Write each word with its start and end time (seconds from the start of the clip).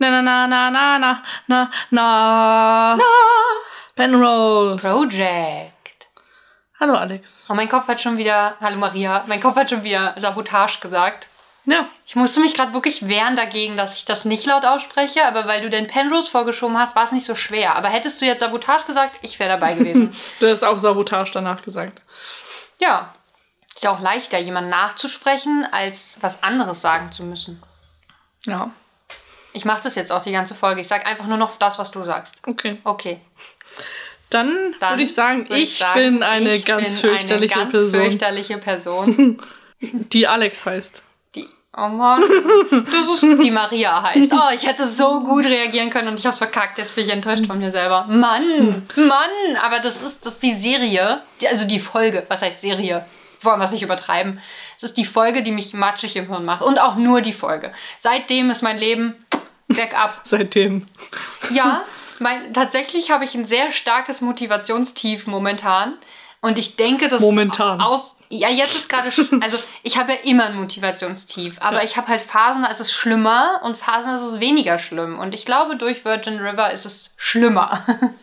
Na, 0.00 0.08
na, 0.08 0.22
na, 0.22 0.46
na, 0.46 0.70
na, 0.70 0.98
na, 0.98 1.22
na, 1.46 1.70
na. 1.90 2.96
Na. 2.96 3.04
Penrose. 3.94 4.88
Project. 4.88 6.06
Hallo, 6.80 6.94
Alex. 6.94 7.46
Oh, 7.50 7.54
mein 7.54 7.68
Kopf 7.68 7.86
hat 7.86 8.00
schon 8.00 8.16
wieder, 8.16 8.54
hallo 8.62 8.78
Maria, 8.78 9.24
mein 9.26 9.42
Kopf 9.42 9.56
hat 9.56 9.68
schon 9.68 9.84
wieder 9.84 10.14
Sabotage 10.16 10.80
gesagt. 10.80 11.26
Ja, 11.66 11.86
Ich 12.06 12.16
musste 12.16 12.40
mich 12.40 12.54
gerade 12.54 12.72
wirklich 12.72 13.06
wehren 13.08 13.36
dagegen, 13.36 13.76
dass 13.76 13.98
ich 13.98 14.06
das 14.06 14.24
nicht 14.24 14.46
laut 14.46 14.64
ausspreche, 14.64 15.22
aber 15.26 15.46
weil 15.46 15.60
du 15.60 15.68
den 15.68 15.86
Penrose 15.88 16.30
vorgeschoben 16.30 16.78
hast, 16.78 16.96
war 16.96 17.04
es 17.04 17.12
nicht 17.12 17.26
so 17.26 17.34
schwer. 17.34 17.76
Aber 17.76 17.88
hättest 17.88 18.22
du 18.22 18.24
jetzt 18.24 18.40
Sabotage 18.40 18.86
gesagt, 18.86 19.18
ich 19.20 19.38
wäre 19.38 19.50
dabei 19.50 19.74
gewesen. 19.74 20.10
du 20.40 20.48
hast 20.50 20.64
auch 20.64 20.78
Sabotage 20.78 21.32
danach 21.34 21.60
gesagt. 21.62 22.00
ja. 22.80 23.14
Ist 23.74 23.84
ja 23.84 23.92
auch 23.92 24.00
leichter, 24.00 24.38
jemanden 24.38 24.70
nachzusprechen, 24.70 25.66
als 25.70 26.16
was 26.20 26.42
anderes 26.42 26.80
sagen 26.80 27.12
zu 27.12 27.22
müssen. 27.22 27.62
Ja, 28.44 28.70
Ich 29.52 29.64
mache 29.64 29.82
das 29.82 29.94
jetzt 29.94 30.12
auch 30.12 30.22
die 30.22 30.32
ganze 30.32 30.54
Folge. 30.54 30.80
Ich 30.80 30.88
sage 30.88 31.06
einfach 31.06 31.26
nur 31.26 31.36
noch 31.36 31.56
das, 31.56 31.78
was 31.78 31.90
du 31.90 32.02
sagst. 32.02 32.36
okay. 32.46 32.78
Okay. 32.84 33.20
Dann, 34.30 34.76
Dann 34.78 34.92
würde 34.92 35.02
ich 35.02 35.14
sagen, 35.14 35.48
würd 35.48 35.60
ich 35.60 35.78
sagen, 35.78 36.00
bin 36.00 36.22
eine 36.22 36.54
ich 36.54 36.64
ganz 36.64 37.00
bin 37.00 37.10
fürchterliche 37.10 37.54
eine 37.56 37.64
ganz 37.64 37.72
Person, 37.72 38.00
fürchterliche 38.00 38.58
Person. 38.58 39.42
die 39.80 40.28
Alex 40.28 40.64
heißt. 40.64 41.02
Die, 41.34 41.48
oh 41.76 41.88
Mann, 41.88 42.22
das 42.70 43.22
ist 43.22 43.42
die 43.42 43.50
Maria 43.50 44.00
heißt. 44.02 44.32
Oh, 44.32 44.54
ich 44.54 44.64
hätte 44.64 44.86
so 44.86 45.24
gut 45.24 45.44
reagieren 45.46 45.90
können 45.90 46.06
und 46.08 46.18
ich 46.18 46.26
hab's 46.26 46.38
verkackt. 46.38 46.78
Jetzt 46.78 46.94
bin 46.94 47.06
ich 47.06 47.12
enttäuscht 47.12 47.46
von 47.46 47.58
mir 47.58 47.72
selber. 47.72 48.04
Mann, 48.08 48.86
Mann, 48.94 49.56
aber 49.60 49.80
das 49.80 50.00
ist, 50.00 50.24
das 50.24 50.34
ist 50.34 50.42
die 50.44 50.52
Serie, 50.52 51.22
die, 51.40 51.48
also 51.48 51.66
die 51.66 51.80
Folge. 51.80 52.24
Was 52.28 52.42
heißt 52.42 52.60
Serie? 52.60 53.04
Wollen 53.42 53.58
wir 53.58 53.64
es 53.64 53.72
nicht 53.72 53.82
übertreiben. 53.82 54.38
Es 54.76 54.84
ist 54.84 54.96
die 54.96 55.04
Folge, 55.04 55.42
die 55.42 55.50
mich 55.50 55.74
matschig 55.74 56.14
im 56.14 56.28
Hirn 56.28 56.44
macht. 56.44 56.62
Und 56.62 56.78
auch 56.78 56.94
nur 56.94 57.20
die 57.20 57.32
Folge. 57.32 57.72
Seitdem 57.98 58.50
ist 58.50 58.62
mein 58.62 58.78
Leben 58.78 59.14
bergab. 59.70 60.20
Seitdem. 60.24 60.84
Ja, 61.50 61.82
mein, 62.18 62.52
tatsächlich 62.52 63.10
habe 63.10 63.24
ich 63.24 63.34
ein 63.34 63.44
sehr 63.46 63.72
starkes 63.72 64.20
Motivationstief 64.20 65.26
momentan. 65.26 65.94
Und 66.42 66.58
ich 66.58 66.76
denke, 66.76 67.08
dass 67.08 67.20
Momentan. 67.20 67.82
aus. 67.82 68.18
Ja, 68.30 68.48
jetzt 68.48 68.74
ist 68.74 68.88
gerade. 68.88 69.12
Also, 69.42 69.58
ich 69.82 69.98
habe 69.98 70.12
ja 70.12 70.18
immer 70.24 70.44
ein 70.46 70.56
Motivationstief. 70.56 71.56
Aber 71.60 71.78
Ja. 71.80 71.84
ich 71.84 71.98
habe 71.98 72.08
halt 72.08 72.22
Phasen, 72.22 72.62
da 72.62 72.70
ist 72.70 72.80
es 72.80 72.92
schlimmer 72.94 73.60
und 73.62 73.76
Phasen, 73.76 74.12
da 74.12 74.14
ist 74.16 74.22
es 74.26 74.40
weniger 74.40 74.78
schlimm. 74.78 75.18
Und 75.18 75.34
ich 75.34 75.44
glaube, 75.44 75.76
durch 75.76 76.02
Virgin 76.06 76.38
River 76.38 76.70
ist 76.72 76.86
es 76.86 77.12
schlimmer. 77.16 77.84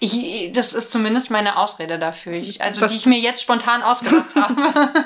Ich, 0.00 0.52
das 0.52 0.74
ist 0.74 0.92
zumindest 0.92 1.28
meine 1.28 1.56
Ausrede 1.56 1.98
dafür. 1.98 2.34
Ich, 2.34 2.62
also, 2.62 2.80
Was- 2.80 2.92
die 2.92 2.98
ich 2.98 3.06
mir 3.06 3.18
jetzt 3.18 3.42
spontan 3.42 3.82
ausgedacht 3.82 4.26
habe. 4.36 5.04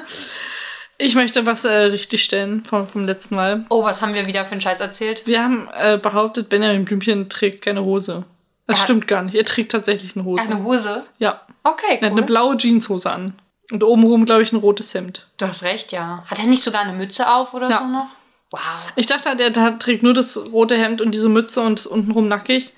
Ich 1.02 1.14
möchte 1.16 1.44
was 1.46 1.64
äh, 1.64 1.70
richtig 1.72 2.22
stellen 2.24 2.64
vom, 2.64 2.86
vom 2.88 3.04
letzten 3.04 3.34
Mal. 3.34 3.66
Oh, 3.70 3.82
was 3.82 4.02
haben 4.02 4.14
wir 4.14 4.26
wieder 4.26 4.44
für 4.44 4.52
einen 4.52 4.60
Scheiß 4.60 4.80
erzählt? 4.80 5.26
Wir 5.26 5.42
haben 5.42 5.68
äh, 5.74 5.98
behauptet, 5.98 6.48
Benjamin 6.48 6.84
Blümchen 6.84 7.28
trägt 7.28 7.62
keine 7.64 7.82
Hose. 7.84 8.24
Das 8.66 8.76
Er 8.76 8.80
hat- 8.80 8.84
stimmt 8.84 9.08
gar 9.08 9.22
nicht. 9.22 9.34
Er 9.34 9.44
trägt 9.44 9.72
tatsächlich 9.72 10.14
eine 10.14 10.24
Hose. 10.24 10.42
Eine 10.42 10.62
Hose? 10.62 11.04
Ja. 11.18 11.40
Okay, 11.64 11.84
Er 12.00 12.06
hat 12.06 12.12
eine 12.12 12.20
cool. 12.20 12.26
blaue 12.26 12.56
Jeanshose 12.56 13.10
an. 13.10 13.34
Und 13.72 13.82
obenrum, 13.82 14.26
glaube 14.26 14.42
ich, 14.42 14.52
ein 14.52 14.56
rotes 14.56 14.94
Hemd. 14.94 15.26
Du 15.38 15.46
hast 15.46 15.62
recht, 15.62 15.92
ja. 15.92 16.24
Hat 16.26 16.38
er 16.38 16.46
nicht 16.46 16.62
sogar 16.62 16.82
eine 16.82 16.92
Mütze 16.92 17.28
auf 17.28 17.52
oder 17.54 17.68
Ja. 17.70 17.78
so 17.78 17.86
noch? 17.86 18.08
Wow. 18.50 18.60
Ich 18.96 19.06
dachte, 19.06 19.34
der, 19.34 19.50
der 19.50 19.78
trägt 19.78 20.02
nur 20.02 20.14
das 20.14 20.36
rote 20.52 20.76
Hemd 20.76 21.00
und 21.00 21.12
diese 21.12 21.28
Mütze 21.30 21.62
und 21.62 21.78
ist 21.80 21.86
untenrum 21.86 22.28
nackig. 22.28 22.74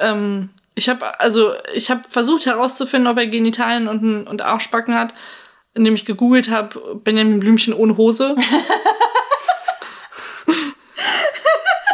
Ähm, 0.00 0.50
ich 0.74 0.88
habe 0.88 1.20
also 1.20 1.52
ich 1.74 1.90
habe 1.90 2.02
versucht 2.08 2.44
herauszufinden, 2.44 3.06
ob 3.10 3.16
er 3.16 3.26
Genitalien 3.28 3.88
und, 3.88 4.26
und 4.26 4.42
Arschbacken 4.42 4.94
hat, 4.96 5.14
indem 5.76 5.94
ich 5.94 6.04
gegoogelt 6.04 6.50
habe, 6.50 6.96
Benjamin 7.04 7.38
Blümchen 7.38 7.72
ohne 7.74 7.96
Hose. 7.96 8.34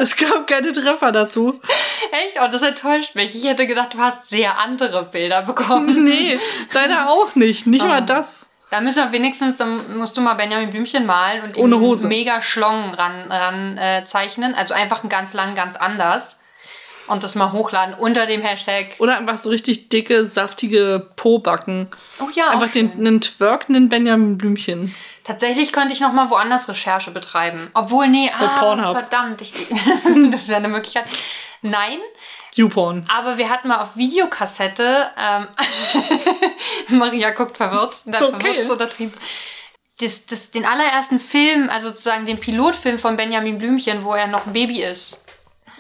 es 0.01 0.17
gab 0.17 0.47
keine 0.47 0.73
Treffer 0.73 1.13
dazu. 1.13 1.61
Echt? 2.11 2.39
Oh, 2.41 2.49
das 2.51 2.63
enttäuscht 2.63 3.15
mich. 3.15 3.35
Ich 3.35 3.45
hätte 3.45 3.67
gedacht, 3.67 3.95
du 3.95 3.99
hast 3.99 4.29
sehr 4.29 4.59
andere 4.59 5.05
Bilder 5.05 5.43
bekommen. 5.43 6.05
Nee, 6.13 6.39
leider 6.73 7.09
auch 7.11 7.35
nicht. 7.35 7.67
Nicht 7.67 7.85
mal 7.85 8.03
Oh. 8.03 8.05
das. 8.07 8.49
Da 8.71 8.81
müssen 8.81 9.05
wir 9.05 9.13
wenigstens, 9.13 9.57
dann 9.57 9.99
musst 9.99 10.17
du 10.17 10.23
mal 10.23 10.33
Benjamin 10.35 10.71
Blümchen 10.71 11.05
malen 11.05 11.43
und 11.43 11.59
Ohne 11.59 11.79
Hose. 11.79 12.09
mega 12.09 12.41
Schlong 12.41 12.95
ran, 12.95 13.31
ran 13.31 13.77
äh, 13.77 14.05
zeichnen. 14.07 14.55
Also 14.55 14.73
einfach 14.73 15.03
einen 15.03 15.11
ganz 15.11 15.35
lang, 15.35 15.55
ganz 15.55 15.77
anders. 15.77 16.39
Und 17.13 17.23
das 17.23 17.35
mal 17.35 17.53
hochladen 17.53 17.95
unter 17.95 18.27
dem 18.27 18.41
Hashtag. 18.41 18.95
Oder 18.99 19.19
einfach 19.19 19.37
so 19.37 19.51
richtig 19.51 19.91
dicke, 19.91 20.25
saftige 20.25 21.07
Po-Backen. 21.17 21.89
Oh 22.21 22.29
ja, 22.35 22.49
Einfach 22.49 22.71
den, 22.71 22.91
einen 22.93 23.21
twerkenden 23.21 23.89
Benjamin 23.91 24.39
Blümchen. 24.39 24.95
Tatsächlich 25.25 25.73
könnte 25.73 25.93
ich 25.93 26.01
noch 26.01 26.13
mal 26.13 26.31
woanders 26.31 26.69
Recherche 26.69 27.11
betreiben. 27.11 27.71
Obwohl, 27.75 28.09
nee, 28.09 28.31
ah, 28.35 28.59
Pornhub. 28.59 28.93
verdammt. 28.97 29.43
Ich, 29.43 29.53
das 30.31 30.49
wäre 30.49 30.57
eine 30.57 30.69
Möglichkeit. 30.69 31.05
Nein, 31.61 31.99
YouPorn. 32.55 33.07
Aber 33.09 33.37
wir 33.39 33.49
hatten 33.51 33.69
mal 33.69 33.83
auf 33.83 33.95
Videokassette, 33.97 35.11
ähm, 35.17 35.47
Maria 36.99 37.31
guckt 37.31 37.57
verwirrt, 37.57 37.95
da 38.05 38.23
Okay. 38.23 38.41
verwirrt 38.41 38.67
so 38.67 38.73
untertrieben. 38.73 39.15
Das, 40.01 40.27
das, 40.27 40.51
den 40.51 40.65
allerersten 40.65 41.21
Film, 41.21 41.69
also 41.71 41.91
sozusagen 41.91 42.27
den 42.27 42.41
Pilotfilm 42.41 42.99
von 42.99 43.17
Benjamin 43.17 43.59
Blümchen, 43.59 44.03
wo 44.03 44.15
er 44.15 44.27
noch 44.27 44.47
ein 44.47 44.53
Baby 44.53 44.83
ist. 44.83 45.22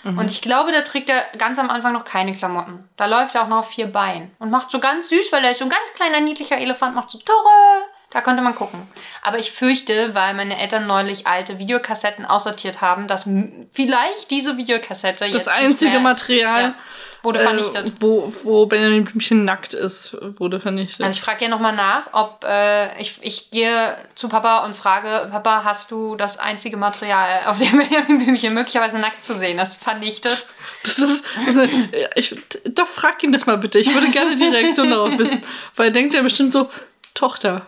Und 0.05 0.31
ich 0.31 0.43
glaube, 0.43 0.73
da 0.73 0.83
trägt 0.83 1.09
er 1.09 1.25
ganz 1.39 1.59
am 1.59 1.71
Anfang 1.71 1.93
noch 1.93 2.05
keine 2.05 2.33
Klamotten. 2.33 2.89
Da 2.97 3.07
läuft 3.07 3.35
er 3.35 3.45
auch 3.45 3.49
noch 3.49 3.59
auf 3.59 3.71
vier 3.71 3.87
Beinen 3.87 4.33
und 4.39 4.51
macht 4.51 4.71
so 4.71 4.81
ganz 4.81 5.09
süß, 5.09 5.31
weil 5.31 5.45
er 5.45 5.53
ist 5.53 5.59
so 5.59 5.65
ein 5.65 5.71
ganz 5.71 5.93
kleiner, 5.95 6.21
niedlicher 6.21 6.59
Elefant, 6.59 6.95
macht 6.95 7.11
so 7.11 7.19
Tore. 7.19 7.85
Da 8.12 8.21
könnte 8.21 8.43
man 8.43 8.55
gucken. 8.55 8.83
Aber 9.23 9.39
ich 9.39 9.53
fürchte, 9.53 10.15
weil 10.15 10.34
meine 10.34 10.59
Eltern 10.59 10.87
neulich 10.87 11.27
alte 11.27 11.59
Videokassetten 11.59 12.27
aussortiert 12.27 12.81
haben, 12.81 13.09
dass 13.09 13.27
vielleicht 13.73 14.31
diese 14.31 14.56
Videokassette 14.56 15.25
jetzt 15.25 15.34
Das 15.34 15.49
einzige 15.49 15.93
mehr, 15.93 16.00
Material, 16.00 16.62
Ja, 16.62 16.75
wurde 17.23 17.41
vernichtet. 17.41 17.89
Äh, 17.89 17.93
wo, 18.00 18.33
wo 18.43 18.67
Benjamin 18.67 19.05
Blümchen 19.05 19.45
nackt 19.45 19.75
ist, 19.75 20.17
wurde 20.39 20.61
vernichtet. 20.61 21.06
Also 21.06 21.17
ich 21.17 21.23
frage 21.23 21.45
ja 21.45 21.50
nochmal 21.50 21.75
nach, 21.75 22.09
ob 22.12 22.45
äh, 22.45 23.00
ich, 23.00 23.19
ich 23.23 23.50
gehe 23.50 23.97
zu 24.15 24.29
Papa 24.29 24.65
und 24.67 24.77
frage, 24.77 25.29
Papa, 25.31 25.62
hast 25.65 25.91
du 25.91 26.17
das 26.17 26.39
einzige 26.39 26.77
Material, 26.77 27.43
auf 27.47 27.59
dem 27.59 27.79
Benjamin 27.79 28.19
Blümchen 28.19 28.55
möglicherweise 28.55 28.99
nackt 28.99 29.25
zu 29.25 29.34
sehen 29.34 29.59
ist, 29.59 29.83
vernichtet? 29.83 30.47
das 30.83 30.99
ist, 30.99 31.25
also, 31.47 31.62
ich, 32.17 32.37
doch, 32.65 32.89
frag 32.89 33.23
ihn 33.23 33.33
das 33.33 33.47
mal 33.47 33.56
bitte. 33.56 33.79
Ich 33.79 33.94
würde 33.94 34.11
gerne 34.11 34.37
die 34.37 34.49
Reaktion 34.49 34.91
darauf 34.91 35.17
wissen. 35.17 35.43
Weil 35.77 35.93
denkt 35.93 36.15
er 36.15 36.23
bestimmt 36.23 36.53
so, 36.53 36.69
Tochter, 37.15 37.67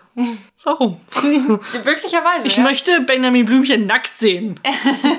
warum? 0.64 1.00
Möglicherweise, 1.84 2.46
Ich 2.46 2.56
ja. 2.56 2.62
möchte 2.62 3.00
Benjamin 3.02 3.44
Blümchen 3.46 3.86
nackt 3.86 4.16
sehen. 4.18 4.58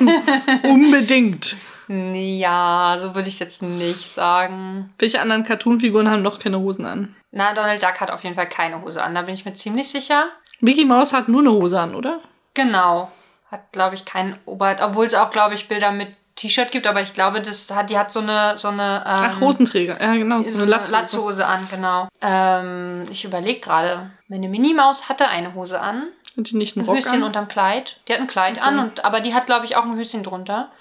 Unbedingt. 0.63 1.55
Ja, 1.87 2.97
so 2.99 3.13
würde 3.13 3.29
ich 3.29 3.39
jetzt 3.39 3.61
nicht 3.61 4.13
sagen. 4.13 4.93
Welche 4.97 5.21
anderen 5.21 5.43
Cartoonfiguren 5.43 6.09
haben 6.09 6.23
noch 6.23 6.39
keine 6.39 6.59
Hosen 6.59 6.85
an? 6.85 7.15
Na, 7.31 7.53
Donald 7.53 7.83
Duck 7.83 7.99
hat 8.01 8.09
auf 8.09 8.23
jeden 8.23 8.35
Fall 8.35 8.49
keine 8.49 8.81
Hose 8.81 9.03
an, 9.03 9.13
da 9.13 9.21
bin 9.21 9.35
ich 9.35 9.45
mir 9.45 9.53
ziemlich 9.53 9.89
sicher. 9.89 10.29
Mickey 10.61 10.85
Mouse 10.85 11.13
hat 11.13 11.27
nur 11.29 11.41
eine 11.41 11.51
Hose 11.51 11.79
an, 11.79 11.93
oder? 11.95 12.21
Genau. 12.55 13.11
Hat, 13.51 13.71
glaube 13.71 13.95
ich, 13.95 14.05
keinen 14.05 14.39
Oberhalt, 14.45 14.79
obwohl 14.81 15.05
es 15.05 15.13
auch, 15.13 15.29
glaube 15.31 15.53
ich, 15.53 15.67
Bilder 15.67 15.91
mit 15.91 16.07
T-Shirt 16.35 16.71
gibt, 16.71 16.85
aber 16.87 17.01
ich 17.01 17.13
glaube, 17.13 17.41
das 17.41 17.71
hat, 17.71 17.89
die 17.89 17.97
hat 17.97 18.11
so 18.11 18.19
eine, 18.19 18.57
so 18.57 18.67
eine, 18.67 18.97
ähm, 18.97 19.01
Ach, 19.05 19.39
Hosenträger. 19.39 20.01
Ja, 20.01 20.15
genau. 20.15 20.41
So 20.41 20.49
So 20.49 20.61
eine 20.63 20.71
Latzhose. 20.71 20.91
Latzhose 20.91 21.45
an, 21.45 21.67
genau. 21.71 22.07
Ähm, 22.21 23.03
ich 23.09 23.23
überlege 23.23 23.59
gerade. 23.61 24.11
Meine 24.27 24.49
Minimaus 24.49 25.07
hatte 25.09 25.27
eine 25.27 25.53
Hose 25.53 25.79
an. 25.79 26.07
Hat 26.37 26.49
die 26.51 26.57
nicht 26.57 26.75
einen 26.75 26.85
Ein 26.85 26.89
Rock 26.89 26.97
Höschen 26.97 27.13
an? 27.19 27.23
unterm 27.23 27.47
Kleid. 27.47 27.97
Die 28.07 28.13
hat 28.13 28.19
ein 28.19 28.27
Kleid 28.27 28.55
Ach 28.57 28.63
so. 28.63 28.67
an, 28.67 28.79
und, 28.79 29.05
aber 29.05 29.21
die 29.21 29.33
hat, 29.33 29.45
glaube 29.45 29.65
ich, 29.65 29.77
auch 29.77 29.83
ein 29.85 29.95
Höschen 29.95 30.23
drunter. 30.23 30.71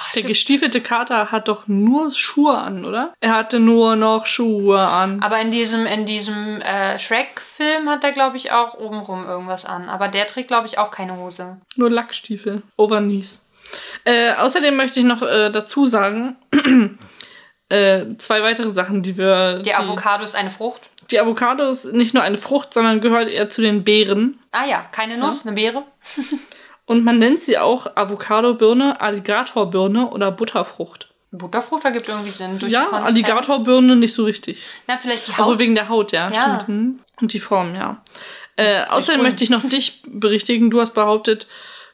Ach, 0.00 0.12
Der 0.12 0.22
gestiefelte 0.22 0.80
Kater 0.80 1.32
hat 1.32 1.48
doch 1.48 1.66
nur 1.66 2.12
Schuhe 2.12 2.56
an, 2.56 2.84
oder? 2.84 3.14
Er 3.18 3.32
hatte 3.34 3.58
nur 3.58 3.96
noch 3.96 4.26
Schuhe 4.26 4.78
an. 4.78 5.20
aber 5.24 5.40
in 5.40 5.50
diesem, 5.50 5.86
in 5.86 6.06
diesem 6.06 6.60
äh, 6.60 6.96
Shrek-Film 7.00 7.90
hat 7.90 8.04
er, 8.04 8.12
glaube 8.12 8.36
ich, 8.36 8.52
auch 8.52 8.74
obenrum 8.74 9.26
irgendwas 9.26 9.64
an. 9.64 9.88
Aber 9.88 10.06
der 10.06 10.28
trägt, 10.28 10.46
glaube 10.46 10.68
ich, 10.68 10.78
auch 10.78 10.92
keine 10.92 11.16
Hose. 11.16 11.56
Nur 11.74 11.90
Lackstiefel. 11.90 12.62
Overknees. 12.76 13.47
Äh, 14.04 14.32
außerdem 14.34 14.76
möchte 14.76 15.00
ich 15.00 15.06
noch 15.06 15.22
äh, 15.22 15.50
dazu 15.50 15.86
sagen, 15.86 16.36
äh, 17.68 18.04
zwei 18.18 18.42
weitere 18.42 18.70
Sachen, 18.70 19.02
die 19.02 19.16
wir. 19.16 19.62
Der 19.62 19.80
Avocado 19.80 20.24
ist 20.24 20.34
eine 20.34 20.50
Frucht. 20.50 20.82
Die 21.10 21.18
Avocado 21.20 21.64
ist 21.64 21.92
nicht 21.92 22.14
nur 22.14 22.22
eine 22.22 22.36
Frucht, 22.36 22.74
sondern 22.74 23.00
gehört 23.00 23.28
eher 23.28 23.48
zu 23.48 23.62
den 23.62 23.82
Beeren. 23.82 24.38
Ah 24.52 24.66
ja, 24.66 24.84
keine 24.92 25.16
Nuss, 25.16 25.46
eine 25.46 25.54
Beere. 25.54 25.84
Und 26.84 27.04
man 27.04 27.18
nennt 27.18 27.40
sie 27.40 27.58
auch 27.58 27.96
Avocado-Birne, 27.96 29.00
Alligatorbirne 29.00 30.08
oder 30.08 30.30
Butterfrucht. 30.30 31.08
Butterfrucht 31.32 31.84
ergibt 31.84 32.08
irgendwie 32.08 32.30
Sinn. 32.30 32.58
Durch 32.58 32.70
die 32.70 32.74
ja. 32.74 32.88
Alligatorbirne 32.90 33.96
nicht 33.96 34.14
so 34.14 34.24
richtig. 34.24 34.62
Na, 34.86 34.96
vielleicht 34.96 35.28
die 35.28 35.32
Haut. 35.32 35.40
Also 35.40 35.58
wegen 35.58 35.74
der 35.74 35.88
Haut, 35.88 36.12
ja, 36.12 36.30
Ja. 36.30 36.60
stimmt. 36.64 36.68
Hm. 36.68 36.98
Und 37.20 37.32
die 37.32 37.40
Form, 37.40 37.74
ja. 37.74 38.02
Äh, 38.56 38.84
außerdem 38.86 39.22
möchte 39.22 39.44
ich 39.44 39.50
noch 39.50 39.62
dich 39.68 40.02
berichtigen. 40.06 40.70
Du 40.70 40.80
hast 40.80 40.94
behauptet, 40.94 41.46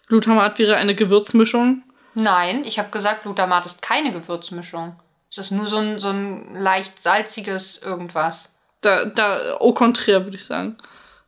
Glutamat 0.08 0.58
wäre 0.58 0.76
eine 0.76 0.94
Gewürzmischung. 0.94 1.82
Nein, 2.14 2.64
ich 2.64 2.78
habe 2.78 2.90
gesagt, 2.90 3.22
Glutamat 3.22 3.66
ist 3.66 3.82
keine 3.82 4.12
Gewürzmischung. 4.12 4.96
Es 5.30 5.38
ist 5.38 5.50
nur 5.50 5.66
so 5.66 5.78
ein, 5.78 5.98
so 5.98 6.08
ein 6.08 6.54
leicht 6.54 7.02
salziges 7.02 7.82
irgendwas. 7.82 8.50
Da, 8.82 9.06
da, 9.06 9.56
au 9.58 9.72
contraire, 9.72 10.24
würde 10.24 10.36
ich 10.36 10.44
sagen. 10.44 10.76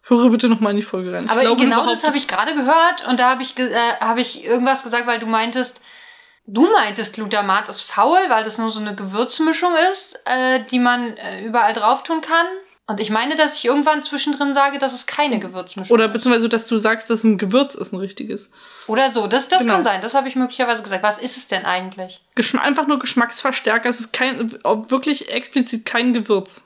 Höre 0.02 0.30
bitte 0.30 0.48
noch 0.48 0.60
mal 0.60 0.70
in 0.70 0.76
die 0.76 0.82
Folge 0.82 1.12
rein. 1.12 1.24
Ich 1.24 1.30
Aber 1.30 1.40
glaube, 1.40 1.62
genau 1.62 1.84
das 1.84 2.04
habe 2.04 2.16
ich 2.16 2.28
gerade 2.28 2.54
gehört 2.54 3.04
und 3.08 3.18
da 3.18 3.30
habe 3.30 3.42
ich, 3.42 3.58
äh, 3.58 3.74
hab 3.98 4.18
ich 4.18 4.44
irgendwas 4.44 4.84
gesagt, 4.84 5.06
weil 5.06 5.18
du 5.18 5.26
meintest, 5.26 5.80
Du 6.48 6.70
meintest, 6.70 7.16
Glutamat 7.16 7.68
ist 7.68 7.80
faul, 7.80 8.20
weil 8.28 8.44
das 8.44 8.58
nur 8.58 8.70
so 8.70 8.78
eine 8.78 8.94
Gewürzmischung 8.94 9.72
ist, 9.90 10.20
äh, 10.26 10.60
die 10.70 10.78
man 10.78 11.16
äh, 11.16 11.44
überall 11.44 11.72
drauf 11.72 12.04
tun 12.04 12.20
kann. 12.20 12.46
Und 12.88 13.00
ich 13.00 13.10
meine, 13.10 13.34
dass 13.34 13.56
ich 13.56 13.64
irgendwann 13.64 14.04
zwischendrin 14.04 14.54
sage, 14.54 14.78
dass 14.78 14.94
es 14.94 15.06
keine 15.06 15.40
Gewürzmischung 15.40 15.92
Oder 15.92 16.06
beziehungsweise, 16.06 16.48
dass 16.48 16.68
du 16.68 16.78
sagst, 16.78 17.10
dass 17.10 17.24
ein 17.24 17.36
Gewürz 17.36 17.74
ist, 17.74 17.92
ein 17.92 17.98
richtiges. 17.98 18.52
Oder 18.86 19.10
so. 19.10 19.26
Das, 19.26 19.48
das 19.48 19.62
Genau. 19.62 19.74
kann 19.74 19.84
sein. 19.84 20.00
Das 20.02 20.14
habe 20.14 20.28
ich 20.28 20.36
möglicherweise 20.36 20.82
gesagt. 20.84 21.02
Was 21.02 21.18
ist 21.18 21.36
es 21.36 21.48
denn 21.48 21.64
eigentlich? 21.64 22.22
Geschm 22.36 22.58
einfach 22.60 22.86
nur 22.86 23.00
Geschmacksverstärker. 23.00 23.88
Es 23.88 23.98
ist 23.98 24.12
kein, 24.12 24.52
wirklich 24.62 25.30
explizit 25.32 25.84
kein 25.84 26.14
Gewürz. 26.14 26.64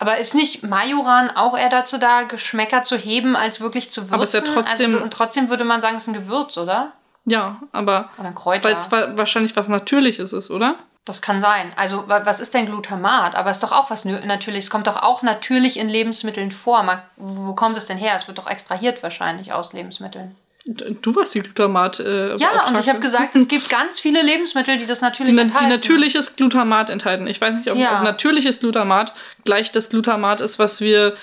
Aber 0.00 0.18
ist 0.18 0.34
nicht 0.34 0.64
Majoran 0.64 1.30
auch 1.30 1.56
eher 1.56 1.68
dazu 1.68 1.96
da, 1.96 2.22
Geschmäcker 2.22 2.82
zu 2.82 2.96
heben, 2.96 3.36
als 3.36 3.60
wirklich 3.60 3.92
zu 3.92 4.00
würzen? 4.02 4.14
Aber 4.14 4.24
ist 4.24 4.34
ja 4.34 4.40
trotzdem- 4.40 4.94
Also, 4.94 5.04
und 5.04 5.12
trotzdem 5.12 5.48
würde 5.48 5.62
man 5.62 5.80
sagen, 5.80 5.96
es 5.96 6.02
ist 6.02 6.08
ein 6.08 6.14
Gewürz, 6.14 6.58
oder? 6.58 6.90
Ja, 7.24 7.60
aber 7.70 8.10
Oder 8.18 8.28
ein 8.30 8.34
Kräuter. 8.34 8.64
weil 8.64 8.74
es 8.74 8.90
wa- 8.90 9.12
wahrscheinlich 9.16 9.54
was 9.54 9.68
Natürliches 9.68 10.32
ist, 10.32 10.50
oder? 10.50 10.74
Das 11.04 11.20
kann 11.20 11.40
sein. 11.40 11.72
Also, 11.76 12.08
wa- 12.08 12.22
was 12.24 12.38
ist 12.38 12.54
denn 12.54 12.66
Glutamat? 12.66 13.34
Aber 13.34 13.50
es 13.50 13.56
ist 13.56 13.62
doch 13.64 13.72
auch 13.72 13.90
was 13.90 14.04
Natürliches. 14.04 14.66
Es 14.66 14.70
kommt 14.70 14.86
doch 14.86 15.02
auch 15.02 15.22
natürlich 15.22 15.76
in 15.76 15.88
Lebensmitteln 15.88 16.52
vor. 16.52 16.82
Man, 16.84 17.02
wo 17.16 17.54
kommt 17.54 17.76
es 17.76 17.86
denn 17.88 17.98
her? 17.98 18.14
Es 18.16 18.28
wird 18.28 18.38
doch 18.38 18.48
extrahiert 18.48 19.02
wahrscheinlich 19.02 19.52
aus 19.52 19.72
Lebensmitteln. 19.72 20.36
D- 20.64 20.96
Du 21.02 21.16
warst 21.16 21.34
die 21.34 21.40
Glutamat. 21.40 21.98
Äh, 21.98 22.36
Ja, 22.36 22.66
und 22.68 22.78
ich 22.78 22.88
habe 22.88 23.00
gesagt, 23.00 23.34
es 23.34 23.48
gibt 23.48 23.68
ganz 23.68 23.98
viele 23.98 24.22
Lebensmittel, 24.22 24.76
die 24.76 24.86
das 24.86 25.00
natürlich 25.00 25.30
die, 25.32 25.36
na- 25.36 25.42
die 25.42 25.48
enthalten. 25.48 25.68
natürliches 25.70 26.36
Glutamat 26.36 26.88
enthalten. 26.88 27.26
Ich 27.26 27.40
weiß 27.40 27.56
nicht, 27.56 27.68
ob, 27.72 27.76
Ja. 27.78 27.98
ob 27.98 28.04
natürliches 28.04 28.60
Glutamat 28.60 29.12
gleich 29.44 29.72
das 29.72 29.90
Glutamat 29.90 30.40
ist, 30.40 30.60
was 30.60 30.80
wir 30.80 31.16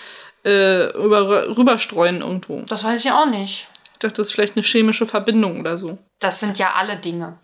äh, 0.45 0.91
über, 0.93 1.55
rüberstreuen 1.57 2.19
irgendwo. 2.21 2.61
Das 2.67 2.83
weiß 2.83 3.03
ich 3.05 3.11
auch 3.11 3.25
nicht. 3.27 3.67
Ich 3.93 3.99
dachte, 3.99 4.15
das 4.15 4.27
ist 4.27 4.33
vielleicht 4.33 4.55
eine 4.57 4.63
chemische 4.65 5.05
Verbindung 5.05 5.59
oder 5.61 5.77
so. 5.77 5.97
Das 6.19 6.39
sind 6.41 6.57
ja 6.57 6.73
alle 6.77 6.95
Dinge. 6.97 7.37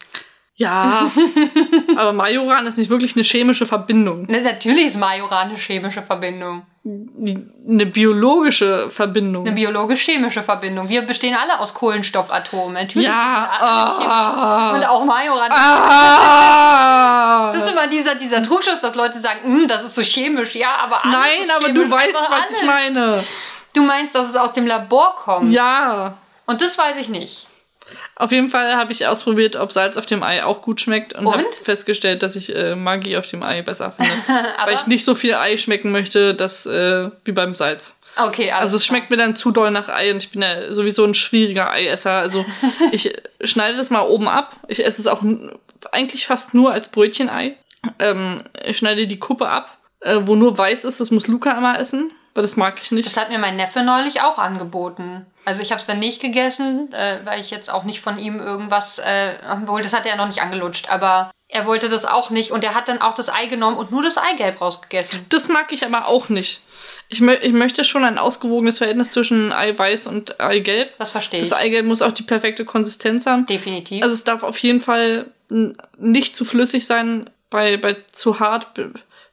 Ja, 0.57 1.11
aber 1.97 2.13
Majoran 2.13 2.65
ist 2.65 2.77
nicht 2.77 2.89
wirklich 2.89 3.13
eine 3.15 3.23
chemische 3.25 3.65
Verbindung. 3.65 4.25
Ne, 4.27 4.41
natürlich 4.41 4.85
ist 4.85 4.97
Majoran 4.97 5.49
eine 5.49 5.57
chemische 5.57 6.01
Verbindung. 6.01 6.65
Eine 6.85 7.85
biologische 7.87 8.89
Verbindung. 8.89 9.45
Eine 9.45 9.55
biologisch-chemische 9.55 10.43
Verbindung. 10.43 10.87
Wir 10.87 11.01
bestehen 11.01 11.35
alle 11.35 11.59
aus 11.59 11.73
Kohlenstoffatomen. 11.73 12.73
Natürlich 12.75 13.07
ja. 13.07 14.71
Und 14.75 14.83
auch 14.85 15.03
Majoran. 15.03 15.51
Ah. 15.51 17.51
Das 17.53 17.63
ist 17.63 17.71
immer 17.71 17.87
dieser, 17.87 18.15
dieser 18.15 18.41
Trugschluss, 18.43 18.79
dass 18.79 18.95
Leute 18.95 19.17
sagen, 19.19 19.39
"Hm, 19.43 19.67
das 19.67 19.83
ist 19.83 19.95
so 19.95 20.03
chemisch. 20.03 20.55
Ja, 20.55 20.75
aber 20.83 21.03
alles 21.03 21.17
Nein, 21.17 21.41
ist 21.41 21.51
aber 21.55 21.65
chemisch. 21.67 21.83
du 21.83 21.91
weißt, 21.91 22.15
Aber 22.15 22.27
was 22.35 22.49
ich 22.51 22.57
alles. 22.57 22.65
meine. 22.67 23.23
Du 23.73 23.81
meinst, 23.83 24.15
dass 24.15 24.29
es 24.29 24.35
aus 24.35 24.53
dem 24.53 24.67
Labor 24.67 25.15
kommt. 25.17 25.51
Ja. 25.51 26.17
Und 26.45 26.61
das 26.61 26.77
weiß 26.77 26.97
ich 26.99 27.09
nicht. 27.09 27.47
Auf 28.15 28.31
jeden 28.31 28.49
Fall 28.49 28.75
habe 28.75 28.91
ich 28.91 29.05
ausprobiert, 29.07 29.55
ob 29.55 29.71
Salz 29.71 29.97
auf 29.97 30.05
dem 30.05 30.23
Ei 30.23 30.43
auch 30.43 30.61
gut 30.61 30.81
schmeckt 30.81 31.13
und, 31.13 31.25
Und? 31.27 31.33
habe 31.35 31.45
festgestellt, 31.63 32.23
dass 32.23 32.35
ich 32.35 32.55
äh, 32.55 32.75
Maggi 32.75 33.17
auf 33.17 33.29
dem 33.29 33.43
Ei 33.43 33.61
besser 33.61 33.91
finde. 33.91 34.11
Aber- 34.57 34.67
weil 34.71 34.75
ich 34.75 34.87
nicht 34.87 35.05
so 35.05 35.15
viel 35.15 35.35
Ei 35.35 35.57
schmecken 35.57 35.91
möchte, 35.91 36.33
dass, 36.33 36.65
äh, 36.65 37.09
wie 37.25 37.31
beim 37.31 37.55
Salz. 37.55 37.99
Okay, 38.17 38.49
alles 38.51 38.65
Also 38.67 38.77
es 38.77 38.85
klar. 38.85 38.97
schmeckt 38.97 39.11
mir 39.11 39.17
dann 39.17 39.35
zu 39.35 39.51
doll 39.51 39.71
nach 39.71 39.89
Ei 39.89 40.11
und 40.11 40.23
ich 40.23 40.31
bin 40.31 40.41
ja 40.41 40.73
sowieso 40.73 41.03
ein 41.03 41.13
schwieriger 41.15 41.69
Eiesser. 41.71 42.13
Also 42.13 42.45
ich 42.91 43.13
schneide 43.43 43.77
das 43.77 43.89
mal 43.89 44.01
oben 44.07 44.27
ab. 44.29 44.55
Ich 44.67 44.83
esse 44.83 45.01
es 45.01 45.07
auch 45.07 45.21
eigentlich 45.91 46.25
fast 46.25 46.53
nur 46.53 46.71
als 46.71 46.87
Brötchenei. 46.87 47.55
Ähm, 47.99 48.41
ich 48.65 48.77
schneide 48.77 49.05
die 49.05 49.19
Kuppe 49.19 49.47
ab, 49.49 49.77
äh, 49.99 50.19
wo 50.23 50.35
nur 50.35 50.57
weiß 50.57 50.85
ist. 50.85 50.99
Das 51.01 51.11
muss 51.11 51.27
Luca 51.27 51.51
immer 51.57 51.77
essen, 51.77 52.11
weil 52.35 52.41
das 52.41 52.57
mag 52.57 52.79
ich 52.81 52.91
nicht. 52.91 53.05
Das 53.05 53.17
hat 53.17 53.29
mir 53.29 53.39
mein 53.39 53.55
Neffe 53.55 53.81
neulich 53.81 54.21
auch 54.21 54.37
angeboten. 54.37 55.25
Also 55.45 55.61
ich 55.61 55.71
habe 55.71 55.79
es 55.79 55.87
dann 55.87 55.99
nicht 55.99 56.21
gegessen, 56.21 56.91
äh, 56.93 57.19
weil 57.23 57.39
ich 57.39 57.49
jetzt 57.49 57.71
auch 57.71 57.85
nicht 57.85 58.01
von 58.01 58.19
ihm 58.19 58.39
irgendwas, 58.39 58.99
äh, 58.99 59.35
wohl, 59.65 59.81
das 59.81 59.93
hat 59.93 60.05
er 60.05 60.17
noch 60.17 60.27
nicht 60.27 60.41
angelutscht, 60.41 60.89
aber 60.89 61.31
er 61.47 61.65
wollte 61.65 61.87
das 61.87 62.05
auch 62.05 62.31
nicht 62.31 62.51
und 62.51 62.63
er 62.63 62.75
hat 62.75 62.89
dann 62.89 63.01
auch 63.01 63.13
das 63.13 63.29
Ei 63.29 63.45
genommen 63.45 63.77
und 63.77 63.91
nur 63.91 64.03
das 64.03 64.17
Eigelb 64.17 64.59
rausgegessen. 64.59 65.25
Das 65.29 65.47
mag 65.47 65.71
ich 65.71 65.85
aber 65.85 66.07
auch 66.07 66.27
nicht. 66.27 66.61
Ich, 67.07 67.21
mö 67.21 67.35
ich 67.35 67.53
möchte 67.53 67.85
schon 67.85 68.03
ein 68.03 68.17
ausgewogenes 68.17 68.79
Verhältnis 68.79 69.11
zwischen 69.11 69.53
Eiweiß 69.53 70.07
und 70.07 70.41
Eigelb. 70.41 70.91
Das 70.97 71.11
verstehe 71.11 71.41
ich. 71.41 71.49
Das 71.49 71.57
Eigelb 71.57 71.85
muss 71.85 72.01
auch 72.01 72.11
die 72.11 72.23
perfekte 72.23 72.65
Konsistenz 72.65 73.25
haben. 73.27 73.45
Definitiv. 73.45 74.03
Also 74.03 74.13
es 74.13 74.23
darf 74.23 74.43
auf 74.43 74.57
jeden 74.57 74.81
Fall 74.81 75.27
nicht 75.97 76.35
zu 76.35 76.43
flüssig 76.43 76.85
sein. 76.85 77.29
Bei, 77.51 77.77
bei 77.77 77.95
zu 78.11 78.39
hart 78.39 78.73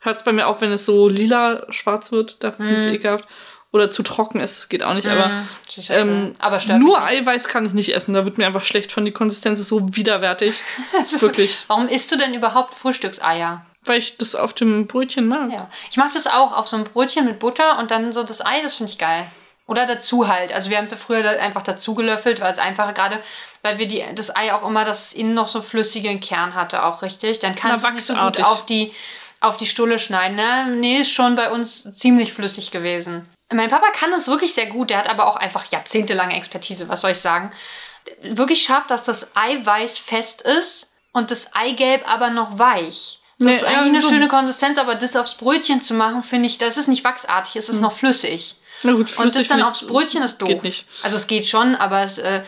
hört 0.03 0.19
es 0.19 0.25
bei 0.25 0.33
mir 0.33 0.47
auf, 0.47 0.61
wenn 0.61 0.71
es 0.73 0.85
so 0.85 1.09
lila 1.09 1.63
schwarz 1.71 2.13
wird. 2.13 2.37
Da 2.45 2.53
finde 2.53 2.73
ich 2.73 2.79
es 2.79 2.87
ekelhaft. 2.87 3.27
Oder 3.73 3.91
zu 3.91 4.03
trocken 4.03 4.39
ist, 4.41 4.59
das 4.59 4.69
geht 4.69 4.83
auch 4.83 4.93
nicht. 4.93 5.09
Aber 5.09 5.29
Mm, 5.29 5.49
das 5.67 5.79
ist 5.79 5.89
ja 5.89 5.97
ähm, 5.97 6.35
aber 6.39 6.59
nur 6.77 7.01
nicht. 7.01 7.09
Eiweiß 7.27 7.49
kann 7.49 7.65
ich 7.65 7.73
nicht 7.73 7.95
essen. 7.95 8.13
Da 8.13 8.27
wird 8.27 8.37
mir 8.37 8.47
einfach 8.47 8.65
schlecht 8.65 8.93
von. 8.93 9.05
Die 9.07 9.13
Konsistenz 9.13 9.59
ist 9.61 9.69
so 9.69 9.97
widerwärtig. 9.97 10.55
Das 11.03 11.15
ist- 11.15 11.23
Wirklich. 11.23 11.65
Warum 11.69 11.89
isst 11.89 12.13
du 12.13 12.17
denn 12.19 12.35
überhaupt 12.35 12.75
Frühstückseier? 12.75 13.65
Weil 13.85 13.99
ich 13.99 14.19
das 14.19 14.35
auf 14.35 14.53
dem 14.53 14.87
Brötchen 14.87 15.27
mag. 15.27 15.51
Ja. 15.51 15.69
Ich 15.91 15.97
mag 15.97 16.13
das 16.15 16.27
auch 16.27 16.57
auf 16.57 16.69
so 16.69 16.77
einem 16.77 16.85
Brötchen 16.85 17.25
mit 17.25 17.39
Butter 17.39 17.79
und 17.79 17.91
dann 17.91 18.13
so 18.13 18.23
das 18.23 18.45
Ei, 18.45 18.61
das 18.63 18.75
finde 18.75 18.93
ich 18.93 18.99
geil. 18.99 19.25
Oder 19.67 19.87
dazu 19.87 20.29
halt. 20.29 20.53
Also 20.53 20.69
wir 20.71 20.77
haben 20.77 20.85
es 20.85 20.91
ja 20.91 20.97
früher 20.99 21.27
einfach 21.41 21.63
dazu 21.63 21.95
gelöffelt, 21.95 22.41
weil 22.41 22.53
es 22.53 22.59
einfach 22.59 22.93
gerade, 22.95 23.21
weil 23.63 23.79
wir 23.79 23.89
die, 23.89 24.05
das 24.15 24.35
Ei 24.37 24.53
auch 24.53 24.67
immer, 24.69 24.85
dass 24.85 25.07
es 25.07 25.13
innen 25.15 25.35
noch 25.35 25.49
so 25.49 25.63
flüssigen 25.63 26.21
Kern 26.21 26.55
hatte, 26.55 26.85
auch 26.85 27.01
richtig. 27.03 27.39
Dann 27.39 27.55
kannst 27.55 27.85
du 27.85 27.91
nicht 27.91 28.05
so 28.05 28.15
gut 28.15 28.41
auf 28.43 28.67
die, 28.67 28.93
auf 29.43 29.57
die 29.57 29.67
Stulle 29.67 29.99
schneiden. 29.99 30.37
Ne? 30.37 30.67
Nee, 30.77 30.99
ist 31.03 31.13
schon 31.13 31.35
bei 31.35 31.51
uns 31.51 31.93
ziemlich 31.97 32.33
flüssig 32.33 32.71
gewesen. 32.71 33.29
Mein 33.53 33.69
Papa 33.71 33.91
kann 33.91 34.11
das 34.11 34.29
wirklich 34.29 34.55
sehr 34.55 34.67
gut. 34.67 34.91
Der 34.91 34.99
hat 34.99 35.09
aber 35.09 35.27
auch 35.27 35.37
einfach 35.37 35.67
jahrzehntelange 35.71 36.35
Expertise, 36.37 36.89
was 36.89 37.03
soll 37.03 37.11
ich 37.11 37.19
sagen. 37.19 37.51
Wirklich 38.23 38.63
schafft, 38.63 38.91
dass 38.91 39.05
das 39.05 39.29
Eiweiß 39.37 39.99
fest 39.99 40.43
ist 40.43 40.87
und 41.13 41.31
das 41.31 41.55
Eigelb 41.55 42.09
aber 42.11 42.31
noch 42.31 42.59
weich. 42.59 43.21
Das 43.39 43.47
Nee, 43.49 43.57
ist 43.57 43.65
eigentlich 43.65 43.79
eine 43.93 44.01
so- 44.03 44.09
schöne 44.09 44.29
Konsistenz, 44.29 44.79
aber 44.79 44.95
das 44.95 45.17
aufs 45.17 45.35
Brötchen 45.35 45.83
zu 45.83 45.95
machen, 45.95 46.23
finde 46.23 46.47
ich, 46.49 46.59
das 46.59 46.77
ist 46.77 46.89
nicht 46.89 47.05
wachsartig, 47.05 47.57
es 47.57 47.69
ist 47.69 47.81
noch 47.81 47.93
flüssig. 47.93 48.57
Na 48.85 48.93
gut, 48.93 49.01
Und 49.01 49.09
das 49.27 49.33
flüssig 49.35 49.49
dann 49.49 49.63
aufs 49.63 49.87
Brötchen 49.87 50.23
ist 50.23 50.39
doof. 50.39 50.49
Geht 50.49 50.63
nicht. 50.63 50.87
Also 51.03 51.17
es 51.17 51.27
geht 51.27 51.47
schon, 51.47 51.75
aber 51.77 52.03
es, 52.05 52.19
äh, 52.19 52.43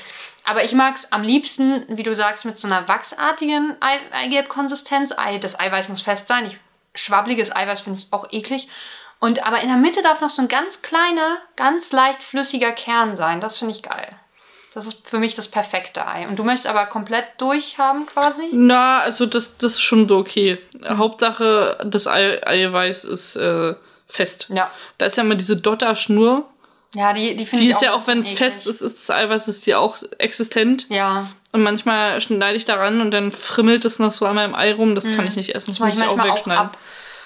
aber 0.44 0.64
ich 0.64 0.72
mag 0.72 0.94
es 0.96 1.12
am 1.12 1.22
liebsten, 1.22 1.84
wie 1.88 2.02
du 2.02 2.14
sagst, 2.14 2.44
mit 2.44 2.58
so 2.58 2.66
einer 2.66 2.86
wachsartigen 2.88 3.76
Ei 3.80 3.98
Eigelb-Konsistenz. 4.12 5.12
Ei, 5.16 5.38
das 5.38 5.58
Eiweiß 5.58 5.88
muss 5.88 6.02
fest 6.02 6.28
sein. 6.28 6.46
Ich, 6.46 6.56
schwabbliges 6.94 7.54
Eiweiß 7.54 7.80
finde 7.80 7.98
ich 7.98 8.08
auch 8.10 8.32
eklig. 8.32 8.68
Und 9.20 9.46
aber 9.46 9.60
in 9.60 9.68
der 9.68 9.76
Mitte 9.76 10.02
darf 10.02 10.20
noch 10.20 10.30
so 10.30 10.42
ein 10.42 10.48
ganz 10.48 10.82
kleiner, 10.82 11.38
ganz 11.56 11.92
leicht 11.92 12.22
flüssiger 12.22 12.72
Kern 12.72 13.16
sein. 13.16 13.40
Das 13.40 13.58
finde 13.58 13.74
ich 13.74 13.82
geil. 13.82 14.08
Das 14.74 14.86
ist 14.86 15.08
für 15.08 15.18
mich 15.18 15.36
das 15.36 15.46
perfekte 15.46 16.06
Ei. 16.06 16.26
Und 16.26 16.36
du 16.36 16.42
möchtest 16.42 16.66
aber 16.66 16.86
komplett 16.86 17.28
durchhaben 17.38 18.06
quasi? 18.06 18.50
Na, 18.52 18.98
also 18.98 19.24
das, 19.24 19.56
das 19.56 19.74
ist 19.74 19.82
schon 19.82 20.08
so 20.08 20.18
okay. 20.18 20.58
Hauptsache, 20.84 21.78
das 21.86 22.08
Ei 22.08 22.44
Eiweiß 22.44 23.04
ist 23.04 23.36
äh, 23.36 23.76
fest. 24.08 24.48
Ja. 24.50 24.70
Da 24.98 25.06
ist 25.06 25.16
ja 25.16 25.22
immer 25.22 25.36
diese 25.36 25.56
Dotterschnur. 25.56 26.48
Ja, 26.94 27.12
die, 27.12 27.36
die 27.36 27.46
finde 27.46 27.62
Die 27.62 27.70
ich 27.70 27.76
ist 27.76 27.82
ja 27.82 27.94
auch, 27.94 28.06
wenn 28.08 28.20
es 28.20 28.32
fest 28.32 28.66
ist, 28.66 28.80
ist 28.80 29.00
das 29.00 29.10
Eiweiß 29.10 29.48
ist 29.48 29.64
die 29.66 29.76
auch 29.76 29.98
existent. 30.18 30.86
Ja, 30.88 31.30
Und 31.54 31.62
manchmal 31.62 32.20
schneide 32.20 32.56
ich 32.56 32.64
daran 32.64 33.00
und 33.00 33.12
dann 33.12 33.30
frimmelt 33.30 33.84
es 33.84 34.00
noch 34.00 34.10
so 34.10 34.26
an 34.26 34.34
meinem 34.34 34.56
Ei 34.56 34.74
rum. 34.74 34.96
Das 34.96 35.14
kann 35.14 35.24
ich 35.24 35.36
nicht 35.36 35.54
essen. 35.54 35.70
Mhm. 35.70 35.72
Das 35.74 35.78
mache 35.78 35.90
ich 35.90 35.98
muss 35.98 36.06
manchmal 36.06 36.30
auch, 36.30 36.36
wegschneiden. 36.36 36.64
ab. 36.64 36.78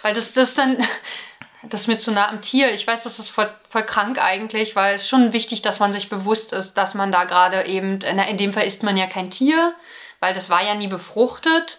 Weil 0.02 0.12
das, 0.12 0.34
das 0.34 0.52
dann, 0.52 0.76
das 1.62 1.80
ist 1.80 1.86
mir 1.86 1.98
zu 1.98 2.12
nah 2.12 2.28
am 2.28 2.42
Tier. 2.42 2.74
Ich 2.74 2.86
weiß, 2.86 3.04
das 3.04 3.18
ist 3.18 3.30
voll, 3.30 3.48
voll 3.70 3.84
krank 3.84 4.22
eigentlich, 4.22 4.76
weil 4.76 4.96
es 4.96 5.08
schon 5.08 5.32
wichtig, 5.32 5.62
dass 5.62 5.80
man 5.80 5.94
sich 5.94 6.10
bewusst 6.10 6.52
ist, 6.52 6.74
dass 6.74 6.92
man 6.92 7.10
da 7.10 7.24
gerade 7.24 7.64
eben, 7.64 8.00
na, 8.00 8.28
in 8.28 8.36
dem 8.36 8.52
Fall 8.52 8.66
isst 8.66 8.82
man 8.82 8.98
ja 8.98 9.06
kein 9.06 9.30
Tier, 9.30 9.72
weil 10.20 10.34
das 10.34 10.50
war 10.50 10.62
ja 10.62 10.74
nie 10.74 10.88
befruchtet. 10.88 11.78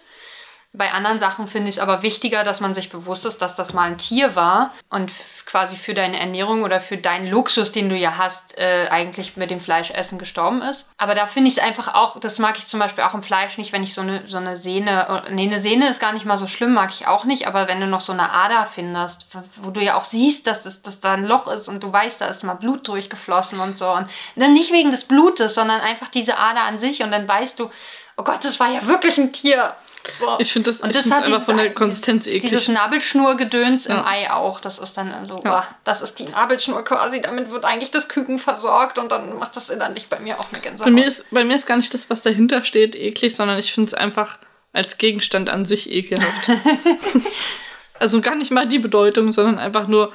Bei 0.72 0.92
anderen 0.92 1.18
Sachen 1.18 1.48
finde 1.48 1.68
ich 1.68 1.76
es 1.76 1.82
aber 1.82 2.02
wichtiger, 2.02 2.44
dass 2.44 2.60
man 2.60 2.74
sich 2.74 2.90
bewusst 2.90 3.26
ist, 3.26 3.38
dass 3.42 3.56
das 3.56 3.72
mal 3.72 3.88
ein 3.88 3.98
Tier 3.98 4.36
war 4.36 4.72
und 4.88 5.10
quasi 5.44 5.74
für 5.74 5.94
deine 5.94 6.20
Ernährung 6.20 6.62
oder 6.62 6.80
für 6.80 6.96
deinen 6.96 7.26
Luxus, 7.28 7.72
den 7.72 7.88
du 7.88 7.96
ja 7.96 8.16
hast, 8.18 8.56
äh, 8.56 8.86
eigentlich 8.88 9.36
mit 9.36 9.50
dem 9.50 9.60
Fleischessen 9.60 10.16
gestorben 10.20 10.62
ist. 10.62 10.88
Aber 10.96 11.16
da 11.16 11.26
finde 11.26 11.48
ich 11.48 11.56
es 11.56 11.62
einfach 11.62 11.94
auch, 11.94 12.20
das 12.20 12.38
mag 12.38 12.56
ich 12.56 12.68
zum 12.68 12.78
Beispiel 12.78 13.02
auch 13.02 13.14
im 13.14 13.22
Fleisch 13.22 13.58
nicht, 13.58 13.72
wenn 13.72 13.82
ich 13.82 13.94
so 13.94 14.02
eine, 14.02 14.22
so 14.28 14.36
eine 14.36 14.56
Sehne, 14.56 15.24
äh, 15.26 15.32
nee, 15.32 15.46
eine 15.48 15.58
Sehne 15.58 15.88
ist 15.88 15.98
gar 15.98 16.12
nicht 16.12 16.24
mal 16.24 16.38
so 16.38 16.46
schlimm, 16.46 16.72
mag 16.72 16.90
ich 16.92 17.08
auch 17.08 17.24
nicht, 17.24 17.48
aber 17.48 17.66
wenn 17.66 17.80
du 17.80 17.88
noch 17.88 18.00
so 18.00 18.12
eine 18.12 18.30
Ader 18.30 18.66
findest, 18.72 19.26
wo- 19.56 19.70
du 19.70 19.80
ja 19.80 19.96
auch 19.96 20.04
siehst, 20.04 20.46
dass, 20.46 20.66
es, 20.66 20.82
dass 20.82 21.00
da 21.00 21.14
ein 21.14 21.24
Loch 21.26 21.48
ist 21.48 21.66
und 21.68 21.82
du 21.82 21.92
weißt, 21.92 22.20
da 22.20 22.26
ist 22.26 22.44
mal 22.44 22.54
Blut 22.54 22.86
durchgeflossen 22.86 23.58
und 23.58 23.76
so. 23.76 23.90
Und 23.90 24.08
dann 24.36 24.52
nicht 24.52 24.72
wegen 24.72 24.92
des 24.92 25.02
Blutes, 25.04 25.54
sondern 25.56 25.80
einfach 25.80 26.08
diese 26.08 26.38
Ader 26.38 26.62
an 26.62 26.78
sich 26.78 27.02
und 27.02 27.10
dann 27.10 27.26
weißt 27.26 27.58
du, 27.58 27.70
oh 28.16 28.22
Gott, 28.22 28.44
das 28.44 28.60
war 28.60 28.68
ja 28.70 28.86
wirklich 28.86 29.18
ein 29.18 29.32
Tier. 29.32 29.74
Boah. 30.18 30.38
Ich 30.40 30.52
finde 30.52 30.70
das, 30.70 30.80
Und 30.80 30.94
das 30.94 31.10
hat 31.10 31.24
einfach 31.24 31.42
von 31.42 31.56
der 31.58 31.66
Ei- 31.66 31.70
Konsistenz 31.70 32.24
dieses, 32.24 32.36
eklig. 32.38 32.50
dieses 32.50 32.68
Nabelschnurgedöns 32.68 33.86
im 33.86 33.96
Ja. 33.96 34.06
Ei 34.06 34.30
auch. 34.30 34.60
Das 34.60 34.78
ist 34.78 34.96
dann 34.96 35.12
so, 35.26 35.36
Ja. 35.44 35.50
boah, 35.50 35.66
das 35.84 36.00
ist 36.02 36.18
die 36.18 36.24
Nabelschnur 36.24 36.82
quasi. 36.84 37.20
Damit 37.20 37.50
wird 37.50 37.64
eigentlich 37.64 37.90
das 37.90 38.08
Küken 38.08 38.38
versorgt 38.38 38.96
und 38.98 39.10
dann 39.10 39.36
macht 39.38 39.56
das 39.56 39.68
innerlich 39.70 40.08
bei 40.08 40.18
mir 40.18 40.40
auch 40.40 40.46
eine 40.52 40.60
Gänsehaut. 40.62 40.86
bei, 40.86 40.90
mir 40.92 41.04
ist, 41.04 41.30
bei 41.30 41.44
mir 41.44 41.54
ist 41.54 41.66
gar 41.66 41.76
nicht 41.76 41.92
das, 41.92 42.08
was 42.10 42.22
dahinter 42.22 42.64
steht, 42.64 42.96
eklig, 42.96 43.36
sondern 43.36 43.58
ich 43.58 43.72
finde 43.72 43.88
es 43.88 43.94
einfach 43.94 44.38
als 44.72 44.96
Gegenstand 44.98 45.50
an 45.50 45.64
sich 45.64 45.90
ekelhaft. 45.90 46.48
also 47.98 48.20
gar 48.20 48.34
nicht 48.34 48.50
mal 48.50 48.66
die 48.66 48.78
Bedeutung, 48.78 49.32
sondern 49.32 49.58
einfach 49.58 49.86
nur, 49.86 50.12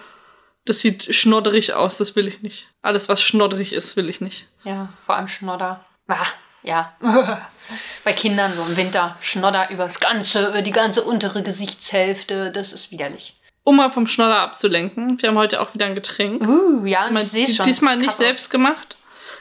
das 0.66 0.80
sieht 0.80 1.14
schnodderig 1.14 1.74
aus, 1.74 1.98
das 1.98 2.16
will 2.16 2.28
ich 2.28 2.42
nicht. 2.42 2.70
Alles, 2.82 3.10
was 3.10 3.22
schnodderig 3.22 3.74
ist, 3.74 3.96
will 3.98 4.10
ich 4.10 4.22
nicht. 4.22 4.48
ja, 4.64 4.90
vor 5.06 5.16
allem 5.16 5.28
Schnodder. 5.28 5.86
Ah, 6.08 6.26
ja. 6.66 6.94
Bei 8.04 8.14
Kindern 8.14 8.54
so 8.56 8.62
im 8.62 8.78
Winter 8.78 9.18
Schnodder 9.22 9.70
über 9.72 9.86
das 9.88 10.00
ganze, 10.00 10.50
über 10.50 10.62
die 10.62 10.72
ganze 10.72 11.04
untere 11.04 11.42
Gesichtshälfte. 11.42 12.52
Das 12.52 12.74
ist 12.74 12.92
widerlich. 12.92 13.36
Um 13.64 13.78
mal 13.78 13.92
vom 13.92 14.06
Schnodder 14.06 14.40
abzulenken, 14.40 15.20
wir 15.20 15.30
haben 15.30 15.38
heute 15.38 15.60
auch 15.60 15.74
wieder 15.74 15.88
ein 15.88 15.96
Getränk. 15.96 16.44
Uh, 16.48 16.86
ja, 16.86 17.08
und 17.08 17.14
Mal- 17.14 17.24
ich 17.24 17.30
sehe 17.30 17.48
schon. 17.48 17.66
Diesmal 17.66 17.96
es 17.96 18.02
nicht 18.02 18.10
aus. 18.12 18.18
selbst 18.18 18.50
gemacht. 18.52 18.98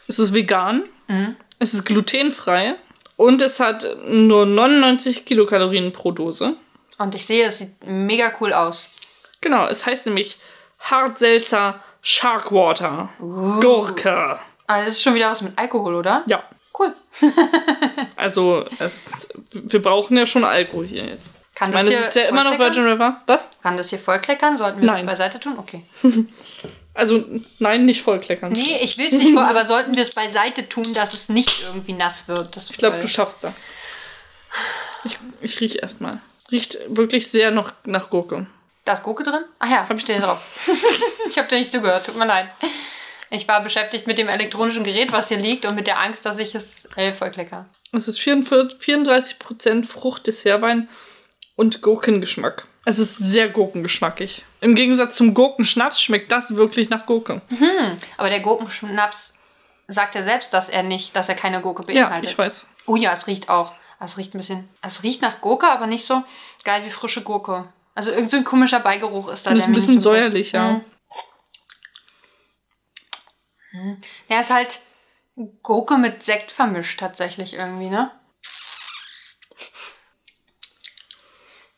Es 0.09 0.19
ist 0.19 0.33
vegan. 0.33 0.85
Mhm. 1.09 1.37
Es 1.59 1.75
ist 1.75 1.85
glutenfrei. 1.85 2.77
Und 3.17 3.43
es 3.43 3.61
hat 3.61 3.87
nur 4.09 4.47
99 4.47 5.25
Kilokalorien 5.25 5.93
pro 5.93 6.11
Dose. 6.11 6.57
Und 6.99 7.15
ich 7.15 7.27
sehe, 7.27 7.47
es 7.47 7.59
sieht 7.59 7.87
mega 7.87 8.33
cool 8.41 8.53
aus. 8.53 8.97
Genau, 9.41 9.67
es 9.67 9.85
heißt 9.85 10.07
nämlich 10.07 10.39
Hartselzer 10.81 11.81
Sharkwater. 12.01 13.11
Gurke. 13.19 14.39
Also, 14.67 14.87
das 14.87 14.95
ist 14.97 15.03
schon 15.03 15.15
wieder 15.15 15.31
was 15.31 15.43
mit 15.43 15.59
Alkohol, 15.59 15.95
oder? 15.95 16.23
Ja, 16.27 16.43
Cool. 16.77 16.93
also 18.17 18.65
es, 18.79 19.29
wir 19.53 19.81
brauchen 19.81 20.17
ja 20.17 20.27
schon 20.27 20.45
Alkohol 20.45 20.87
hier 20.87 21.07
jetzt. 21.07 21.31
Kann 21.55 21.71
Ich 21.71 21.77
das 21.77 21.85
meine, 21.85 21.91
hier 21.91 22.01
es 22.01 22.09
ist 22.09 22.17
ja 22.17 22.23
immer 22.25 22.43
noch? 22.43 22.59
Virgin 22.59 22.85
River. 22.85 23.23
Was? 23.27 23.53
Kann 23.63 23.77
das 23.77 23.91
hier 23.91 24.01
vollkleckern? 24.01 24.57
Sollten 24.57 24.81
wir 24.81 24.87
Nein. 24.87 25.07
das 25.07 25.17
beiseite 25.17 25.41
tun? 25.41 25.59
Okay. 25.59 25.85
Also, 26.97 27.25
nein, 27.59 27.87
nicht 27.87 28.03
vollkleckern. 28.03 28.53
Nee, 28.53 28.79
ich 28.81 28.99
will 28.99 29.07
es 29.07 29.15
nicht 29.21 29.33
vor, 29.33 29.43
aber 29.43 29.67
sollten 29.67 29.97
wir 29.97 30.05
es 30.05 30.15
beiseite 30.15 30.69
tun, 30.69 30.93
dass 30.95 31.13
es 31.13 31.29
nicht 31.29 31.65
irgendwie 31.65 31.93
nass 31.93 32.29
wird. 32.29 32.55
Das 32.55 32.71
Ich 32.71 32.79
glaube, 32.79 33.01
du 33.01 33.09
schaffst 33.09 33.43
das. 33.43 33.69
Ich, 35.03 35.19
ich 35.41 35.61
rieche 35.61 35.79
erstmal. 35.79 36.21
Riecht 36.53 36.79
wirklich 36.87 37.29
sehr 37.29 37.51
noch 37.51 37.73
nach 37.85 38.11
Gurke. 38.11 38.47
Da 38.85 38.93
ist 38.93 39.03
Gurke 39.03 39.25
drin? 39.25 39.43
Ach 39.59 39.69
ja, 39.69 39.89
hab 39.89 39.97
ich 39.97 40.05
den 40.05 40.23
drauf. 40.23 40.69
ich 41.29 41.37
habe 41.37 41.49
dir 41.49 41.59
nicht 41.59 41.73
zugehört, 41.73 42.07
tut 42.07 42.17
mir 42.17 42.27
leid. 42.27 42.47
Ich 43.35 43.49
war 43.49 43.63
beschäftigt 43.63 44.07
mit 44.07 44.17
dem 44.19 44.29
elektronischen 44.29 44.85
Gerät, 44.85 45.11
was 45.13 45.29
hier 45.29 45.39
liegt 45.39 45.67
und 45.67 45.75
mit 45.75 45.87
der 45.87 45.99
Angst, 46.01 46.25
dass 46.25 46.39
ich 46.39 46.55
es 46.55 46.89
äh, 46.97 47.13
vollklecker. 47.13 47.67
Es 47.93 48.07
ist 48.09 48.21
44 48.21 48.79
34% 48.81 49.85
Frucht, 49.85 50.27
Dessertwein 50.27 50.89
und 51.57 51.83
Gurkengeschmack. 51.83 52.67
Es 52.85 52.99
ist 52.99 53.17
sehr 53.17 53.49
gurkengeschmackig. 53.49 54.45
Im 54.61 54.75
Gegensatz 54.75 55.17
zum 55.17 55.35
Gurkenschnaps 55.35 56.01
schmeckt 56.01 56.31
das 56.31 56.55
wirklich 56.55 56.91
nach 56.91 57.07
Gurke. 57.07 57.41
Aber 58.19 58.31
der 58.31 58.41
Gurkenschnaps 58.41 59.35
sagt 59.89 60.15
ja 60.15 60.23
selbst, 60.23 60.53
dass 60.55 60.69
er 60.69 60.83
nicht, 60.83 61.17
dass 61.17 61.29
er 61.29 61.35
keine 61.35 61.61
Gurke 61.61 61.91
Ja, 61.93 62.05
beinhaltet. 62.05 62.31
ich 62.31 62.39
weiß. 62.39 62.69
Oh 62.87 62.97
ja, 62.97 63.13
es 63.13 63.27
riecht 63.27 63.49
auch. 63.49 63.73
Es 64.01 64.19
riecht 64.19 64.35
ein 64.35 64.39
bisschen. 64.39 64.69
Es 64.83 65.03
riecht 65.03 65.23
nach 65.23 65.41
Gurke, 65.41 65.67
aber 65.67 65.87
nicht 65.87 66.05
so 66.05 66.23
geil 66.65 66.83
wie 66.85 66.91
frische 66.91 67.23
Gurke. 67.23 67.65
Also 67.95 68.11
irgend 68.11 68.31
so 68.31 68.37
ein 68.37 68.45
komischer 68.45 68.81
Beigeruch 68.81 69.29
ist 69.31 69.47
da. 69.47 69.51
Das 69.51 69.61
ist 69.61 69.65
ein 69.67 69.73
bisschen 69.73 70.01
säuerlich, 70.01 70.53
ja. 70.53 70.73
Mhm. 70.73 70.81
Mhm. 73.75 73.99
Ja, 74.29 74.41
ist 74.41 74.53
halt 74.53 74.81
Gurke 75.63 75.99
mit 75.99 76.23
Sekt 76.23 76.51
vermischt 76.53 77.01
tatsächlich 77.01 77.55
irgendwie, 77.55 77.91
ne? 77.91 78.11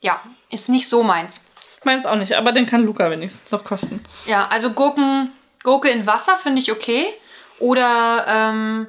Ja, 0.01 0.21
ist 0.51 0.69
nicht 0.69 0.89
so 0.89 1.03
meins. 1.03 1.41
Meins 1.85 2.05
auch 2.05 2.17
nicht, 2.17 2.35
aber 2.35 2.53
den 2.53 2.67
kann 2.67 2.85
Luca 2.85 3.11
wenigstens 3.11 3.51
noch 3.51 3.65
kosten. 3.65 4.05
Ja, 4.27 4.47
also 4.49 4.73
Gurken, 4.73 5.33
Gurke 5.63 5.89
in 5.89 6.07
Wasser 6.07 6.37
finde 6.37 6.61
ich 6.61 6.71
okay. 6.71 7.07
Oder, 7.59 8.27
ähm, 8.29 8.87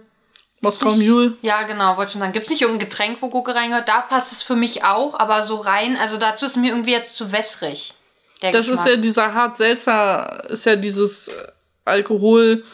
Moskau 0.59 0.95
Mule. 0.95 1.37
ja, 1.43 1.63
genau, 1.63 1.95
wollte 1.95 2.13
schon 2.13 2.21
sagen. 2.21 2.33
Gibt 2.33 2.45
es 2.45 2.51
nicht 2.51 2.63
irgendein 2.63 2.89
Getränk, 2.89 3.21
wo 3.21 3.29
Gurke 3.29 3.55
reingehört? 3.55 3.87
Da 3.87 4.01
passt 4.01 4.31
es 4.31 4.41
für 4.41 4.55
mich 4.55 4.83
auch, 4.83 5.17
aber 5.17 5.43
so 5.43 5.55
rein, 5.57 5.95
also 5.95 6.17
dazu 6.17 6.45
ist 6.45 6.57
mir 6.57 6.71
irgendwie 6.71 6.91
jetzt 6.91 7.15
zu 7.15 7.31
wässrig. 7.31 7.93
Das 8.41 8.51
Geschmack. 8.51 8.79
ist 8.79 8.87
ja 8.87 8.95
dieser 8.97 9.33
hart 9.33 9.57
seltzer, 9.57 10.49
ist 10.49 10.65
ja 10.65 10.75
dieses 10.75 11.29
äh, 11.29 11.47
Alkohol 11.85 12.65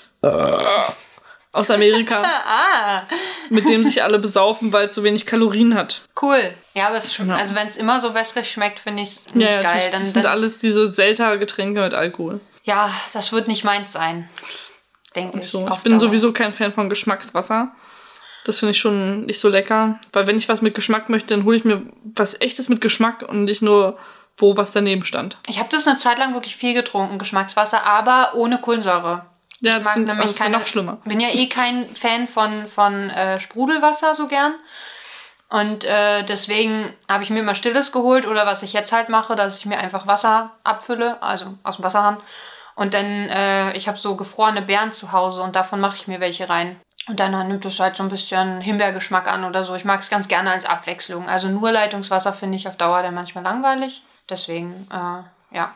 aus 1.51 1.69
Amerika, 1.69 2.23
Ah, 2.45 3.01
mit 3.49 3.67
dem 3.69 3.83
sich 3.83 4.01
alle 4.03 4.17
besaufen, 4.19 4.73
weil 4.73 4.87
es 4.87 4.95
so 4.95 5.03
wenig 5.03 5.25
Kalorien 5.25 5.75
hat. 5.75 6.01
cool. 6.21 6.53
Ja, 6.73 6.87
aber 6.87 6.97
es 6.97 7.05
ist 7.05 7.13
schon, 7.15 7.29
Ja. 7.29 7.35
also 7.35 7.53
wenn 7.55 7.67
es 7.67 7.77
immer 7.77 7.99
so 7.99 8.13
wässrig 8.15 8.49
schmeckt, 8.51 8.79
finde 8.79 9.03
ich 9.03 9.09
es 9.09 9.35
nicht 9.35 9.47
Ja, 9.49 9.61
geil. 9.61 9.83
die, 9.87 9.91
Dann, 9.91 10.03
sind 10.03 10.15
dann, 10.25 10.25
alles 10.31 10.57
diese 10.59 10.87
selter 10.87 11.37
Getränke 11.37 11.81
mit 11.81 11.93
Alkohol. 11.93 12.39
ja, 12.63 12.89
das 13.13 13.31
wird 13.31 13.47
nicht 13.47 13.63
meins 13.63 13.91
sein. 13.93 14.27
Denke 15.15 15.41
ich. 15.41 15.49
So, 15.49 15.67
ich 15.71 15.77
bin 15.79 15.93
Dauer. 15.93 15.99
sowieso 16.07 16.33
kein 16.33 16.53
Fan 16.53 16.73
von 16.73 16.89
Geschmackswasser. 16.89 17.71
Das 18.45 18.57
finde 18.59 18.71
ich 18.71 18.79
schon 18.79 19.25
nicht 19.25 19.39
so 19.39 19.47
lecker. 19.47 19.99
Weil 20.11 20.25
wenn 20.25 20.37
ich 20.39 20.49
was 20.49 20.61
mit 20.63 20.73
Geschmack 20.73 21.07
möchte, 21.09 21.35
dann 21.35 21.45
hole 21.45 21.55
ich 21.55 21.63
mir 21.65 21.83
was 22.15 22.41
echtes 22.41 22.67
mit 22.67 22.81
Geschmack 22.81 23.21
und 23.21 23.43
nicht 23.43 23.61
nur, 23.61 23.97
wo 24.37 24.57
was 24.57 24.71
daneben 24.71 25.05
stand. 25.05 25.37
Ich 25.47 25.59
habe 25.59 25.69
das 25.71 25.87
eine 25.87 25.97
Zeit 25.97 26.17
lang 26.17 26.33
wirklich 26.33 26.55
viel 26.55 26.73
getrunken, 26.73 27.19
Geschmackswasser, 27.19 27.83
aber 27.85 28.33
ohne 28.33 28.59
Kohlensäure. 28.59 29.25
Ja, 29.63 29.71
Ich 29.71 29.75
das, 29.77 29.85
mag 29.85 29.93
sind, 29.95 30.05
nämlich 30.05 30.27
das 30.27 30.39
ja 30.39 30.45
keine- 30.45 30.57
noch 30.57 30.67
schlimmer. 30.67 30.97
Bin 31.05 31.19
ja 31.19 31.29
eh 31.29 31.47
kein 31.47 31.87
Fan 31.87 32.27
von, 32.27 32.67
von 32.67 33.09
äh, 33.09 33.39
Sprudelwasser 33.39 34.13
so 34.15 34.27
gern. 34.27 34.53
Und 35.49 35.83
äh, 35.85 36.23
deswegen 36.23 36.93
habe 37.09 37.23
ich 37.23 37.29
mir 37.29 37.39
immer 37.39 37.53
Stilles 37.55 37.91
geholt 37.91 38.25
oder 38.25 38.45
was 38.45 38.63
ich 38.63 38.73
jetzt 38.73 38.91
halt 38.91 39.09
mache, 39.09 39.35
dass 39.35 39.57
ich 39.59 39.65
mir 39.65 39.77
einfach 39.77 40.07
Wasser 40.07 40.51
abfülle, 40.63 41.21
also 41.21 41.53
aus 41.63 41.75
dem 41.75 41.85
Wasserhahn. 41.85 42.17
Und 42.75 42.95
dann, 42.95 43.05
äh, 43.29 43.73
ich 43.77 43.87
habe 43.87 43.99
so 43.99 44.15
gefrorene 44.15 44.63
Beeren 44.63 44.93
zu 44.93 45.11
Hause 45.11 45.41
und 45.43 45.55
davon 45.55 45.79
mache 45.79 45.95
ich 45.95 46.07
mir 46.07 46.19
welche 46.19 46.49
rein. 46.49 46.79
Und 47.07 47.19
dann 47.19 47.47
nimmt 47.47 47.65
es 47.65 47.79
halt 47.79 47.97
so 47.97 48.01
ein 48.03 48.09
bisschen 48.09 48.61
Himbeergeschmack 48.61 49.27
an 49.27 49.43
oder 49.43 49.63
so. 49.63 49.75
Ich 49.75 49.85
mag 49.85 49.99
es 49.99 50.09
ganz 50.09 50.27
gerne 50.27 50.49
als 50.51 50.65
Abwechslung. 50.65 51.29
Also 51.29 51.49
nur 51.49 51.71
Leitungswasser 51.71 52.33
finde 52.33 52.55
ich 52.57 52.67
auf 52.67 52.77
Dauer 52.77 53.03
dann 53.03 53.13
manchmal 53.13 53.43
langweilig. 53.43 54.01
Deswegen, 54.29 54.87
äh, 54.91 55.55
ja. 55.55 55.73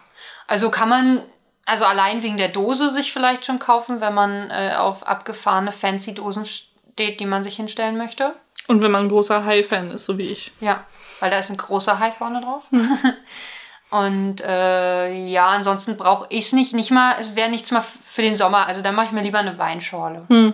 Also 0.47 0.71
kann 0.71 0.89
man, 0.89 1.21
also 1.67 1.85
allein 1.85 2.23
wegen 2.23 2.37
der 2.37 2.47
Dose 2.47 2.89
sich 2.89 3.11
vielleicht 3.11 3.45
schon 3.45 3.59
kaufen, 3.59 3.99
wenn 4.01 4.13
man 4.13 4.49
äh, 4.49 4.73
auf 4.77 5.05
abgefahrene 5.05 5.73
fancy 5.73 6.13
Dosen 6.13 6.45
steht, 6.45 7.19
die 7.19 7.25
man 7.25 7.43
sich 7.43 7.57
hinstellen 7.57 7.97
möchte. 7.97 8.33
Und 8.67 8.81
wenn 8.81 8.91
man 8.91 9.05
ein 9.05 9.09
großer 9.09 9.45
Hai-Fan 9.45 9.91
ist, 9.91 10.05
so 10.05 10.17
wie 10.17 10.29
ich. 10.29 10.51
Ja, 10.61 10.85
weil 11.19 11.29
da 11.29 11.39
ist 11.39 11.49
ein 11.49 11.57
großer 11.57 11.99
Hai 11.99 12.11
vorne 12.11 12.41
drauf. 12.41 12.63
Und 13.89 14.41
äh, 14.41 15.13
ja, 15.27 15.47
ansonsten 15.47 15.95
brauche 15.95 16.25
ich 16.29 16.47
es 16.47 16.53
nicht. 16.53 16.73
Nicht 16.73 16.91
mal, 16.91 17.15
es 17.19 17.35
wäre 17.35 17.49
nichts 17.49 17.71
mal 17.71 17.81
für 17.81 18.21
den 18.21 18.35
Sommer. 18.35 18.67
Also 18.67 18.81
dann 18.81 18.95
mache 18.95 19.07
ich 19.07 19.11
mir 19.13 19.23
lieber 19.23 19.39
eine 19.39 19.57
Weinschorle. 19.57 20.25
Hm. 20.29 20.53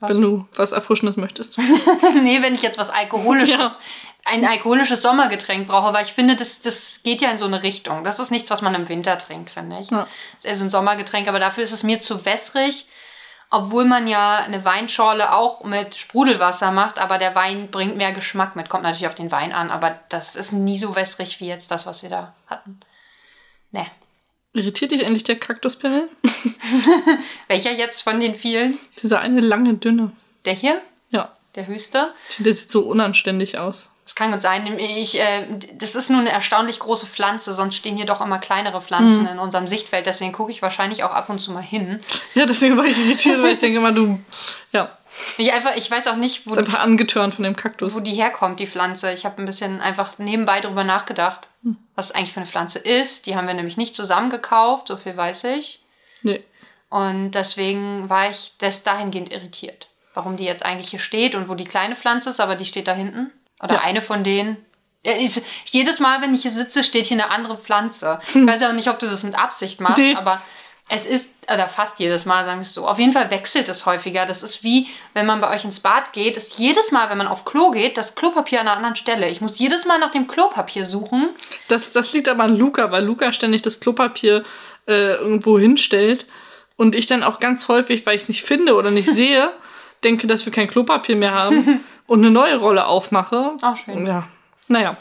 Wenn 0.00 0.20
du 0.20 0.46
was 0.54 0.70
Erfrischendes 0.70 1.16
möchtest. 1.16 1.58
nee, 2.22 2.40
wenn 2.40 2.54
ich 2.54 2.62
jetzt 2.62 2.78
was 2.78 2.90
Alkoholisches, 2.90 3.58
Ja. 3.58 3.76
Ein 4.28 4.44
alkoholisches 4.44 5.02
Sommergetränk 5.02 5.68
brauche, 5.68 5.92
weil 5.92 6.04
ich 6.04 6.12
finde, 6.12 6.36
das, 6.36 6.60
das 6.60 7.00
geht 7.02 7.20
ja 7.20 7.30
in 7.30 7.38
so 7.38 7.46
eine 7.46 7.62
Richtung. 7.62 8.04
Das 8.04 8.18
ist 8.18 8.30
nichts, 8.30 8.50
was 8.50 8.62
man 8.62 8.74
im 8.74 8.88
Winter 8.88 9.18
trinkt, 9.18 9.50
finde 9.50 9.78
ich. 9.80 9.90
Ja. 9.90 10.06
Das 10.34 10.44
ist 10.44 10.46
eher 10.46 10.54
so 10.56 10.64
ein 10.64 10.70
Sommergetränk, 10.70 11.28
aber 11.28 11.40
dafür 11.40 11.64
ist 11.64 11.72
es 11.72 11.82
mir 11.82 12.00
zu 12.00 12.24
wässrig. 12.24 12.86
Obwohl 13.50 13.86
man 13.86 14.06
ja 14.06 14.36
eine 14.36 14.62
Weinschorle 14.66 15.32
auch 15.32 15.64
mit 15.64 15.96
Sprudelwasser 15.96 16.70
macht, 16.70 16.98
aber 16.98 17.16
der 17.16 17.34
Wein 17.34 17.70
bringt 17.70 17.96
mehr 17.96 18.12
Geschmack 18.12 18.56
mit. 18.56 18.68
Kommt 18.68 18.82
natürlich 18.82 19.06
auf 19.06 19.14
den 19.14 19.32
Wein 19.32 19.54
an, 19.54 19.70
aber 19.70 19.98
das 20.10 20.36
ist 20.36 20.52
nie 20.52 20.76
so 20.76 20.94
wässrig 20.94 21.40
wie 21.40 21.48
jetzt 21.48 21.70
das, 21.70 21.86
was 21.86 22.02
wir 22.02 22.10
da 22.10 22.34
hatten. 22.46 22.80
Ne. 23.70 23.86
Irritiert 24.52 24.90
dich 24.90 25.02
endlich 25.02 25.24
der 25.24 25.38
Kaktuspimmel? 25.38 26.10
Welcher 27.48 27.72
jetzt 27.72 28.02
von 28.02 28.20
den 28.20 28.34
vielen? 28.34 28.78
Dieser 29.02 29.20
eine 29.20 29.40
lange, 29.40 29.74
dünne. 29.74 30.12
Der 30.44 30.54
hier? 30.54 30.82
Der 31.54 31.66
höchste? 31.66 32.12
Der 32.38 32.54
sieht 32.54 32.70
so 32.70 32.82
unanständig 32.82 33.58
aus. 33.58 33.90
Das 34.04 34.14
kann 34.14 34.32
gut 34.32 34.40
sein. 34.42 34.78
Ich, 34.78 35.18
äh, 35.18 35.46
das 35.74 35.94
ist 35.94 36.08
nur 36.08 36.20
eine 36.20 36.30
erstaunlich 36.30 36.78
große 36.78 37.06
Pflanze, 37.06 37.52
sonst 37.52 37.74
stehen 37.74 37.96
hier 37.96 38.06
doch 38.06 38.20
immer 38.20 38.38
kleinere 38.38 38.80
Pflanzen 38.80 39.22
Mhm. 39.22 39.28
in 39.28 39.38
unserem 39.38 39.66
Sichtfeld. 39.66 40.06
Deswegen 40.06 40.32
gucke 40.32 40.50
ich 40.50 40.62
wahrscheinlich 40.62 41.04
auch 41.04 41.10
ab 41.12 41.28
und 41.28 41.40
zu 41.40 41.52
mal 41.52 41.62
hin. 41.62 42.00
Ja, 42.34 42.46
deswegen 42.46 42.76
war 42.76 42.84
ich 42.86 42.98
irritiert, 42.98 43.42
weil 43.42 43.52
ich 43.52 43.58
denke 43.58 43.78
immer, 43.78 43.92
du. 43.92 44.18
Ja. 44.72 44.96
Ich, 45.36 45.52
einfach, 45.52 45.74
ich 45.76 45.90
weiß 45.90 46.06
auch 46.06 46.16
nicht, 46.16 46.46
wo, 46.46 46.52
Ist 46.52 46.58
einfach 46.58 46.78
angetörnt 46.80 47.34
von 47.34 47.42
dem 47.44 47.56
Kaktus. 47.56 47.94
wo 47.96 48.00
die 48.00 48.14
herkommt, 48.14 48.60
die 48.60 48.66
Pflanze. 48.66 49.12
Ich 49.12 49.24
habe 49.24 49.42
ein 49.42 49.46
bisschen 49.46 49.80
einfach 49.80 50.18
nebenbei 50.18 50.60
drüber 50.60 50.84
nachgedacht, 50.84 51.48
Hm. 51.64 51.76
was 51.96 52.06
es 52.06 52.12
eigentlich 52.12 52.32
für 52.32 52.40
eine 52.40 52.48
Pflanze 52.48 52.78
ist. 52.78 53.26
Die 53.26 53.34
haben 53.36 53.46
wir 53.48 53.54
nämlich 53.54 53.76
nicht 53.76 53.94
zusammen 53.96 54.30
gekauft, 54.30 54.88
so 54.88 54.96
viel 54.96 55.16
weiß 55.16 55.44
ich. 55.44 55.82
Nee. 56.22 56.44
Und 56.88 57.32
deswegen 57.32 58.08
war 58.08 58.30
ich 58.30 58.52
das 58.58 58.84
dahingehend 58.84 59.32
irritiert. 59.32 59.88
Warum 60.18 60.36
die 60.36 60.42
jetzt 60.44 60.64
eigentlich 60.64 60.90
hier 60.90 60.98
steht 60.98 61.36
und 61.36 61.48
wo 61.48 61.54
die 61.54 61.64
kleine 61.64 61.94
Pflanze 61.94 62.30
ist, 62.30 62.40
aber 62.40 62.56
die 62.56 62.64
steht 62.64 62.88
da 62.88 62.92
hinten. 62.92 63.30
Oder 63.62 63.76
Ja. 63.76 63.80
eine 63.82 64.02
von 64.02 64.24
denen. 64.24 64.56
Ja, 65.04 65.12
ist, 65.12 65.42
jedes 65.70 66.00
Mal, 66.00 66.20
wenn 66.22 66.34
ich 66.34 66.42
hier 66.42 66.50
sitze, 66.50 66.82
steht 66.82 67.06
hier 67.06 67.16
eine 67.22 67.30
andere 67.30 67.56
Pflanze. 67.56 68.18
Ich 68.34 68.44
weiß 68.44 68.64
auch 68.64 68.72
nicht, 68.72 68.88
ob 68.88 68.98
du 68.98 69.06
das 69.06 69.22
mit 69.22 69.38
Absicht 69.38 69.80
machst, 69.80 69.98
Nee. 69.98 70.16
aber 70.16 70.42
es 70.88 71.06
ist, 71.06 71.32
oder 71.44 71.68
fast 71.68 72.00
jedes 72.00 72.26
Mal, 72.26 72.44
sagen 72.44 72.58
wir 72.58 72.62
es 72.62 72.74
so. 72.74 72.88
Auf 72.88 72.98
jeden 72.98 73.12
Fall 73.12 73.30
wechselt 73.30 73.68
es 73.68 73.86
häufiger. 73.86 74.26
Das 74.26 74.42
ist 74.42 74.64
wie, 74.64 74.88
wenn 75.14 75.24
man 75.24 75.40
bei 75.40 75.54
euch 75.54 75.64
ins 75.64 75.78
Bad 75.78 76.12
geht, 76.12 76.36
ist 76.36 76.58
jedes 76.58 76.90
Mal, 76.90 77.08
wenn 77.10 77.18
man 77.18 77.28
auf 77.28 77.44
Klo 77.44 77.70
geht, 77.70 77.96
das 77.96 78.16
Klopapier 78.16 78.60
an 78.60 78.66
einer 78.66 78.76
anderen 78.76 78.96
Stelle. 78.96 79.28
Ich 79.28 79.40
muss 79.40 79.56
jedes 79.56 79.84
Mal 79.86 80.00
nach 80.00 80.10
dem 80.10 80.26
Klopapier 80.26 80.84
suchen. 80.84 81.28
Das, 81.68 81.92
das 81.92 82.12
liegt 82.12 82.28
aber 82.28 82.42
an 82.42 82.56
Luca, 82.56 82.90
weil 82.90 83.04
Luca 83.04 83.32
ständig 83.32 83.62
das 83.62 83.78
Klopapier 83.78 84.42
äh, 84.88 85.12
irgendwo 85.14 85.60
hinstellt. 85.60 86.26
Und 86.76 86.96
ich 86.96 87.06
dann 87.06 87.22
auch 87.22 87.38
ganz 87.38 87.68
häufig, 87.68 88.04
weil 88.04 88.16
ich 88.16 88.22
es 88.22 88.28
nicht 88.28 88.42
finde 88.42 88.74
oder 88.74 88.90
nicht 88.90 89.08
sehe, 89.10 89.52
denke, 90.04 90.26
dass 90.26 90.44
wir 90.46 90.52
kein 90.52 90.68
Klopapier 90.68 91.16
mehr 91.16 91.34
haben 91.34 91.84
und 92.06 92.20
eine 92.20 92.30
neue 92.30 92.56
Rolle 92.56 92.86
aufmache. 92.86 93.52
Auch 93.62 93.76
schön. 93.76 94.06
Ja. 94.06 94.28
Naja. 94.68 94.96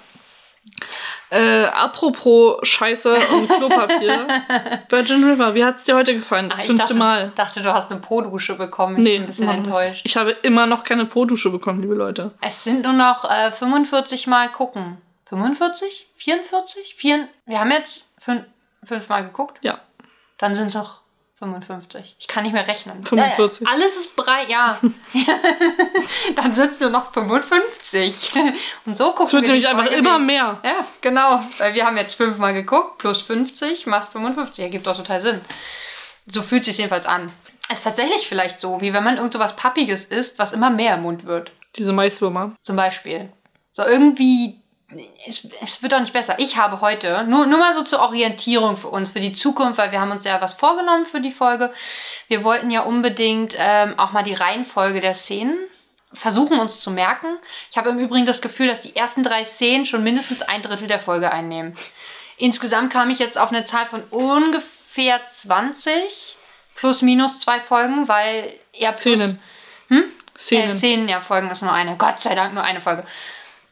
Äh, 1.30 1.66
apropos 1.66 2.60
Scheiße 2.64 3.14
und 3.34 3.50
Klopapier. 3.50 4.28
Virgin 4.90 5.24
River, 5.26 5.54
wie 5.56 5.64
hat's 5.66 5.84
dir 5.84 5.96
heute 5.96 6.14
gefallen? 6.16 6.48
Das 6.50 6.60
Ah, 6.60 6.62
ich 6.62 6.68
fünfte 6.68 6.84
dachte, 6.88 6.94
Mal. 6.98 7.32
dachte, 7.36 7.62
du 7.62 7.74
hast 7.74 7.92
eine 7.92 8.00
Po-Dusche 8.00 8.56
bekommen. 8.56 8.98
Ich 8.98 9.04
Nee, 9.04 9.14
bin 9.14 9.24
ein 9.24 9.26
bisschen 9.28 9.48
nicht. 9.48 9.58
enttäuscht. 9.58 10.02
Ich 10.06 10.16
habe 10.16 10.32
immer 10.32 10.66
noch 10.68 10.84
keine 10.86 11.06
Po-Dusche 11.06 11.50
bekommen, 11.50 11.82
liebe 11.82 11.96
Leute. 11.96 12.32
Es 12.42 12.64
sind 12.64 12.84
nur 12.86 12.94
noch 12.94 13.30
äh, 13.30 13.52
45 13.52 14.28
Mal 14.28 14.50
gucken. 14.50 14.98
45? 15.26 16.08
44? 16.16 16.96
Vier, 16.96 17.28
wir 17.46 17.60
haben 17.60 17.72
jetzt 17.72 18.08
fün 18.20 18.46
fünf 18.86 19.10
Mal 19.10 19.24
geguckt. 19.26 19.58
Ja. 19.64 19.80
Dann 20.38 20.56
sind 20.56 20.68
es 20.68 20.76
noch 20.76 21.02
55. 21.40 22.16
Ich 22.20 22.28
kann 22.28 22.44
nicht 22.44 22.54
mehr 22.54 22.68
rechnen. 22.68 23.06
45. 23.06 23.68
Äh, 23.68 23.70
alles 23.70 23.96
ist 23.96 24.16
breit, 24.16 24.50
ja. 24.50 24.80
Dann 26.36 26.56
sitzt 26.56 26.82
du 26.82 26.90
noch 26.90 27.14
55. 27.14 28.32
Und 28.86 28.98
so 28.98 29.12
gucken 29.12 29.28
Es 29.28 29.34
wird 29.34 29.44
wir 29.44 29.48
die 29.48 29.48
nämlich 29.48 29.68
einfach 29.68 29.84
Folge 29.84 30.00
immer 30.00 30.18
mehr. 30.18 30.60
Ja, 30.64 30.88
genau. 31.02 31.44
Weil 31.60 31.76
wir 31.76 31.86
haben 31.86 31.96
jetzt 31.98 32.16
fünfmal 32.16 32.56
geguckt, 32.56 32.98
plus 32.98 33.22
50 33.22 33.86
macht 33.86 34.12
55. 34.14 34.64
Ergibt 34.64 34.88
doch 34.88 34.98
total 34.98 35.22
Sinn. 35.22 35.42
So 36.26 36.42
fühlt 36.42 36.64
sich 36.64 36.78
jedenfalls 36.78 37.06
an. 37.06 37.32
Es 37.70 37.80
ist 37.80 37.84
tatsächlich 37.84 38.28
vielleicht 38.28 38.60
so, 38.60 38.82
wie 38.82 38.94
wenn 38.94 39.04
man 39.04 39.18
irgend 39.18 39.34
so 39.34 39.40
was 39.40 39.56
Pappiges 39.56 40.06
isst, 40.06 40.40
was 40.40 40.54
immer 40.54 40.72
mehr 40.72 40.96
im 40.96 41.04
Mund 41.04 41.26
wird. 41.26 41.52
Diese 41.76 41.94
Maiswürmer. 41.94 42.56
Zum 42.64 42.76
Beispiel. 42.76 43.32
So 43.72 43.84
irgendwie. 43.84 44.64
Es, 45.28 45.46
es 45.62 45.82
wird 45.82 45.92
doch 45.92 46.00
nicht 46.00 46.14
besser. 46.14 46.36
Ich 46.40 46.56
habe 46.56 46.80
heute, 46.80 47.26
nur, 47.28 47.46
nur 47.46 47.60
mal 47.60 47.74
so 47.74 47.84
zur 47.84 48.00
Orientierung 48.00 48.78
für 48.78 48.88
uns, 48.88 49.12
für 49.12 49.20
die 49.20 49.34
Zukunft, 49.34 49.78
weil 49.78 49.92
wir 49.92 50.00
haben 50.00 50.12
uns 50.12 50.24
ja 50.24 50.40
was 50.40 50.54
vorgenommen 50.54 51.06
für 51.06 51.20
die 51.20 51.34
Folge. 51.34 51.74
Wir 52.30 52.44
wollten 52.44 52.72
ja 52.72 52.82
unbedingt 52.82 53.56
ähm, 53.58 54.00
auch 54.00 54.14
mal 54.14 54.24
die 54.24 54.34
Reihenfolge 54.34 55.02
der 55.02 55.16
Szenen 55.16 55.58
versuchen 56.14 56.60
uns 56.60 56.80
zu 56.80 56.92
merken. 56.92 57.38
Ich 57.70 57.78
habe 57.78 57.90
im 57.90 58.00
Übrigen 58.00 58.26
das 58.26 58.42
Gefühl, 58.42 58.68
dass 58.68 58.82
die 58.82 58.96
ersten 58.96 59.24
drei 59.24 59.46
Szenen 59.46 59.86
schon 59.86 60.04
mindestens 60.04 60.42
ein 60.42 60.62
Drittel 60.62 60.88
der 60.88 61.00
Folge 61.00 61.32
einnehmen. 61.32 61.74
Insgesamt 62.38 62.94
kam 62.94 63.10
ich 63.10 63.20
jetzt 63.20 63.38
auf 63.38 63.50
eine 63.50 63.66
Zahl 63.66 63.86
von 63.86 64.04
ungefähr 64.06 65.26
20 65.26 66.38
plus 66.76 67.02
minus 67.02 67.40
zwei 67.40 67.60
Folgen, 67.60 68.08
weil 68.08 68.54
ja 68.74 68.92
plus, 68.92 69.02
Szenen. 69.02 69.40
Äh, 69.90 69.96
Szenen. 70.38 70.72
Szenen, 70.72 71.10
ja, 71.10 71.20
Folgen 71.20 71.50
ist 71.50 71.64
nur 71.64 71.72
eine. 71.72 71.96
Gott 71.98 72.22
sei 72.22 72.36
Dank 72.36 72.54
nur 72.54 72.64
eine 72.64 72.80
Folge. 72.80 73.04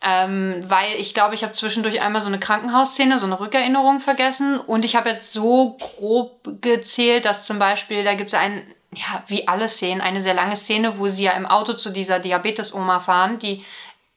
Ähm, 0.07 0.63
weil 0.67 0.93
ich 0.99 1.15
glaube, 1.15 1.33
ich 1.33 1.41
habe 1.41 1.53
zwischendurch 1.53 1.99
einmal 1.99 2.21
so 2.21 2.27
eine 2.27 2.39
Krankenhausszene, 2.39 3.17
so 3.17 3.25
eine 3.25 3.39
Rückerinnerung 3.39 3.99
vergessen. 4.01 4.59
Und 4.59 4.85
ich 4.85 4.95
habe 4.95 5.09
jetzt 5.09 5.33
so 5.33 5.77
grob 5.79 6.41
gezählt, 6.61 7.25
dass 7.25 7.45
zum 7.47 7.57
Beispiel, 7.57 8.03
da 8.03 8.13
gibt 8.13 8.27
es 8.31 8.33
einen, 8.39 8.61
ja, 8.93 9.23
wie 9.27 9.47
alle 9.47 9.67
Szenen, 9.67 10.01
eine 10.01 10.21
sehr 10.21 10.35
lange 10.35 10.57
Szene, 10.57 10.99
wo 10.99 11.07
sie 11.07 11.23
ja 11.23 11.31
im 11.31 11.47
Auto 11.47 11.73
zu 11.73 11.89
dieser 11.89 12.19
Diabetes-Oma 12.19 12.99
fahren, 12.99 13.39
die 13.39 13.65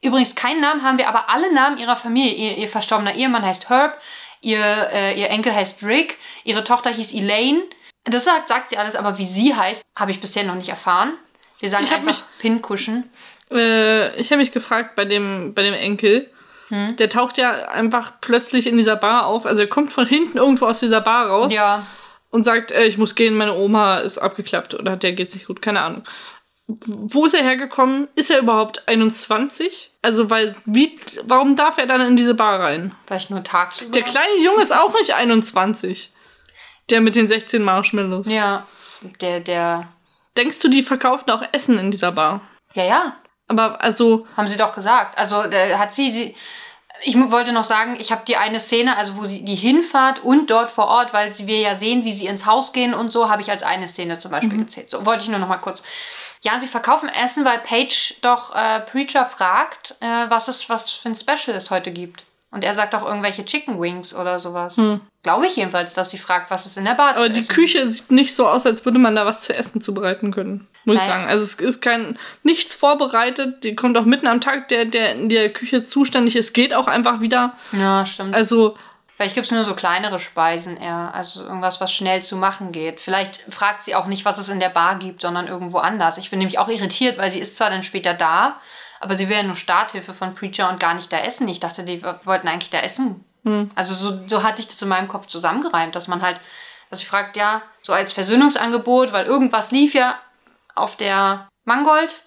übrigens 0.01 0.35
keinen 0.35 0.61
Namen 0.61 0.83
haben 0.83 0.99
wir, 0.99 1.09
aber 1.09 1.29
alle 1.29 1.51
Namen 1.51 1.79
ihrer 1.79 1.97
Familie. 1.97 2.33
Ihr, 2.33 2.57
ihr 2.57 2.69
verstorbener 2.69 3.15
Ehemann 3.15 3.43
heißt 3.43 3.69
Herb, 3.69 3.99
ihr, 4.41 4.61
äh, 4.93 5.19
ihr 5.19 5.29
Enkel 5.31 5.53
heißt 5.55 5.81
Rick, 5.83 6.19
ihre 6.43 6.63
Tochter 6.63 6.91
hieß 6.91 7.13
Elaine. 7.15 7.63
Das 8.03 8.25
sagt, 8.25 8.47
sagt 8.47 8.69
sie 8.69 8.77
alles, 8.77 8.95
aber 8.95 9.17
wie 9.17 9.27
sie 9.27 9.55
heißt, 9.55 9.81
habe 9.97 10.11
ich 10.11 10.21
bisher 10.21 10.43
noch 10.43 10.55
nicht 10.55 10.69
erfahren. 10.69 11.15
Wir 11.59 11.69
sagen 11.71 11.83
Ich 11.83 11.91
einfach 11.91 12.05
mich- 12.05 12.23
Pinkuschen. 12.39 13.09
Äh, 13.51 14.15
ich 14.19 14.31
habe 14.31 14.39
mich 14.39 14.51
gefragt 14.51 14.95
bei 14.95 15.05
dem, 15.05 15.53
bei 15.53 15.63
dem 15.63 15.73
Enkel. 15.73 16.29
Hm? 16.69 16.95
Der 16.97 17.09
taucht 17.09 17.37
ja 17.37 17.69
einfach 17.69 18.13
plötzlich 18.21 18.67
in 18.67 18.77
dieser 18.77 18.95
Bar 18.95 19.25
auf. 19.25 19.45
Also 19.45 19.61
er 19.61 19.67
kommt 19.67 19.91
von 19.91 20.05
hinten 20.05 20.37
irgendwo 20.37 20.65
aus 20.65 20.79
dieser 20.79 21.01
Bar 21.01 21.27
raus 21.27 21.53
Ja, 21.53 21.85
und 22.29 22.43
sagt, 22.43 22.71
äh, 22.71 22.85
ich 22.85 22.97
muss 22.97 23.15
gehen, 23.15 23.35
meine 23.35 23.55
Oma 23.55 23.97
ist 23.97 24.17
abgeklappt 24.17 24.73
oder 24.73 24.95
der 24.95 25.13
geht 25.13 25.31
sich 25.31 25.45
gut, 25.45 25.61
keine 25.61 25.81
Ahnung. 25.81 26.03
Wo 26.67 27.25
ist 27.25 27.33
er 27.33 27.41
hergekommen? 27.41 28.07
Ist 28.13 28.29
er 28.29 28.39
überhaupt 28.39 28.87
21? 28.87 29.89
Also, 30.03 30.29
weil, 30.29 30.55
wie, 30.65 30.95
warum 31.23 31.55
darf 31.55 31.79
er 31.79 31.87
dann 31.87 32.01
in 32.01 32.15
diese 32.15 32.35
Bar 32.35 32.59
rein? 32.59 32.93
vielleicht 33.07 33.31
nur 33.31 33.43
tagsüber. 33.43 33.89
Der 33.89 34.03
kleine 34.03 34.37
Junge 34.43 34.61
ist 34.61 34.71
auch 34.71 34.93
nicht 34.93 35.15
21. 35.15 36.11
Der 36.91 37.01
mit 37.01 37.15
den 37.15 37.27
16 37.27 37.63
Marshmallows. 37.63 38.31
Ja, 38.31 38.67
der, 39.19 39.39
der. 39.39 39.87
Denkst 40.37 40.59
du, 40.59 40.67
die 40.67 40.83
verkaufen 40.83 41.31
auch 41.31 41.41
Essen 41.51 41.79
in 41.79 41.89
dieser 41.89 42.11
Bar? 42.11 42.41
Ja, 42.73 42.83
ja, 42.83 43.15
Aber 43.49 43.81
also, 43.81 44.25
haben 44.37 44.47
sie 44.47 44.57
doch 44.57 44.73
gesagt. 44.73 45.17
Also 45.17 45.43
hat 45.43 45.93
sie, 45.93 46.11
sie. 46.11 46.35
Ich 47.01 47.15
wollte 47.31 47.51
noch 47.51 47.63
sagen, 47.63 47.97
ich 47.99 48.11
habe 48.11 48.23
die 48.27 48.35
eine 48.37 48.59
Szene, 48.59 48.97
also 48.97 49.15
wo 49.15 49.25
sie 49.25 49.43
die 49.43 49.55
Hinfahrt 49.55 50.23
und 50.23 50.51
dort 50.51 50.69
vor 50.69 50.87
Ort, 50.87 51.13
weil 51.13 51.31
sie, 51.31 51.47
wir 51.47 51.59
ja 51.59 51.75
sehen, 51.75 52.03
wie 52.03 52.13
sie 52.13 52.27
ins 52.27 52.45
Haus 52.45 52.73
gehen 52.73 52.93
und 52.93 53.11
so, 53.11 53.29
habe 53.29 53.41
ich 53.41 53.49
als 53.49 53.63
eine 53.63 53.87
Szene 53.87 54.19
zum 54.19 54.31
Beispiel 54.31 54.59
gezählt. 54.59 54.89
So 54.89 55.05
wollte 55.05 55.23
ich 55.23 55.29
nur 55.29 55.39
noch 55.39 55.47
mal 55.47 55.57
kurz. 55.57 55.81
Ja, 56.41 56.59
sie 56.59 56.67
verkaufen 56.67 57.09
Essen, 57.09 57.43
weil 57.43 57.59
Paige 57.59 58.15
doch 58.21 58.55
äh, 58.55 58.81
Preacher 58.81 59.25
fragt, 59.25 59.95
äh, 59.99 60.29
was 60.29 60.47
es 60.47 60.69
was 60.69 60.89
für 60.89 61.09
ein 61.09 61.15
Special 61.15 61.55
es 61.55 61.71
heute 61.71 61.91
gibt. 61.91 62.23
Und 62.51 62.63
er 62.63 62.73
sagt 62.73 62.95
auch 62.95 63.05
irgendwelche 63.05 63.45
Chicken 63.45 63.79
Wings 63.79 64.15
oder 64.15 64.39
sowas. 64.39 64.75
Glaube 65.21 65.45
ich 65.45 65.55
jedenfalls, 65.55 65.93
dass 65.93 66.09
sie 66.09 66.17
fragt, 66.17 66.49
was 66.49 66.65
es 66.65 66.77
in 66.77 66.85
der 66.85 66.95
Bar 66.95 67.15
aber 67.15 67.29
die 67.29 67.41
essen 67.41 67.53
Küche 67.53 67.87
sieht 67.87 68.09
nicht 68.09 68.33
so 68.33 68.47
aus, 68.47 68.65
als 68.65 68.85
würde 68.85 68.97
man 68.97 69.15
da 69.15 69.25
was 69.25 69.43
zu 69.43 69.55
essen 69.55 69.81
zubereiten 69.81 70.31
können. 70.31 70.67
Muss 70.85 70.95
ich 70.97 71.01
Naja. 71.03 71.13
sagen. 71.19 71.29
Also 71.29 71.43
es 71.43 71.53
ist 71.55 71.81
kein 71.81 72.17
nichts 72.41 72.73
vorbereitet. 72.73 73.63
Die 73.63 73.75
kommt 73.75 73.97
auch 73.97 74.05
mitten 74.05 74.25
am 74.27 74.41
Tag, 74.41 74.67
der, 74.69 74.85
der 74.85 75.11
in 75.13 75.29
der 75.29 75.53
Küche 75.53 75.83
zuständig 75.83 76.35
ist, 76.35 76.53
geht 76.53 76.73
auch 76.73 76.87
einfach 76.87 77.21
wieder. 77.21 77.53
Ja, 77.71 78.05
stimmt. 78.05 78.33
Also, 78.33 78.75
Vielleicht 79.15 79.35
gibt 79.35 79.47
es 79.47 79.51
nur 79.51 79.65
so 79.65 79.75
kleinere 79.75 80.17
Speisen 80.17 80.77
eher, 80.77 81.11
also 81.13 81.43
irgendwas, 81.43 81.81
was 81.81 81.91
schnell 81.93 82.23
zu 82.23 82.37
machen 82.37 82.71
geht. 82.71 83.01
Vielleicht 83.01 83.41
fragt 83.53 83.83
sie 83.83 83.93
auch 83.93 84.05
nicht, 84.05 84.23
was 84.23 84.37
es 84.37 84.47
in 84.47 84.61
der 84.61 84.69
Bar 84.69 84.97
gibt, 84.97 85.21
sondern 85.21 85.47
irgendwo 85.47 85.79
anders. 85.79 86.17
Ich 86.17 86.29
bin 86.29 86.39
nämlich 86.39 86.57
auch 86.57 86.69
irritiert, 86.69 87.17
weil 87.17 87.29
sie 87.29 87.39
ist 87.41 87.57
zwar 87.57 87.69
dann 87.69 87.83
später 87.83 88.13
da, 88.13 88.61
aber 88.99 89.15
sie 89.15 89.29
will 89.29 89.37
ja 89.37 89.43
nur 89.43 89.55
Starthilfe 89.55 90.13
von 90.13 90.33
Preacher 90.33 90.69
und 90.69 90.79
gar 90.79 90.93
nicht 90.93 91.11
da 91.11 91.19
essen. 91.19 91.47
Ich 91.47 91.59
dachte, 91.59 91.83
die 91.83 92.03
wollten 92.03 92.47
eigentlich 92.47 92.69
da 92.69 92.79
essen. 92.79 93.23
Also 93.75 93.93
so, 93.93 94.27
so 94.27 94.43
hatte 94.43 94.61
ich 94.61 94.67
das 94.67 94.81
in 94.81 94.89
meinem 94.89 95.07
Kopf 95.07 95.27
zusammengereimt, 95.27 95.95
dass 95.95 96.07
man 96.07 96.21
halt, 96.21 96.39
dass 96.89 96.99
sie 96.99 97.05
fragt, 97.05 97.37
ja, 97.37 97.61
so 97.81 97.93
als 97.93 98.13
Versöhnungsangebot, 98.13 99.11
weil 99.11 99.25
irgendwas 99.25 99.71
lief 99.71 99.93
ja 99.93 100.15
auf 100.75 100.95
der 100.95 101.47
Mangold. 101.65 102.23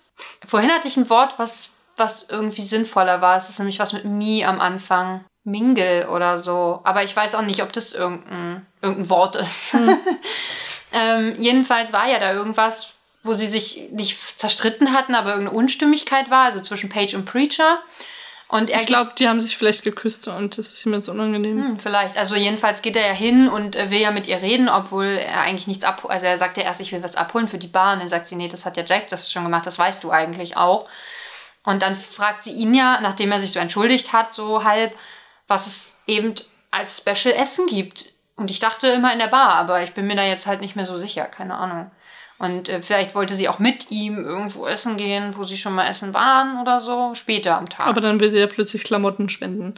Vorhin 0.47 0.73
hatte 0.73 0.89
ich 0.89 0.97
ein 0.97 1.11
Wort, 1.11 1.35
was, 1.39 1.73
was 1.97 2.27
irgendwie 2.29 2.63
sinnvoller 2.63 3.21
war. 3.21 3.37
Es 3.37 3.49
ist 3.49 3.59
nämlich 3.59 3.79
was 3.79 3.93
mit 3.93 4.05
Mi 4.05 4.45
am 4.45 4.61
Anfang. 4.61 5.25
Mingle 5.45 6.09
oder 6.09 6.39
so. 6.39 6.81
Aber 6.85 7.03
ich 7.03 7.15
weiß 7.15 7.35
auch 7.35 7.43
nicht, 7.43 7.63
ob 7.63 7.73
das 7.73 7.93
irgendein, 7.93 8.67
irgendein 8.81 9.11
Wort 9.11 9.37
ist. 9.37 9.75
ähm, 10.93 11.35
jedenfalls 11.39 11.93
war 11.93 12.09
ja 12.09 12.19
da 12.19 12.33
irgendwas, 12.33 12.93
wo 13.23 13.35
sie 13.35 13.47
sich 13.47 13.91
nicht 13.91 14.39
zerstritten 14.39 14.93
hatten, 14.93 15.15
aber 15.15 15.31
irgendeine 15.31 15.57
Unstimmigkeit 15.57 16.31
war, 16.31 16.45
also 16.45 16.61
zwischen 16.61 16.89
Paige 16.89 17.17
und 17.17 17.25
Preacher. 17.25 17.81
Und 18.49 18.69
er 18.69 18.83
ich 18.83 18.87
glaube, 18.87 19.13
die 19.17 19.29
haben 19.29 19.41
sich 19.41 19.57
vielleicht 19.57 19.83
geküsst 19.83 20.29
und 20.29 20.59
das 20.59 20.75
ist 20.75 20.85
ihm 20.85 20.93
jetzt 20.93 21.09
unangenehm. 21.09 21.69
hm, 21.69 21.79
vielleicht. 21.79 22.19
Also 22.19 22.35
jedenfalls 22.35 22.83
geht 22.83 22.97
er 22.97 23.07
ja 23.07 23.15
hin 23.15 23.49
und 23.49 23.77
äh, 23.77 23.91
will 23.91 24.01
ja 24.01 24.11
mit 24.11 24.27
ihr 24.27 24.43
reden, 24.43 24.69
obwohl 24.69 25.07
er 25.07 25.41
eigentlich 25.41 25.67
nichts 25.67 25.85
abholen. 25.85 26.13
Also 26.13 26.27
er 26.27 26.37
sagt 26.37 26.59
ja 26.59 26.65
erst, 26.65 26.83
ich 26.83 26.93
will 26.93 27.03
was 27.03 27.17
abholen 27.17 27.49
für 27.49 27.57
die 27.57 27.67
Bar. 27.67 27.95
Und 27.95 28.01
dann 28.01 28.11
sagt 28.11 28.27
sie, 28.27 28.37
nee, 28.37 28.49
das 28.49 28.67
hat 28.67 28.77
ja 28.77 28.85
Jack 28.85 29.09
das 29.09 29.33
schon 29.33 29.45
gemacht, 29.45 29.67
das 29.67 29.79
weißt 29.79 30.05
du 30.05 30.11
eigentlich 30.11 30.59
auch. 30.59 30.87
Und 31.65 31.81
dann 31.81 31.95
fragt 31.95 32.43
sie 32.43 32.53
ihn 32.53 32.75
ja, 32.75 33.01
nachdem 33.01 33.33
er 33.33 33.41
sich 33.41 33.53
so 33.53 33.59
entschuldigt 33.59 34.13
hat, 34.13 34.35
so 34.35 34.65
halb, 34.65 34.93
was 35.47 35.67
es 35.67 36.03
eben 36.07 36.35
als 36.71 36.99
Special 36.99 37.35
Essen 37.35 37.67
gibt. 37.67 38.13
Und 38.37 38.51
ich 38.51 38.59
dachte 38.59 38.89
immer 38.89 39.15
in 39.15 39.19
der 39.19 39.29
Bar, 39.29 39.55
aber 39.55 39.83
ich 39.83 39.95
bin 39.95 40.07
mir 40.07 40.17
da 40.17 40.25
jetzt 40.25 40.47
halt 40.47 40.61
nicht 40.61 40.77
mehr 40.77 40.85
so 40.87 40.99
sicher, 40.99 41.25
keine 41.25 41.55
Ahnung. 41.55 41.91
Und 42.39 42.69
äh, 42.69 42.83
vielleicht 42.83 43.15
wollte 43.15 43.35
sie 43.35 43.49
auch 43.49 43.59
mit 43.61 43.91
ihm 43.91 44.25
irgendwo 44.25 44.67
essen 44.67 44.97
gehen, 44.97 45.35
wo 45.37 45.45
sie 45.45 45.57
schon 45.57 45.75
mal 45.75 45.87
essen 45.87 46.13
waren 46.13 46.61
oder 46.61 46.81
so, 46.81 47.15
später 47.15 47.57
am 47.57 47.69
Tag. 47.69 47.87
Aber 47.87 48.01
dann 48.01 48.19
will 48.19 48.31
sie 48.31 48.39
ja 48.41 48.49
plötzlich 48.49 48.83
Klamotten 48.83 49.29
spenden. 49.29 49.75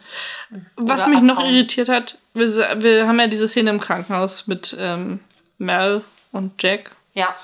Was 0.77 1.03
Oder 1.03 1.11
mich 1.11 1.21
noch 1.21 1.37
abhauen. 1.39 1.55
irritiert 1.55 1.89
hat, 1.91 2.19
wir, 2.33 2.47
wir 2.83 3.07
haben 3.07 3.21
ja 3.21 3.27
diese 3.27 3.49
Szene 3.49 3.71
im 3.71 3.81
Krankenhaus 3.81 4.47
mit 4.47 4.75
ähm, 4.79 5.21
Mel 5.59 6.03
und 6.33 6.63
Jack. 6.63 6.93
ja, 7.13 7.35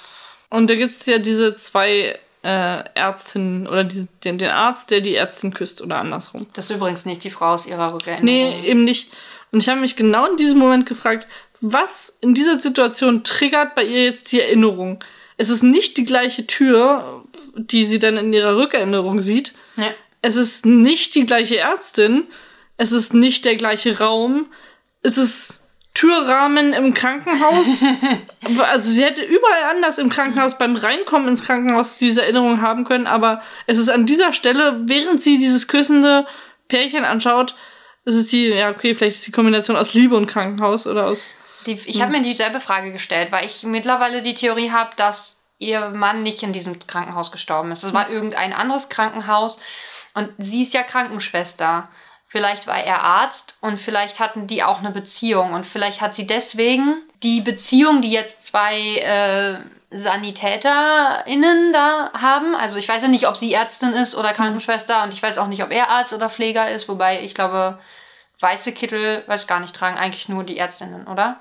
Und 0.48 0.70
da 0.70 0.74
gibt's 0.74 1.04
ja 1.06 1.18
diese 1.18 1.54
zwei 1.54 2.18
äh, 2.42 2.84
Ärztinnen 2.94 3.66
oder 3.66 3.84
diese, 3.84 4.08
den, 4.24 4.38
den 4.38 4.50
Arzt, 4.50 4.90
der 4.90 5.02
die 5.02 5.14
Ärztin 5.14 5.52
küsst 5.52 5.82
oder 5.82 5.98
andersrum. 5.98 6.46
das 6.54 6.70
ist 6.70 6.76
übrigens 6.76 7.04
nicht 7.04 7.22
die 7.24 7.30
Frau 7.30 7.52
aus 7.52 7.66
ihrer 7.66 7.92
Rückerinnerung. 7.92 8.24
Nee, 8.24 8.66
eben 8.66 8.84
nicht. 8.84 9.12
Und 9.52 9.62
ich 9.62 9.68
habe 9.68 9.80
mich 9.80 9.96
genau 9.96 10.26
in 10.30 10.36
diesem 10.38 10.58
Moment 10.58 10.86
gefragt, 10.86 11.26
was 11.60 12.18
in 12.20 12.34
dieser 12.34 12.58
Situation 12.58 13.24
triggert 13.24 13.74
bei 13.74 13.84
ihr 13.84 14.04
jetzt 14.04 14.32
die 14.32 14.40
Erinnerung? 14.40 15.02
Es 15.36 15.50
ist 15.50 15.62
nicht 15.62 15.96
die 15.96 16.04
gleiche 16.04 16.46
Tür, 16.46 17.24
die 17.54 17.86
sie 17.86 17.98
dann 17.98 18.16
in 18.16 18.32
ihrer 18.32 18.56
Rückerinnerung 18.56 19.20
sieht. 19.20 19.54
Nee. 19.76 19.92
Es 20.22 20.36
ist 20.36 20.66
nicht 20.66 21.14
die 21.14 21.26
gleiche 21.26 21.58
Ärztin. 21.58 22.24
Es 22.76 22.92
ist 22.92 23.14
nicht 23.14 23.44
der 23.44 23.56
gleiche 23.56 23.98
Raum. 23.98 24.46
Es 25.02 25.16
ist 25.16 25.60
Türrahmen 25.94 26.72
im 26.72 26.94
Krankenhaus. 26.94 27.78
Also 28.58 28.90
sie 28.90 29.04
hätte 29.04 29.22
überall 29.22 29.64
anders 29.70 29.98
im 29.98 30.08
Krankenhaus 30.08 30.56
beim 30.56 30.74
Reinkommen 30.74 31.28
ins 31.28 31.44
Krankenhaus 31.44 31.98
diese 31.98 32.22
Erinnerung 32.22 32.62
haben 32.62 32.84
können, 32.84 33.06
aber 33.06 33.42
es 33.66 33.78
ist 33.78 33.90
an 33.90 34.06
dieser 34.06 34.32
Stelle, 34.32 34.80
während 34.86 35.20
sie 35.20 35.36
dieses 35.36 35.68
küssende 35.68 36.26
Pärchen 36.68 37.04
anschaut, 37.04 37.54
es 38.06 38.16
ist 38.16 38.32
die, 38.32 38.48
ja, 38.48 38.70
okay, 38.70 38.94
vielleicht 38.94 39.18
ist 39.18 39.26
die 39.26 39.32
Kombination 39.32 39.76
aus 39.76 39.92
Liebe 39.92 40.16
und 40.16 40.26
Krankenhaus 40.26 40.86
oder 40.86 41.06
aus. 41.06 41.28
Die, 41.66 41.72
ich 41.72 42.00
habe 42.00 42.12
mir 42.12 42.22
dieselbe 42.22 42.60
Frage 42.60 42.92
gestellt, 42.92 43.32
weil 43.32 43.46
ich 43.46 43.62
mittlerweile 43.62 44.22
die 44.22 44.34
Theorie 44.34 44.70
habe, 44.70 44.90
dass 44.96 45.40
ihr 45.58 45.90
Mann 45.90 46.22
nicht 46.22 46.42
in 46.42 46.52
diesem 46.52 46.78
Krankenhaus 46.78 47.30
gestorben 47.30 47.70
ist. 47.70 47.84
Es 47.84 47.92
war 47.92 48.10
irgendein 48.10 48.52
anderes 48.52 48.88
Krankenhaus 48.88 49.60
und 50.14 50.30
sie 50.38 50.62
ist 50.62 50.74
ja 50.74 50.82
Krankenschwester. 50.82 51.88
Vielleicht 52.26 52.66
war 52.66 52.78
er 52.78 53.02
Arzt 53.02 53.56
und 53.60 53.78
vielleicht 53.78 54.20
hatten 54.20 54.46
die 54.46 54.62
auch 54.62 54.78
eine 54.78 54.90
Beziehung 54.90 55.52
und 55.52 55.66
vielleicht 55.66 56.00
hat 56.00 56.14
sie 56.14 56.26
deswegen 56.26 56.96
die 57.22 57.40
Beziehung, 57.40 58.00
die 58.00 58.12
jetzt 58.12 58.46
zwei 58.46 58.98
äh, 58.98 59.58
SanitäterInnen 59.90 61.72
da 61.72 62.12
haben. 62.14 62.54
Also 62.54 62.78
ich 62.78 62.88
weiß 62.88 63.02
ja 63.02 63.08
nicht, 63.08 63.26
ob 63.26 63.36
sie 63.36 63.52
Ärztin 63.52 63.92
ist 63.92 64.14
oder 64.14 64.32
Krankenschwester 64.32 65.02
und 65.02 65.12
ich 65.12 65.22
weiß 65.22 65.38
auch 65.38 65.48
nicht, 65.48 65.62
ob 65.62 65.72
er 65.72 65.90
Arzt 65.90 66.12
oder 66.12 66.30
Pfleger 66.30 66.70
ist, 66.70 66.88
wobei 66.88 67.22
ich 67.22 67.34
glaube, 67.34 67.78
weiße 68.40 68.72
Kittel, 68.72 69.22
weiß 69.26 69.46
gar 69.46 69.60
nicht, 69.60 69.74
tragen 69.74 69.98
eigentlich 69.98 70.28
nur 70.28 70.44
die 70.44 70.58
Ärztinnen, 70.58 71.06
oder? 71.06 71.40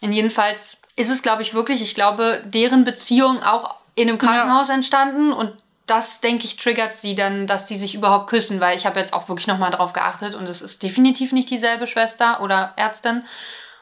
In 0.00 0.12
jedenfalls 0.12 0.78
ist 0.96 1.10
es, 1.10 1.22
glaube 1.22 1.42
ich, 1.42 1.54
wirklich, 1.54 1.82
ich 1.82 1.94
glaube, 1.94 2.42
deren 2.44 2.84
Beziehung 2.84 3.42
auch 3.42 3.74
in 3.94 4.08
einem 4.08 4.18
Krankenhaus 4.18 4.68
ja. 4.68 4.74
entstanden 4.74 5.32
und 5.32 5.52
das, 5.86 6.20
denke 6.20 6.44
ich, 6.44 6.56
triggert 6.56 6.96
sie 6.96 7.16
dann, 7.16 7.46
dass 7.48 7.66
die 7.66 7.76
sich 7.76 7.94
überhaupt 7.94 8.28
küssen, 8.28 8.60
weil 8.60 8.76
ich 8.76 8.86
habe 8.86 9.00
jetzt 9.00 9.12
auch 9.12 9.28
wirklich 9.28 9.48
nochmal 9.48 9.72
drauf 9.72 9.92
geachtet 9.92 10.34
und 10.34 10.48
es 10.48 10.62
ist 10.62 10.82
definitiv 10.82 11.32
nicht 11.32 11.50
dieselbe 11.50 11.88
Schwester 11.88 12.40
oder 12.42 12.74
Ärztin. 12.76 13.24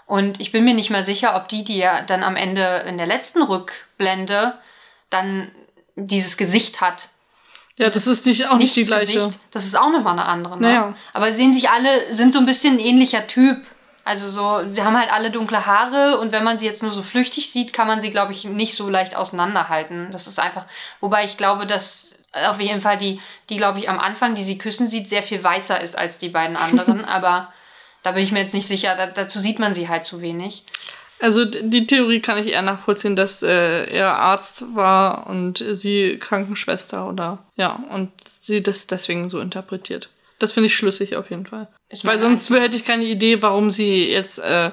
Und 0.07 0.41
ich 0.41 0.51
bin 0.51 0.65
mir 0.65 0.73
nicht 0.73 0.89
mehr 0.89 1.05
sicher, 1.05 1.37
ob 1.37 1.49
die, 1.49 1.65
die 1.65 1.77
ja 1.77 2.01
dann 2.01 2.23
am 2.23 2.35
Ende 2.35 2.85
in 2.87 2.97
der 2.97 3.07
letzten 3.07 3.43
Rückblende 3.43 4.55
dann 5.11 5.53
dieses 5.97 6.39
Gesicht 6.39 6.81
hat. 6.81 7.11
Ja, 7.79 7.89
das 7.89 8.07
ist 8.07 8.27
nicht, 8.27 8.47
auch 8.49 8.59
nicht 8.59 8.75
die 8.75 8.83
gleiche. 8.83 9.19
Gesicht. 9.19 9.39
Das 9.53 9.65
ist 9.65 9.79
auch 9.79 9.91
nochmal 9.91 10.15
eine 10.15 10.27
andere. 10.27 10.61
Ne? 10.61 10.69
Naja. 10.69 10.95
Aber 11.13 11.33
sehen 11.33 11.53
sich 11.53 11.71
alle, 11.71 12.13
sind 12.15 12.33
so 12.33 12.41
ein 12.41 12.47
bisschen 12.47 12.75
ein 12.75 12.81
ähnlicher 12.81 13.27
Typ. 13.27 13.59
Also 14.05 14.29
so, 14.29 14.75
wir 14.75 14.85
haben 14.85 14.99
halt 14.99 15.13
alle 15.13 15.31
dunkle 15.31 15.67
Haare 15.67 16.19
und 16.19 16.33
wenn 16.33 16.43
man 16.43 16.59
sie 16.59 16.67
jetzt 16.67 16.83
nur 16.83 16.93
so 16.93 17.03
flüchtig 17.03 17.53
sieht, 17.53 17.73
kann 17.73 17.87
man 17.87 18.01
sie, 18.01 18.11
glaube 18.11 18.33
ich, 18.33 18.45
nicht 18.45 18.75
so 18.75 18.89
leicht 18.89 19.15
auseinanderhalten. 19.15 20.09
Das 20.11 20.27
ist 20.27 20.41
einfach, 20.41 20.65
wobei 21.01 21.25
ich 21.25 21.37
glaube, 21.37 21.67
dass 21.67 22.15
auf 22.33 22.61
jeden 22.61 22.81
Fall 22.81 22.99
die, 22.99 23.21
die 23.49 23.59
glaube 23.59 23.79
ich 23.79 23.89
am 23.89 23.99
Anfang, 23.99 24.35
die 24.35 24.43
sie 24.43 24.59
küssen 24.59 24.89
sieht, 24.89 25.09
sehr 25.09 25.23
viel 25.23 25.43
weißer 25.43 25.81
ist 25.81 25.97
als 25.97 26.19
die 26.19 26.31
beiden 26.31 26.57
anderen. 26.57 27.05
aber 27.05 27.53
da 28.03 28.13
bin 28.13 28.25
ich 28.25 28.33
mir 28.33 28.41
jetzt 28.41 28.55
nicht 28.55 28.67
sicher. 28.67 28.97
Da, 28.97 29.07
dazu 29.07 29.39
sieht 29.39 29.59
man 29.59 29.75
sie 29.75 29.89
halt 29.89 30.05
zu 30.07 30.21
wenig. 30.21 30.65
Also 31.21 31.45
die 31.45 31.87
Theorie 31.87 32.21
kann 32.21 32.39
ich 32.39 32.49
eher 32.49 32.63
nachvollziehen, 32.63 33.17
dass 33.17 33.43
äh, 33.43 33.85
er 33.91 34.17
Arzt 34.17 34.75
war 34.75 35.27
und 35.27 35.65
sie 35.73 36.17
Krankenschwester 36.19 37.09
oder 37.09 37.39
ja 37.57 37.83
und 37.91 38.11
sie 38.41 38.63
das 38.63 38.87
deswegen 38.87 39.29
so 39.29 39.41
interpretiert. 39.41 40.11
Das 40.39 40.53
finde 40.53 40.69
ich 40.69 40.77
schlüssig 40.77 41.17
auf 41.17 41.31
jeden 41.31 41.47
Fall. 41.47 41.69
Ich 41.89 42.05
Weil 42.05 42.19
sonst 42.19 42.51
hätte 42.51 42.77
ich 42.77 42.85
keine 42.85 43.05
Idee, 43.05 43.43
warum 43.43 43.71
sie 43.71 44.09
jetzt 44.09 44.39
äh, 44.39 44.71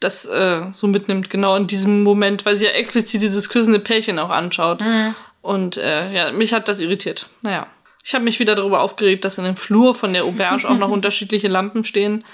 das 0.00 0.26
äh, 0.26 0.62
so 0.72 0.86
mitnimmt, 0.88 1.30
genau 1.30 1.56
in 1.56 1.66
diesem 1.66 2.02
Moment, 2.02 2.44
weil 2.44 2.56
sie 2.56 2.66
ja 2.66 2.72
explizit 2.72 3.22
dieses 3.22 3.48
küssende 3.48 3.78
Pärchen 3.78 4.18
auch 4.18 4.30
anschaut. 4.30 4.80
Mhm. 4.80 5.14
Und 5.42 5.76
äh, 5.76 6.12
ja, 6.12 6.32
mich 6.32 6.52
hat 6.52 6.68
das 6.68 6.80
irritiert. 6.80 7.28
Naja. 7.42 7.68
Ich 8.02 8.14
habe 8.14 8.24
mich 8.24 8.38
wieder 8.38 8.54
darüber 8.54 8.80
aufgeregt, 8.80 9.24
dass 9.24 9.38
in 9.38 9.44
dem 9.44 9.56
Flur 9.56 9.94
von 9.94 10.12
der 10.12 10.24
Auberge 10.24 10.68
auch 10.68 10.76
noch 10.76 10.88
unterschiedliche 10.90 11.48
Lampen 11.48 11.84
stehen. 11.84 12.24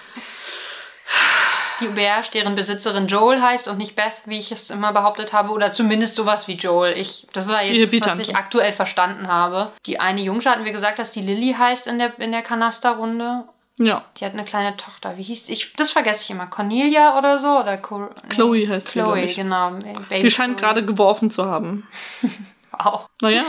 Die 1.80 1.88
Auberge, 1.88 2.30
deren 2.34 2.54
Besitzerin 2.54 3.06
Joel 3.06 3.40
heißt 3.40 3.68
und 3.68 3.78
nicht 3.78 3.96
Beth, 3.96 4.12
wie 4.24 4.38
ich 4.38 4.52
es 4.52 4.70
immer 4.70 4.92
behauptet 4.92 5.32
habe, 5.32 5.50
oder 5.50 5.72
zumindest 5.72 6.16
sowas 6.16 6.48
wie 6.48 6.54
Joel. 6.54 6.96
Ich, 6.96 7.26
das 7.32 7.46
ist 7.46 7.50
ja 7.50 7.62
jetzt, 7.62 8.06
das, 8.06 8.18
was 8.18 8.28
ich 8.28 8.36
aktuell 8.36 8.72
verstanden 8.72 9.28
habe. 9.28 9.72
Die 9.86 10.00
eine 10.00 10.20
Jungsche 10.20 10.50
hatten 10.50 10.64
wir 10.64 10.72
gesagt, 10.72 10.98
dass 10.98 11.10
die 11.10 11.22
Lilly 11.22 11.54
heißt 11.58 11.86
in 11.86 11.98
der, 11.98 12.18
in 12.20 12.32
der 12.32 12.42
Kanasterrunde. 12.42 13.44
Ja. 13.78 14.04
Die 14.18 14.24
hat 14.24 14.32
eine 14.32 14.44
kleine 14.44 14.76
Tochter. 14.76 15.16
Wie 15.16 15.22
hieß 15.22 15.48
ich? 15.48 15.72
Das 15.74 15.90
vergesse 15.90 16.22
ich 16.24 16.30
immer. 16.30 16.46
Cornelia 16.46 17.16
oder 17.18 17.38
so 17.38 17.48
oder 17.58 17.78
Co 17.78 18.10
Chloe 18.28 18.58
nee, 18.58 18.68
heißt 18.68 18.90
Chloe, 18.90 19.26
sie, 19.26 19.34
genau. 19.34 19.70
Baby 20.08 20.22
die 20.22 20.30
scheint 20.30 20.58
gerade 20.58 20.84
geworfen 20.84 21.30
zu 21.30 21.46
haben. 21.46 21.88
wow. 22.72 23.06
Naja. 23.20 23.44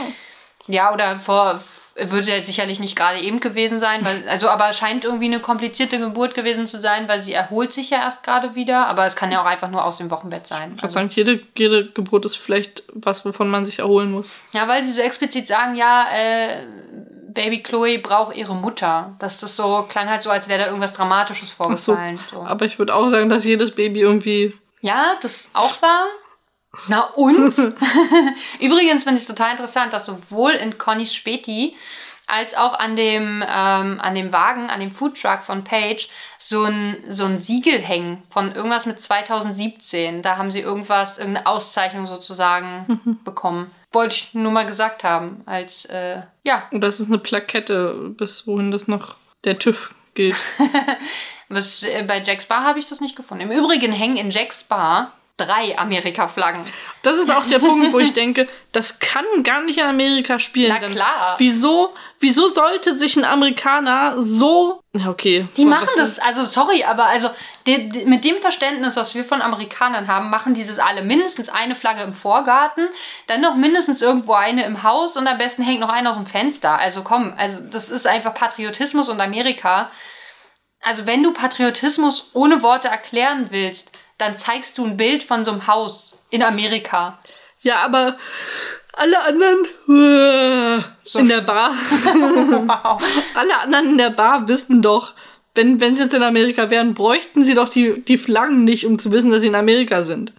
Ja, 0.67 0.93
oder 0.93 1.19
vor 1.19 1.59
würde 1.95 2.31
ja 2.31 2.41
sicherlich 2.41 2.79
nicht 2.79 2.95
gerade 2.95 3.19
eben 3.19 3.39
gewesen 3.39 3.79
sein, 3.79 4.03
weil, 4.03 4.27
also 4.27 4.49
aber 4.49 4.73
scheint 4.73 5.03
irgendwie 5.03 5.25
eine 5.25 5.39
komplizierte 5.39 5.99
Geburt 5.99 6.33
gewesen 6.33 6.65
zu 6.65 6.79
sein, 6.79 7.07
weil 7.07 7.21
sie 7.21 7.33
erholt 7.33 7.71
sich 7.73 7.91
ja 7.91 7.99
erst 7.99 8.23
gerade 8.23 8.55
wieder, 8.55 8.87
aber 8.87 9.05
es 9.05 9.15
kann 9.15 9.31
ja 9.31 9.41
auch 9.41 9.45
einfach 9.45 9.69
nur 9.69 9.85
aus 9.85 9.97
dem 9.97 10.09
Wochenbett 10.09 10.47
sein. 10.47 10.73
Ich 10.75 10.83
also. 10.83 10.93
sagen, 10.95 11.09
jede, 11.11 11.41
jede 11.55 11.91
Geburt 11.91 12.25
ist 12.25 12.37
vielleicht 12.37 12.83
was, 12.93 13.25
wovon 13.25 13.49
man 13.49 13.65
sich 13.65 13.79
erholen 13.79 14.11
muss. 14.11 14.33
Ja, 14.53 14.67
weil 14.67 14.83
sie 14.83 14.91
so 14.91 15.01
explizit 15.01 15.45
sagen, 15.45 15.75
ja, 15.75 16.07
äh, 16.11 16.65
Baby 17.33 17.61
Chloe 17.61 17.99
braucht 17.99 18.35
ihre 18.35 18.55
Mutter. 18.55 19.15
Dass 19.19 19.39
das 19.39 19.55
so 19.55 19.85
klang 19.89 20.09
halt 20.09 20.23
so, 20.23 20.29
als 20.29 20.47
wäre 20.47 20.61
da 20.61 20.65
irgendwas 20.67 20.93
Dramatisches 20.93 21.51
vorgefallen. 21.51 22.19
So. 22.31 22.37
So. 22.37 22.43
Aber 22.43 22.65
ich 22.65 22.79
würde 22.79 22.95
auch 22.95 23.09
sagen, 23.09 23.29
dass 23.29 23.43
jedes 23.43 23.71
Baby 23.71 24.01
irgendwie. 24.01 24.53
Ja, 24.81 25.13
das 25.21 25.49
auch 25.53 25.81
war. 25.81 26.05
Na 26.87 27.01
und? 27.15 27.57
Übrigens 28.59 29.03
finde 29.03 29.17
ich 29.17 29.23
es 29.23 29.27
total 29.27 29.51
interessant, 29.51 29.93
dass 29.93 30.05
sowohl 30.05 30.51
in 30.51 30.77
Connys 30.77 31.13
Späti 31.13 31.75
als 32.27 32.55
auch 32.55 32.73
an 32.79 32.95
dem, 32.95 33.43
ähm, 33.47 33.99
an 33.99 34.15
dem 34.15 34.31
Wagen, 34.31 34.69
an 34.69 34.79
dem 34.79 34.91
Foodtruck 34.91 35.43
von 35.43 35.63
Page, 35.63 36.07
so 36.37 36.63
ein, 36.63 37.03
so 37.07 37.25
ein 37.25 37.39
Siegel 37.39 37.79
hängen 37.79 38.23
von 38.29 38.55
irgendwas 38.55 38.85
mit 38.85 38.99
2017. 38.99 40.21
Da 40.21 40.37
haben 40.37 40.49
sie 40.49 40.61
irgendwas, 40.61 41.17
irgendeine 41.17 41.47
Auszeichnung 41.47 42.07
sozusagen 42.07 43.19
bekommen. 43.23 43.71
Wollte 43.91 44.15
ich 44.15 44.33
nur 44.33 44.51
mal 44.51 44.65
gesagt 44.65 45.03
haben, 45.03 45.43
als, 45.45 45.85
äh, 45.85 46.21
ja. 46.43 46.63
Und 46.71 46.81
das 46.81 46.99
ist 46.99 47.07
eine 47.07 47.19
Plakette, 47.19 48.13
bis 48.17 48.47
wohin 48.47 48.71
das 48.71 48.87
noch 48.87 49.17
der 49.43 49.59
TÜV 49.59 49.93
gilt. 50.13 50.37
Was, 51.49 51.83
äh, 51.83 52.03
bei 52.07 52.21
Jack's 52.21 52.45
Bar 52.45 52.63
habe 52.63 52.79
ich 52.79 52.87
das 52.87 53.01
nicht 53.01 53.15
gefunden. 53.15 53.51
Im 53.51 53.57
Übrigen 53.57 53.91
hängen 53.91 54.17
in 54.17 54.31
Jack's 54.31 54.63
Bar 54.63 55.11
drei 55.37 55.77
Amerika-Flaggen. 55.77 56.63
Das 57.01 57.17
ist 57.17 57.31
auch 57.31 57.45
der 57.47 57.57
Punkt, 57.67 57.91
wo 57.91 57.99
ich 57.99 58.13
denke, 58.13 58.47
das 58.71 58.99
kann 58.99 59.25
gar 59.43 59.63
nicht 59.63 59.79
in 59.79 59.85
Amerika 59.85 60.37
spielen. 60.37 60.75
Na 60.79 60.87
klar. 60.87 61.35
Wieso, 61.39 61.93
wieso 62.19 62.49
sollte 62.49 62.93
sich 62.93 63.17
ein 63.17 63.25
Amerikaner 63.25 64.21
so. 64.21 64.83
Okay. 65.07 65.47
Die 65.57 65.65
machen 65.65 65.89
das, 65.97 66.19
also 66.19 66.43
sorry, 66.43 66.83
aber 66.83 67.05
also 67.05 67.29
die, 67.65 67.89
die, 67.89 68.05
mit 68.05 68.23
dem 68.23 68.37
Verständnis, 68.41 68.95
was 68.95 69.15
wir 69.15 69.25
von 69.25 69.41
Amerikanern 69.41 70.07
haben, 70.07 70.29
machen 70.29 70.53
dieses 70.53 70.77
alle 70.77 71.01
mindestens 71.01 71.49
eine 71.49 71.73
Flagge 71.73 72.03
im 72.03 72.13
Vorgarten, 72.13 72.87
dann 73.25 73.41
noch 73.41 73.55
mindestens 73.55 74.03
irgendwo 74.03 74.33
eine 74.33 74.65
im 74.65 74.83
Haus 74.83 75.17
und 75.17 75.25
am 75.25 75.39
besten 75.39 75.63
hängt 75.63 75.79
noch 75.79 75.89
eine 75.89 76.11
aus 76.11 76.15
dem 76.15 76.27
Fenster. 76.27 76.77
Also 76.77 77.01
komm, 77.01 77.33
also 77.37 77.63
das 77.63 77.89
ist 77.89 78.05
einfach 78.05 78.35
Patriotismus 78.35 79.09
und 79.09 79.19
Amerika. 79.19 79.89
Also 80.79 81.07
wenn 81.07 81.23
du 81.23 81.33
Patriotismus 81.33 82.29
ohne 82.33 82.61
Worte 82.61 82.87
erklären 82.87 83.47
willst, 83.49 83.97
dann 84.17 84.37
zeigst 84.37 84.77
du 84.77 84.85
ein 84.85 84.97
Bild 84.97 85.23
von 85.23 85.43
so 85.43 85.51
einem 85.51 85.67
Haus 85.67 86.19
in 86.29 86.43
Amerika. 86.43 87.19
Ja, 87.61 87.83
aber 87.83 88.17
alle 88.93 89.19
anderen 89.23 89.65
uh, 89.87 90.83
so. 91.03 91.19
in 91.19 91.29
der 91.29 91.41
Bar. 91.41 91.71
wow. 91.71 93.01
Alle 93.35 93.59
anderen 93.59 93.89
in 93.89 93.97
der 93.97 94.11
Bar 94.11 94.47
wissen 94.47 94.81
doch, 94.81 95.13
wenn 95.55 95.79
wenn 95.79 95.93
sie 95.93 96.03
jetzt 96.03 96.13
in 96.13 96.23
Amerika 96.23 96.69
wären, 96.69 96.93
bräuchten 96.93 97.43
sie 97.43 97.53
doch 97.53 97.69
die, 97.69 98.03
die 98.03 98.17
Flaggen 98.17 98.63
nicht, 98.63 98.85
um 98.85 98.99
zu 98.99 99.11
wissen, 99.11 99.31
dass 99.31 99.41
sie 99.41 99.47
in 99.47 99.55
Amerika 99.55 100.03
sind. 100.03 100.33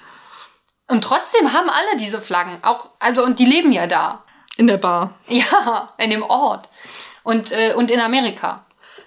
Und 0.88 1.02
trotzdem 1.02 1.52
haben 1.52 1.68
alle 1.68 1.98
diese 1.98 2.20
Flaggen. 2.20 2.58
Auch, 2.62 2.90
also, 2.98 3.24
und 3.24 3.38
die 3.38 3.46
leben 3.46 3.72
ja 3.72 3.87
da. 3.87 4.22
In 4.56 4.66
der 4.66 4.76
Bar. 4.76 5.14
Ja, 5.28 5.88
in 5.98 6.10
dem 6.10 6.22
Ort. 6.22 6.68
Und, 7.22 7.52
äh, 7.52 7.74
und 7.74 7.90
in 7.90 8.00
Amerika. 8.00 8.66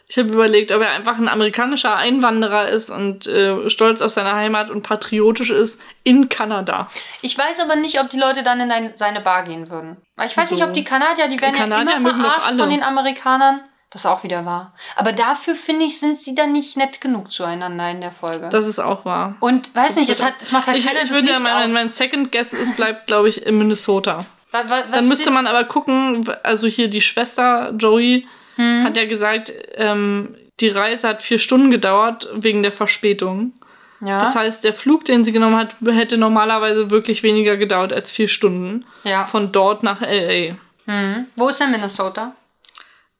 Ich 0.09 0.17
habe 0.17 0.29
überlegt, 0.29 0.71
ob 0.71 0.81
er 0.81 0.91
einfach 0.91 1.17
ein 1.17 1.27
amerikanischer 1.27 1.97
Einwanderer 1.97 2.69
ist 2.69 2.89
und 2.89 3.27
äh, 3.27 3.69
stolz 3.69 3.99
auf 4.01 4.11
seine 4.11 4.33
Heimat 4.33 4.69
und 4.69 4.81
patriotisch 4.81 5.49
ist 5.49 5.81
in 6.03 6.29
Kanada. 6.29 6.89
Ich 7.21 7.37
weiß 7.37 7.59
aber 7.59 7.75
nicht, 7.75 7.99
ob 7.99 8.09
die 8.09 8.19
Leute 8.19 8.41
dann 8.43 8.61
in 8.61 8.71
ein, 8.71 8.93
seine 8.95 9.19
Bar 9.19 9.43
gehen 9.43 9.69
würden. 9.69 9.97
Weil 10.15 10.27
ich 10.27 10.37
weiß 10.37 10.47
so. 10.47 10.55
nicht, 10.55 10.63
ob 10.63 10.73
die 10.73 10.85
Kanadier, 10.85 11.27
die 11.27 11.41
werden 11.41 11.55
Kanadier 11.55 11.91
ja 11.91 11.97
immer 11.97 12.15
verarscht 12.15 12.57
von 12.57 12.69
den 12.69 12.83
Amerikanern. 12.83 13.61
Das 13.89 14.05
auch 14.05 14.23
wieder 14.23 14.45
wahr. 14.45 14.73
Aber 14.95 15.13
dafür, 15.13 15.55
finde 15.55 15.85
ich, 15.85 15.99
sind 15.99 16.17
sie 16.17 16.35
dann 16.35 16.51
nicht 16.51 16.75
nett 16.75 16.99
genug 16.99 17.31
zueinander 17.31 17.89
in 17.89 18.01
der 18.01 18.11
Folge. 18.11 18.49
Das 18.49 18.67
ist 18.67 18.79
auch 18.79 19.05
wahr. 19.05 19.35
Und 19.39 19.73
weiß 19.73 19.95
nicht, 19.95 20.09
es, 20.09 20.23
hat, 20.23 20.33
es 20.41 20.51
macht 20.51 20.67
halt 20.67 20.77
ich, 20.77 20.85
keiner 20.85 21.03
Ich 21.03 21.11
würde 21.11 21.31
ja, 21.31 21.39
mein, 21.39 21.71
mein 21.71 21.89
Second 21.89 22.31
Guess 22.31 22.53
ist, 22.53 22.75
bleibt, 22.75 23.07
glaube 23.07 23.29
ich, 23.29 23.45
in 23.45 23.57
Minnesota. 23.57 24.25
Was, 24.51 24.69
was, 24.69 24.83
dann 24.91 25.07
müsste 25.09 25.29
man 25.29 25.45
aber 25.45 25.65
gucken, 25.65 26.25
also 26.41 26.67
hier 26.67 26.89
die 26.89 27.01
Schwester 27.01 27.73
Joey 27.77 28.25
hm. 28.57 28.83
hat 28.83 28.97
ja 28.97 29.05
gesagt, 29.05 29.53
ähm, 29.75 30.35
die 30.59 30.69
Reise 30.69 31.07
hat 31.07 31.21
vier 31.21 31.39
Stunden 31.39 31.71
gedauert 31.71 32.27
wegen 32.33 32.63
der 32.63 32.71
Verspätung. 32.71 33.53
Ja. 34.01 34.19
Das 34.19 34.35
heißt, 34.35 34.63
der 34.63 34.73
Flug, 34.73 35.05
den 35.05 35.23
sie 35.23 35.31
genommen 35.31 35.55
hat, 35.55 35.75
hätte 35.85 36.17
normalerweise 36.17 36.91
wirklich 36.91 37.23
weniger 37.23 37.57
gedauert 37.57 37.93
als 37.93 38.11
vier 38.11 38.27
Stunden. 38.27 38.85
Ja. 39.03 39.25
Von 39.25 39.51
dort 39.51 39.81
nach 39.81 40.01
LA. 40.01 40.55
Hm. 40.85 41.27
Wo 41.35 41.47
ist 41.49 41.59
denn 41.59 41.71
Minnesota? 41.71 42.35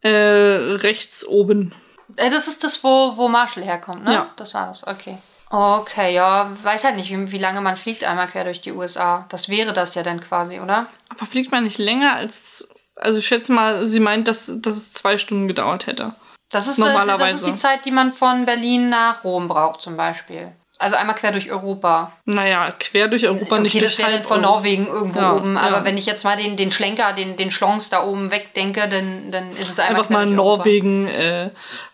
Äh, 0.02 0.10
rechts 0.10 1.26
oben. 1.26 1.73
Äh, 2.15 2.30
das 2.30 2.47
ist 2.47 2.63
das, 2.63 2.84
wo, 2.84 3.17
wo 3.17 3.28
Marshall 3.28 3.63
herkommt, 3.63 4.04
ne? 4.04 4.13
Ja. 4.13 4.30
Das 4.38 4.54
war 4.54 4.67
das, 4.67 4.86
okay. 4.86 5.17
Okay, 5.50 6.13
ja, 6.13 6.52
weiß 6.62 6.84
halt 6.84 6.97
nicht, 6.97 7.10
wie, 7.10 7.32
wie 7.32 7.38
lange 7.38 7.62
man 7.62 7.78
fliegt 7.78 8.04
einmal 8.04 8.28
quer 8.28 8.43
durch 8.43 8.62
die 8.62 8.73
USA. 8.73 9.26
Das 9.30 9.47
wäre 9.47 9.73
das 9.73 9.95
ja 9.95 10.04
dann 10.04 10.19
quasi, 10.19 10.60
oder? 10.60 10.88
Aber 11.10 11.26
fliegt 11.26 11.52
man 11.52 11.63
nicht 11.63 11.78
länger 11.78 12.15
als. 12.15 12.67
Also 12.99 13.19
ich 13.19 13.27
schätze 13.27 13.51
mal, 13.51 13.86
sie 13.86 13.99
meint, 13.99 14.27
dass, 14.27 14.51
dass 14.62 14.75
es 14.75 14.91
zwei 14.91 15.17
Stunden 15.17 15.47
gedauert 15.47 15.88
hätte. 15.88 16.13
Das 16.49 16.67
ist, 16.67 16.77
normalerweise. 16.77 17.23
Äh, 17.23 17.31
das 17.31 17.41
ist 17.41 17.47
die 17.47 17.55
Zeit, 17.55 17.86
die 17.86 17.91
man 17.91 18.13
von 18.13 18.45
Berlin 18.45 18.89
nach 18.89 19.23
Rom 19.23 19.47
braucht, 19.47 19.81
zum 19.81 19.97
Beispiel. 19.97 20.51
Also 20.79 20.95
einmal 20.95 21.15
quer 21.15 21.31
durch 21.31 21.51
Europa. 21.51 22.13
Naja, 22.25 22.71
quer 22.77 23.07
durch 23.07 23.25
Europa 23.25 23.55
Okay, 23.55 23.62
nicht 23.62 23.75
das 23.75 23.95
durch 23.95 23.97
wäre 23.97 24.12
dann 24.12 24.23
von. 24.23 24.41
Norwegen 24.41 24.88
irgendwo 24.88 25.19
Ja, 25.19 25.33
oben. 25.33 25.57
Aber 25.57 25.77
ja. 25.77 25.83
wenn 25.86 25.97
ich 25.97 26.05
jetzt 26.05 26.23
mal 26.23 26.38
den, 26.38 26.55
den 26.55 26.71
Schlenker, 26.71 27.13
den, 27.13 27.36
den 27.36 27.49
Schlons 27.49 27.89
da 27.89 28.03
oben 28.03 28.29
wegdenke, 28.29 28.88
dann, 28.88 29.31
dann 29.31 29.49
ist 29.49 29.69
es 29.69 29.79
Einfach 29.79 30.07
quer 30.07 30.17
mal. 30.17 30.25
Norwegen 30.27 31.07
äh, 31.07 31.49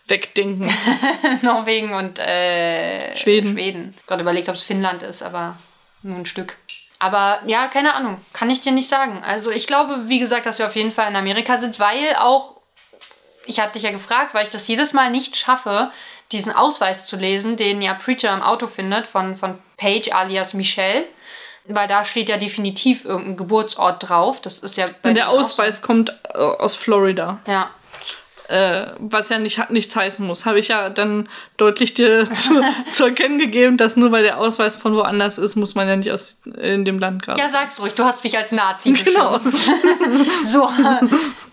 wegdenken. 0.06 0.70
Norwegen 1.42 1.94
und 1.94 2.18
äh, 2.18 3.16
Schweden. 3.16 3.52
Schweden. 3.52 3.94
Gerade 4.06 4.22
überlegt, 4.22 4.50
ob 4.50 4.54
es 4.54 4.62
Finnland 4.62 5.02
ist, 5.02 5.22
aber 5.22 5.56
nur 6.02 6.18
ein 6.18 6.26
Stück. 6.26 6.58
Aber 7.04 7.40
ja, 7.46 7.68
keine 7.68 7.94
Ahnung. 7.94 8.18
Kann 8.32 8.48
ich 8.48 8.62
dir 8.62 8.72
nicht 8.72 8.88
sagen. 8.88 9.22
Also 9.22 9.50
ich 9.50 9.66
glaube, 9.66 10.08
wie 10.08 10.20
gesagt, 10.20 10.46
dass 10.46 10.58
wir 10.58 10.66
auf 10.66 10.74
jeden 10.74 10.90
Fall 10.90 11.10
in 11.10 11.16
Amerika 11.16 11.58
sind, 11.58 11.78
weil 11.78 12.16
auch, 12.18 12.54
ich 13.44 13.60
hatte 13.60 13.74
dich 13.74 13.82
ja 13.82 13.90
gefragt, 13.90 14.32
weil 14.32 14.44
ich 14.44 14.50
das 14.50 14.66
jedes 14.68 14.94
Mal 14.94 15.10
nicht 15.10 15.36
schaffe, 15.36 15.90
diesen 16.32 16.50
Ausweis 16.50 17.04
zu 17.04 17.16
lesen, 17.16 17.58
den 17.58 17.82
ja 17.82 17.92
Preacher 17.92 18.32
im 18.32 18.40
Auto 18.40 18.68
findet 18.68 19.06
von, 19.06 19.36
von 19.36 19.58
Paige 19.76 20.14
alias 20.14 20.54
Michelle. 20.54 21.04
Weil 21.66 21.88
da 21.88 22.06
steht 22.06 22.30
ja 22.30 22.38
definitiv 22.38 23.04
irgendein 23.04 23.36
Geburtsort 23.36 24.08
drauf. 24.08 24.40
Das 24.40 24.58
ist 24.60 24.76
ja 24.78 24.86
Und 25.02 25.14
der. 25.14 25.28
Ausweis 25.28 25.82
kommt 25.82 26.10
äh, 26.32 26.38
aus 26.38 26.74
Florida. 26.74 27.40
Ja. 27.46 27.68
Äh, 28.48 28.88
was 28.98 29.30
ja 29.30 29.38
nicht, 29.38 29.70
nichts 29.70 29.96
heißen 29.96 30.24
muss. 30.26 30.44
Habe 30.44 30.58
ich 30.58 30.68
ja 30.68 30.90
dann 30.90 31.28
deutlich 31.56 31.94
dir 31.94 32.30
zu, 32.30 32.60
zu 32.92 33.06
erkennen 33.06 33.38
gegeben, 33.38 33.76
dass 33.78 33.96
nur 33.96 34.12
weil 34.12 34.22
der 34.22 34.38
Ausweis 34.38 34.76
von 34.76 34.94
woanders 34.94 35.38
ist, 35.38 35.56
muss 35.56 35.74
man 35.74 35.88
ja 35.88 35.96
nicht 35.96 36.10
aus 36.12 36.38
in 36.60 36.84
dem 36.84 36.98
Land 36.98 37.22
gerade. 37.22 37.40
Ja, 37.40 37.48
sag's 37.48 37.80
ruhig, 37.80 37.94
du 37.94 38.04
hast 38.04 38.22
mich 38.22 38.36
als 38.36 38.52
Nazi 38.52 38.92
genau. 38.92 39.40
So, 40.44 40.68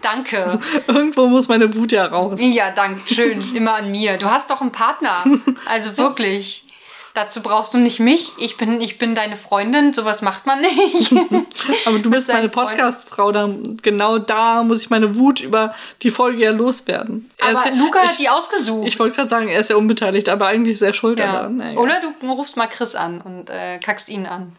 danke. 0.01 0.59
Irgendwo 0.87 1.27
muss 1.27 1.47
meine 1.47 1.73
Wut 1.75 1.93
ja 1.93 2.05
raus. 2.05 2.39
Ja, 2.41 2.71
danke, 2.71 3.01
schön. 3.13 3.41
Immer 3.55 3.75
an 3.75 3.91
mir. 3.91 4.17
Du 4.17 4.29
hast 4.29 4.49
doch 4.49 4.59
einen 4.59 4.71
Partner. 4.71 5.23
Also 5.65 5.97
wirklich. 5.97 6.65
Dazu 7.13 7.41
brauchst 7.41 7.73
du 7.73 7.77
nicht 7.77 7.99
mich. 7.99 8.31
Ich 8.37 8.55
bin, 8.55 8.79
ich 8.79 8.97
bin 8.97 9.15
deine 9.15 9.35
Freundin. 9.35 9.93
Sowas 9.93 10.21
macht 10.21 10.45
man 10.45 10.61
nicht. 10.61 11.11
Aber 11.85 11.99
du 11.99 12.09
bist 12.09 12.29
meine 12.29 12.49
Freund. 12.49 12.69
Podcast-Frau, 12.69 13.33
da, 13.33 13.49
genau 13.81 14.17
da 14.17 14.63
muss 14.63 14.81
ich 14.81 14.89
meine 14.89 15.15
Wut 15.15 15.41
über 15.41 15.75
die 16.03 16.09
Folge 16.09 16.43
ja 16.43 16.51
loswerden. 16.51 17.29
Er 17.37 17.49
Aber 17.49 17.67
ja, 17.67 17.75
Luca 17.75 17.99
hat 17.99 18.11
ich, 18.11 18.17
die 18.17 18.29
ausgesucht. 18.29 18.87
ich 18.87 18.97
wollte 18.97 19.17
gerade 19.17 19.29
sagen, 19.29 19.49
er 19.49 19.59
ist 19.59 19.69
ja 19.69 19.75
unbeteiligt, 19.75 20.29
aber 20.29 20.47
eigentlich 20.47 20.79
sehr 20.79 20.93
schuld 20.93 21.19
ja. 21.19 21.33
daran. 21.33 21.59
Egal. 21.59 21.77
Oder 21.77 22.01
du 22.21 22.31
rufst 22.31 22.55
mal 22.55 22.67
Chris 22.67 22.95
an 22.95 23.19
und 23.19 23.49
äh, 23.49 23.79
kackst 23.79 24.07
ihn 24.07 24.25
an. 24.25 24.55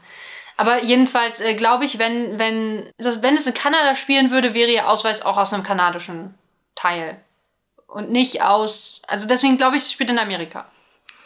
Aber 0.59 0.83
jedenfalls 0.83 1.41
äh, 1.41 1.55
glaube 1.55 1.87
ich, 1.87 1.99
wenn, 1.99 2.39
wenn, 2.39 2.91
das, 2.99 3.23
wenn 3.23 3.35
es 3.35 3.47
in 3.47 3.55
Kanada 3.55 3.97
spielen 3.97 4.31
würde, 4.31 4.53
wäre 4.53 4.71
ihr 4.71 4.89
Ausweis 4.89 5.23
auch 5.23 5.39
aus 5.39 5.55
einem 5.55 5.63
kanadischen 5.63 6.35
Teil. 6.75 7.17
Und 7.87 8.11
nicht 8.11 8.43
aus. 8.43 9.01
Also 9.07 9.27
deswegen 9.27 9.57
glaube 9.57 9.77
ich, 9.77 9.85
es 9.85 9.93
spielt 9.93 10.11
in 10.11 10.19
Amerika. 10.19 10.67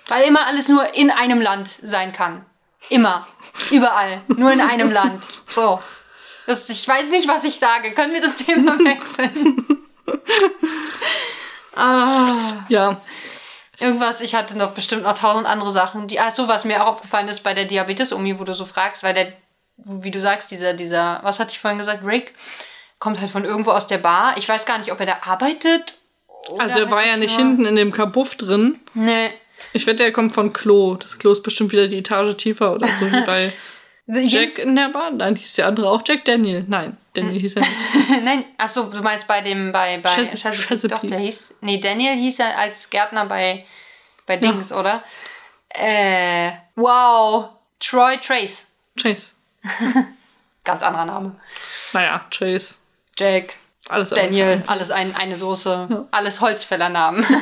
Weil 0.09 0.25
immer 0.29 0.47
alles 0.47 0.69
nur 0.69 0.95
in 0.95 1.11
einem 1.11 1.41
Land 1.41 1.69
sein 1.83 2.13
kann. 2.13 2.45
Immer. 2.91 3.27
Überall. 3.71 4.21
Nur 4.29 4.53
in 4.53 4.61
einem 4.61 4.91
Land. 4.91 5.23
So. 5.47 5.81
Das, 6.47 6.69
ich 6.69 6.87
weiß 6.87 7.11
nicht, 7.11 7.27
was 7.27 7.43
ich 7.45 7.59
sage. 7.59 7.91
Können 7.93 8.13
wir 8.15 8.21
das 8.21 8.37
Thema 8.37 8.79
wechseln? 8.85 9.67
ah. 11.75 12.33
Ja, 12.69 13.01
Irgendwas, 13.79 14.21
ich 14.23 14.35
hatte 14.35 14.57
noch 14.57 14.73
bestimmt 14.73 15.03
noch 15.03 15.19
tausend 15.19 15.47
andere 15.47 15.71
Sachen. 15.71 16.09
Die, 16.09 16.19
ach 16.19 16.35
so, 16.35 16.49
was 16.49 16.65
mir 16.65 16.83
auch 16.83 16.95
aufgefallen 16.95 17.29
ist 17.29 17.43
bei 17.43 17.53
der 17.53 17.67
Diabetes-Umi, 17.67 18.39
wo 18.39 18.45
du 18.45 18.55
so 18.55 18.65
fragst, 18.65 19.03
weil 19.03 19.13
der, 19.13 19.33
wie 19.77 20.11
du 20.11 20.21
sagst, 20.21 20.51
dieser, 20.51 20.73
dieser, 20.73 21.21
was 21.23 21.39
hatte 21.39 21.53
ich 21.53 21.59
vorhin 21.59 21.79
gesagt, 21.79 22.03
Rick, 22.03 22.35
kommt 22.99 23.21
halt 23.21 23.31
von 23.31 23.45
irgendwo 23.45 23.73
aus 23.73 23.87
der 23.87 23.99
Bar. 23.99 24.39
Ich 24.39 24.49
weiß 24.49 24.65
gar 24.65 24.79
nicht, 24.79 24.93
ob 24.93 25.01
er 25.01 25.07
da 25.07 25.19
arbeitet. 25.23 25.95
also 26.59 26.79
er 26.79 26.85
halt 26.85 26.91
war 26.91 27.01
ja 27.03 27.07
wirklich 27.17 27.31
nicht 27.31 27.37
hinten 27.37 27.67
in 27.67 27.77
dem 27.77 27.93
Kabuff 27.93 28.37
drin. 28.37 28.81
Nee. 28.95 29.31
Ich 29.73 29.87
wette, 29.87 30.05
er 30.05 30.13
kommt 30.13 30.33
von 30.35 30.53
Klo. 30.53 30.95
Das 30.97 31.19
Klo 31.19 31.33
ist 31.33 31.43
bestimmt 31.43 31.73
wieder 31.73 31.87
die 31.89 31.99
Etage 31.99 32.37
tiefer 32.37 32.73
oder 32.75 32.87
so 32.89 33.11
wie 33.11 33.21
bei 33.25 33.53
jeden- 34.07 34.29
Jack 34.29 34.59
in 34.59 34.77
der 34.77 34.89
Bar. 34.91 35.11
Nein, 35.11 35.37
hieß 35.37 35.55
der 35.55 35.67
andere 35.67 35.91
auch 35.91 36.03
Jack 36.07 36.25
Daniel. 36.25 36.65
Nein, 36.69 36.97
Daniel 37.15 37.41
hieß 37.41 37.57
er 37.57 37.63
nicht. 37.63 37.73
Nein, 38.25 38.45
ach 38.59 38.69
so, 38.71 38.85
du 38.91 39.03
meinst 39.03 39.27
bei 39.27 39.41
dem, 39.43 39.73
bei, 39.73 39.99
bei 39.99 40.11
Chesa- 40.11 40.37
Chesapeake. 40.37 40.67
Chesapeake. 40.69 41.01
Doch, 41.03 41.09
der 41.09 41.19
hieß, 41.19 41.55
nee, 41.61 41.81
Daniel 41.81 42.15
hieß 42.15 42.39
ja 42.39 42.51
als 42.57 42.89
Gärtner 42.91 43.27
bei, 43.27 43.65
bei 44.27 44.37
Dings, 44.37 44.73
oder? 44.73 45.03
Äh, 45.71 46.53
wow. 46.77 47.49
Troy 47.81 48.17
Trace. 48.19 48.65
Chase. 48.99 49.33
Ganz 50.65 50.83
anderer 50.83 51.05
Name. 51.05 51.37
Naja, 51.93 52.25
Chase. 52.31 52.79
Jack. 53.19 53.55
Alles 53.89 54.11
Daniel, 54.11 54.65
alles 54.67 54.91
ein, 54.91 55.15
eine 55.15 55.37
Soße, 55.37 56.07
alles 56.11 56.41
Holzfällernamen. 56.41 57.25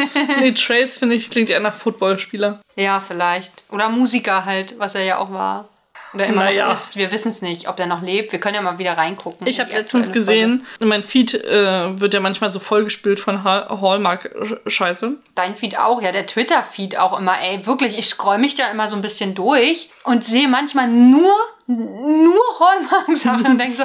Nee, 0.40 0.52
Trace, 0.52 0.98
finde 0.98 1.14
ich, 1.16 1.30
klingt 1.30 1.50
eher 1.50 1.60
nach 1.60 1.74
Footballspieler. 1.74 2.60
ja, 2.76 3.02
vielleicht. 3.06 3.52
Oder 3.70 3.88
Musiker 3.88 4.44
halt, 4.44 4.78
was 4.78 4.94
er 4.94 5.04
ja 5.04 5.18
auch 5.18 5.30
war. 5.32 5.68
Oder 6.14 6.26
immer 6.26 6.44
Naja. 6.44 6.66
noch 6.66 6.74
ist. 6.74 6.96
Wir 6.96 7.10
wissen 7.10 7.30
es 7.30 7.40
nicht, 7.40 7.68
ob 7.68 7.76
der 7.78 7.86
noch 7.86 8.02
lebt. 8.02 8.32
Wir 8.32 8.38
können 8.38 8.54
ja 8.54 8.60
mal 8.60 8.76
wieder 8.78 8.98
reingucken. 8.98 9.46
Ich 9.46 9.58
habe 9.60 9.70
letztens 9.72 10.12
gesehen, 10.12 10.66
mein 10.78 11.04
Feed 11.04 11.32
äh, 11.32 11.98
wird 12.00 12.12
ja 12.12 12.20
manchmal 12.20 12.50
so 12.50 12.58
vollgespült 12.58 13.18
von 13.18 13.44
Ha- 13.44 13.80
Hallmark-Scheiße. 13.80 15.06
Folge. 15.06 15.22
Dein 15.34 15.56
Feed 15.56 15.78
auch, 15.78 16.02
ja, 16.02 16.12
der 16.12 16.26
Twitter-Feed 16.26 16.98
auch 16.98 17.18
immer. 17.18 17.40
Ey, 17.40 17.66
wirklich, 17.66 17.98
ich 17.98 18.06
scroll 18.08 18.36
mich 18.38 18.54
da 18.54 18.70
immer 18.70 18.88
so 18.88 18.96
ein 18.96 19.00
bisschen 19.02 19.34
durch 19.34 19.88
und 20.04 20.22
sehe 20.24 20.48
manchmal 20.48 20.88
nur, 20.88 21.32
nur 21.66 22.42
Hallmark-Sachen 22.60 23.46
und 23.46 23.58
denke 23.58 23.74
so, 23.76 23.84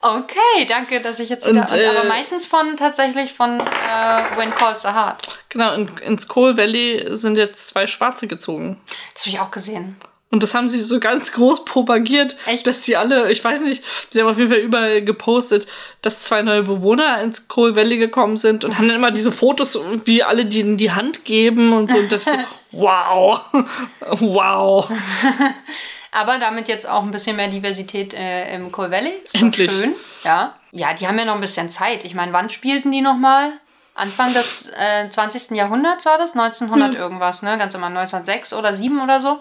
okay, 0.00 0.64
danke, 0.68 1.00
dass 1.00 1.18
ich 1.18 1.28
jetzt 1.28 1.46
wieder... 1.48 1.62
Und, 1.62 1.72
Und, 1.72 1.84
aber 1.84 2.04
äh, 2.04 2.08
meistens 2.08 2.46
von, 2.46 2.76
tatsächlich 2.76 3.32
von 3.32 3.60
äh, 3.60 4.36
When 4.36 4.54
Calls 4.54 4.82
the 4.82 4.88
Heart. 4.88 5.38
Genau, 5.48 5.74
in, 5.74 5.88
ins 5.98 6.28
Coal 6.28 6.56
Valley 6.56 7.16
sind 7.16 7.36
jetzt 7.36 7.68
zwei 7.68 7.86
Schwarze 7.86 8.26
gezogen. 8.26 8.80
Das 9.14 9.24
habe 9.24 9.30
ich 9.30 9.40
auch 9.40 9.50
gesehen. 9.50 9.96
Und 10.32 10.44
das 10.44 10.54
haben 10.54 10.68
sie 10.68 10.80
so 10.80 11.00
ganz 11.00 11.32
groß 11.32 11.64
propagiert, 11.64 12.36
Echt? 12.46 12.64
dass 12.68 12.82
die 12.82 12.96
alle, 12.96 13.32
ich 13.32 13.42
weiß 13.42 13.62
nicht, 13.62 13.82
sie 14.10 14.20
haben 14.20 14.28
auf 14.28 14.38
jeden 14.38 14.48
Fall 14.48 14.60
überall 14.60 15.02
gepostet, 15.02 15.66
dass 16.02 16.22
zwei 16.22 16.42
neue 16.42 16.62
Bewohner 16.62 17.20
ins 17.20 17.48
Coal 17.48 17.74
Valley 17.74 17.98
gekommen 17.98 18.36
sind 18.36 18.64
und 18.64 18.78
haben 18.78 18.86
dann 18.86 18.96
immer 18.96 19.10
diese 19.10 19.32
Fotos, 19.32 19.76
wie 20.04 20.22
alle 20.22 20.46
denen 20.46 20.76
die 20.76 20.92
Hand 20.92 21.24
geben 21.24 21.72
und 21.72 21.90
so. 21.90 21.98
Und 21.98 22.12
das 22.12 22.24
so, 22.24 22.30
wow, 22.70 23.40
wow. 24.20 24.88
Aber 26.12 26.38
damit 26.38 26.68
jetzt 26.68 26.88
auch 26.88 27.02
ein 27.02 27.10
bisschen 27.10 27.36
mehr 27.36 27.48
Diversität 27.48 28.14
äh, 28.14 28.54
im 28.54 28.72
Coal 28.72 28.90
Valley. 28.90 29.12
Ist 29.24 29.34
Endlich. 29.36 29.70
Schön. 29.70 29.94
Ja. 30.24 30.54
ja, 30.72 30.92
die 30.92 31.06
haben 31.06 31.18
ja 31.18 31.24
noch 31.24 31.34
ein 31.34 31.40
bisschen 31.40 31.70
Zeit. 31.70 32.04
Ich 32.04 32.14
meine, 32.14 32.32
wann 32.32 32.50
spielten 32.50 32.90
die 32.90 33.00
nochmal? 33.00 33.52
Anfang 33.94 34.32
des 34.32 34.70
äh, 34.76 35.08
20. 35.10 35.50
Jahrhunderts 35.56 36.06
war 36.06 36.18
das? 36.18 36.32
1900 36.32 36.94
irgendwas, 36.94 37.42
ne? 37.42 37.58
Ganz 37.58 37.74
immer 37.74 37.88
1906 37.88 38.52
oder 38.52 38.74
7 38.74 39.00
oder 39.00 39.20
so. 39.20 39.38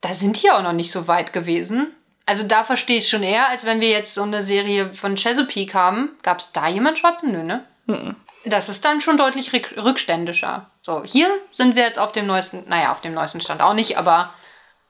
Da 0.00 0.14
sind 0.14 0.42
die 0.42 0.50
auch 0.50 0.62
noch 0.62 0.72
nicht 0.72 0.92
so 0.92 1.08
weit 1.08 1.32
gewesen. 1.32 1.94
Also 2.24 2.44
da 2.46 2.62
verstehe 2.62 2.98
ich 2.98 3.08
schon 3.08 3.22
eher, 3.22 3.48
als 3.48 3.64
wenn 3.64 3.80
wir 3.80 3.88
jetzt 3.88 4.14
so 4.14 4.22
eine 4.22 4.42
Serie 4.42 4.92
von 4.94 5.16
Chesapeake 5.16 5.74
haben. 5.74 6.16
Gab 6.22 6.40
es 6.40 6.52
da 6.52 6.68
jemand 6.68 6.98
Schwarzen? 6.98 7.32
Nö, 7.32 7.42
ne? 7.42 7.64
Das 8.44 8.68
ist 8.68 8.84
dann 8.84 9.00
schon 9.00 9.16
deutlich 9.16 9.52
rück 9.52 9.74
rückständischer. 9.76 10.70
So, 10.82 11.02
hier 11.04 11.28
sind 11.52 11.74
wir 11.74 11.84
jetzt 11.84 11.98
auf 11.98 12.12
dem 12.12 12.26
neuesten, 12.26 12.64
naja, 12.68 12.92
auf 12.92 13.00
dem 13.00 13.14
neuesten 13.14 13.40
Stand 13.40 13.62
auch 13.62 13.72
nicht, 13.72 13.96
aber 13.96 14.32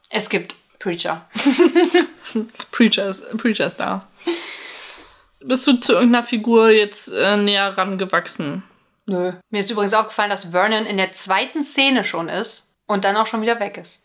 es 0.09 0.29
gibt 0.29 0.55
Preacher. 0.79 1.27
Preacher 2.71 3.07
ist, 3.09 3.37
Preacher 3.37 3.67
ist 3.67 3.77
da. 3.77 4.07
Bist 5.41 5.67
du 5.67 5.73
zu 5.73 5.93
irgendeiner 5.93 6.23
Figur 6.23 6.69
jetzt 6.69 7.09
äh, 7.13 7.37
näher 7.37 7.77
rangewachsen? 7.77 8.63
Nö. 9.05 9.33
Mir 9.49 9.59
ist 9.59 9.71
übrigens 9.71 9.93
aufgefallen, 9.93 10.29
dass 10.29 10.45
Vernon 10.51 10.85
in 10.85 10.97
der 10.97 11.11
zweiten 11.11 11.63
Szene 11.63 12.03
schon 12.03 12.29
ist 12.29 12.67
und 12.87 13.03
dann 13.03 13.17
auch 13.17 13.25
schon 13.25 13.41
wieder 13.41 13.59
weg 13.59 13.77
ist. 13.77 14.03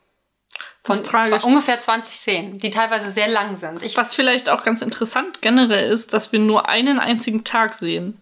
Von 0.85 1.03
Das 1.03 1.29
ist 1.29 1.45
ungefähr 1.45 1.81
20 1.81 2.15
Szenen, 2.15 2.59
die 2.59 2.71
teilweise 2.71 3.11
sehr 3.11 3.29
lang 3.29 3.57
sind. 3.57 3.83
Ich, 3.83 3.97
Was 3.97 4.15
vielleicht 4.15 4.49
auch 4.49 4.63
ganz 4.65 4.83
interessant 4.83 5.41
generell 5.41 5.91
ist, 5.91 6.13
dass 6.13 6.31
wir 6.33 6.41
nur 6.41 6.69
einen 6.69 6.99
einzigen 6.99 7.43
Tag 7.43 7.75
sehen. 7.75 8.21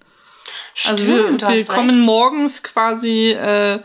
Also 0.86 1.06
wir, 1.06 1.24
Stimmt, 1.24 1.42
du 1.42 1.48
wir 1.48 1.60
hast 1.60 1.68
kommen 1.68 1.96
recht. 1.96 2.06
morgens 2.06 2.62
quasi 2.62 3.32
äh, 3.32 3.80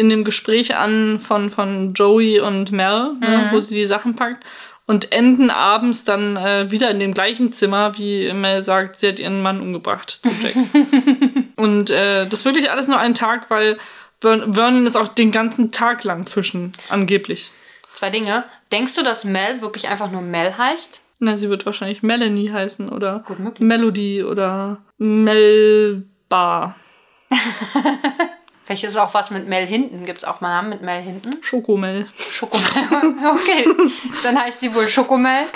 in 0.00 0.08
dem 0.08 0.24
Gespräch 0.24 0.74
an 0.76 1.20
von, 1.20 1.50
von 1.50 1.94
Joey 1.94 2.40
und 2.40 2.72
Mel, 2.72 3.12
ne, 3.20 3.48
Mhm. 3.50 3.54
wo 3.54 3.60
sie 3.60 3.74
die 3.74 3.86
Sachen 3.86 4.16
packt. 4.16 4.44
Und 4.86 5.12
enden 5.12 5.50
abends 5.50 6.04
dann 6.04 6.36
äh, 6.36 6.68
wieder 6.72 6.90
in 6.90 6.98
dem 6.98 7.14
gleichen 7.14 7.52
Zimmer, 7.52 7.96
wie 7.96 8.32
Mel 8.32 8.62
sagt, 8.62 8.98
sie 8.98 9.06
hat 9.08 9.20
ihren 9.20 9.40
Mann 9.40 9.60
umgebracht 9.60 10.18
zu 10.22 10.30
Jack. 10.42 10.54
und 11.56 11.90
äh, 11.90 12.26
das 12.26 12.40
ist 12.40 12.44
wirklich 12.44 12.70
alles 12.72 12.88
nur 12.88 12.98
ein 12.98 13.14
Tag, 13.14 13.48
weil 13.50 13.78
Vern 14.20 14.52
Vernon 14.52 14.86
ist 14.88 14.96
auch 14.96 15.06
den 15.08 15.30
ganzen 15.30 15.70
Tag 15.70 16.02
lang 16.02 16.26
fischen, 16.26 16.72
angeblich. 16.88 17.52
Zwei 17.94 18.10
Dinge. 18.10 18.44
Denkst 18.72 18.96
du, 18.96 19.02
dass 19.04 19.24
Mel 19.24 19.60
wirklich 19.60 19.86
einfach 19.86 20.10
nur 20.10 20.22
Mel 20.22 20.58
heißt? 20.58 21.00
Na, 21.20 21.36
sie 21.36 21.50
wird 21.50 21.66
wahrscheinlich 21.66 22.02
Melanie 22.02 22.50
heißen 22.50 22.88
oder. 22.88 23.24
Melody 23.58 24.24
oder 24.24 24.78
Melba. 24.98 26.74
Vielleicht 28.66 28.84
ist 28.84 28.96
auch 28.96 29.14
was 29.14 29.30
mit 29.30 29.48
Mel 29.48 29.66
hinten. 29.66 30.06
Gibt 30.06 30.18
es 30.18 30.24
auch 30.24 30.40
mal 30.40 30.50
Namen 30.50 30.68
mit 30.68 30.82
Mel 30.82 31.02
hinten? 31.02 31.42
Schokomel. 31.42 32.06
Schokomel. 32.16 32.66
okay, 33.32 33.66
dann 34.22 34.40
heißt 34.40 34.60
sie 34.60 34.72
wohl 34.74 34.88
Schokomel. 34.88 35.46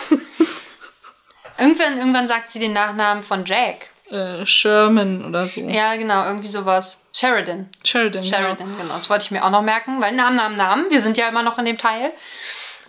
Irgendwann, 1.59 1.99
irgendwann 1.99 2.27
sagt 2.27 2.51
sie 2.51 2.59
den 2.59 2.73
Nachnamen 2.73 3.23
von 3.23 3.45
Jack. 3.45 3.91
äh, 4.11 4.45
Sherman 4.45 5.25
oder 5.25 5.47
so. 5.47 5.61
Ja, 5.61 5.95
genau, 5.97 6.25
irgendwie 6.27 6.49
sowas. 6.49 6.99
Sheridan. 7.13 7.69
Sheridan. 7.85 8.25
Sheridan, 8.25 8.77
genau. 8.77 8.95
Das 8.95 9.09
wollte 9.09 9.25
ich 9.25 9.31
mir 9.31 9.45
auch 9.45 9.51
noch 9.51 9.63
merken, 9.63 10.01
weil 10.01 10.13
Namen, 10.13 10.35
Namen, 10.37 10.57
Namen. 10.57 10.91
Wir 10.91 11.01
sind 11.01 11.17
ja 11.17 11.29
immer 11.29 11.45
noch 11.45 11.59
in 11.59 11.65
dem 11.65 11.79
Teil. 11.79 12.13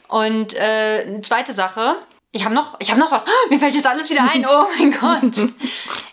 Und 0.08 0.56
äh, 0.56 1.04
eine 1.06 1.22
zweite 1.22 1.54
Sache. 1.54 1.98
Ich 2.32 2.44
habe 2.44 2.56
noch, 2.56 2.76
ich 2.80 2.90
habe 2.90 3.00
noch 3.00 3.12
was. 3.12 3.24
Oh, 3.28 3.50
mir 3.50 3.60
fällt 3.60 3.76
jetzt 3.76 3.86
alles 3.86 4.10
wieder 4.10 4.24
ein. 4.34 4.46
Oh 4.50 4.66
mein 4.80 4.92
Gott. 5.00 5.50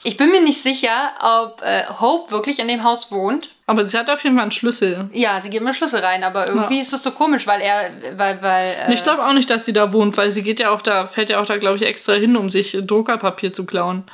Ich 0.02 0.18
bin 0.18 0.30
mir 0.30 0.42
nicht 0.42 0.62
sicher, 0.62 1.12
ob 1.20 1.62
äh, 1.62 1.84
Hope 2.00 2.30
wirklich 2.30 2.58
in 2.58 2.68
dem 2.68 2.84
Haus 2.84 3.10
wohnt. 3.10 3.51
Aber 3.72 3.84
sie 3.84 3.96
hat 3.98 4.10
auf 4.10 4.22
jeden 4.22 4.36
Fall 4.36 4.42
einen 4.42 4.52
Schlüssel. 4.52 5.08
Ja, 5.12 5.40
sie 5.40 5.48
gibt 5.50 5.64
mir 5.64 5.72
Schlüssel 5.72 6.00
rein, 6.00 6.22
aber 6.24 6.46
irgendwie 6.46 6.76
Ja. 6.76 6.82
ist 6.82 6.92
es 6.92 7.02
so 7.02 7.10
komisch, 7.12 7.46
weil 7.46 7.60
er, 7.62 7.90
weil, 8.18 8.42
weil. 8.42 8.74
Äh, 8.88 8.92
Ich 8.94 9.02
glaube 9.02 9.24
auch 9.24 9.32
nicht, 9.32 9.48
dass 9.48 9.64
sie 9.64 9.72
da 9.72 9.92
wohnt, 9.92 10.16
weil 10.18 10.30
sie 10.30 10.42
geht 10.42 10.60
ja 10.60 10.70
auch 10.70 10.82
da, 10.82 11.06
fährt 11.06 11.30
ja 11.30 11.40
auch 11.40 11.46
da, 11.46 11.56
glaube 11.56 11.76
ich, 11.76 11.82
extra 11.82 12.12
hin, 12.12 12.36
um 12.36 12.50
sich 12.50 12.76
Druckerpapier 12.82 13.52
zu 13.52 13.64
klauen. 13.64 14.04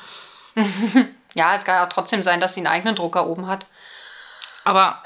ja, 1.35 1.55
es 1.57 1.65
kann 1.65 1.75
ja 1.75 1.85
auch 1.87 1.93
trotzdem 1.93 2.23
sein, 2.23 2.41
dass 2.41 2.55
sie 2.55 2.61
einen 2.61 2.69
eigenen 2.69 2.95
Drucker 2.95 3.27
oben 3.27 3.47
hat. 3.49 3.67
Aber 4.65 5.03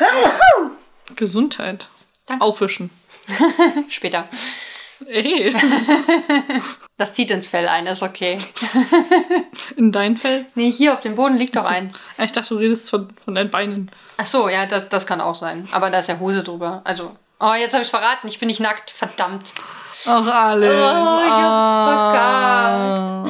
Gesundheit. 1.16 1.88
Danke. 2.26 2.44
Aufwischen. 2.44 2.90
Später. 3.88 4.28
Ey, 5.06 5.54
Das 6.98 7.14
zieht 7.14 7.30
ins 7.30 7.46
Fell 7.46 7.68
ein, 7.68 7.86
ist 7.86 8.02
okay. 8.02 8.38
in 9.76 9.92
dein 9.92 10.16
Fell? 10.16 10.46
Nee, 10.54 10.70
hier 10.70 10.92
auf 10.92 11.00
dem 11.00 11.16
Boden 11.16 11.36
liegt 11.36 11.56
doch 11.56 11.64
eins. 11.64 12.00
Ich 12.18 12.32
dachte, 12.32 12.50
du 12.50 12.56
redest 12.56 12.90
von, 12.90 13.08
von 13.16 13.34
deinen 13.34 13.50
Beinen. 13.50 13.90
Ach 14.18 14.26
so, 14.26 14.48
ja, 14.48 14.66
das, 14.66 14.88
das 14.88 15.06
kann 15.06 15.20
auch 15.20 15.34
sein. 15.34 15.66
Aber 15.72 15.90
da 15.90 15.98
ist 15.98 16.08
ja 16.08 16.18
Hose 16.18 16.42
drüber. 16.44 16.82
Also, 16.84 17.16
oh, 17.40 17.54
jetzt 17.54 17.72
habe 17.72 17.82
ich 17.82 17.90
verraten. 17.90 18.28
Ich 18.28 18.38
bin 18.38 18.46
nicht 18.48 18.60
nackt. 18.60 18.90
Verdammt. 18.90 19.52
Ach, 20.04 20.26
alle. 20.26 20.68
Oh, 20.70 21.20
ich 21.24 21.32
hab's 21.32 21.62
Ah. 22.18 23.24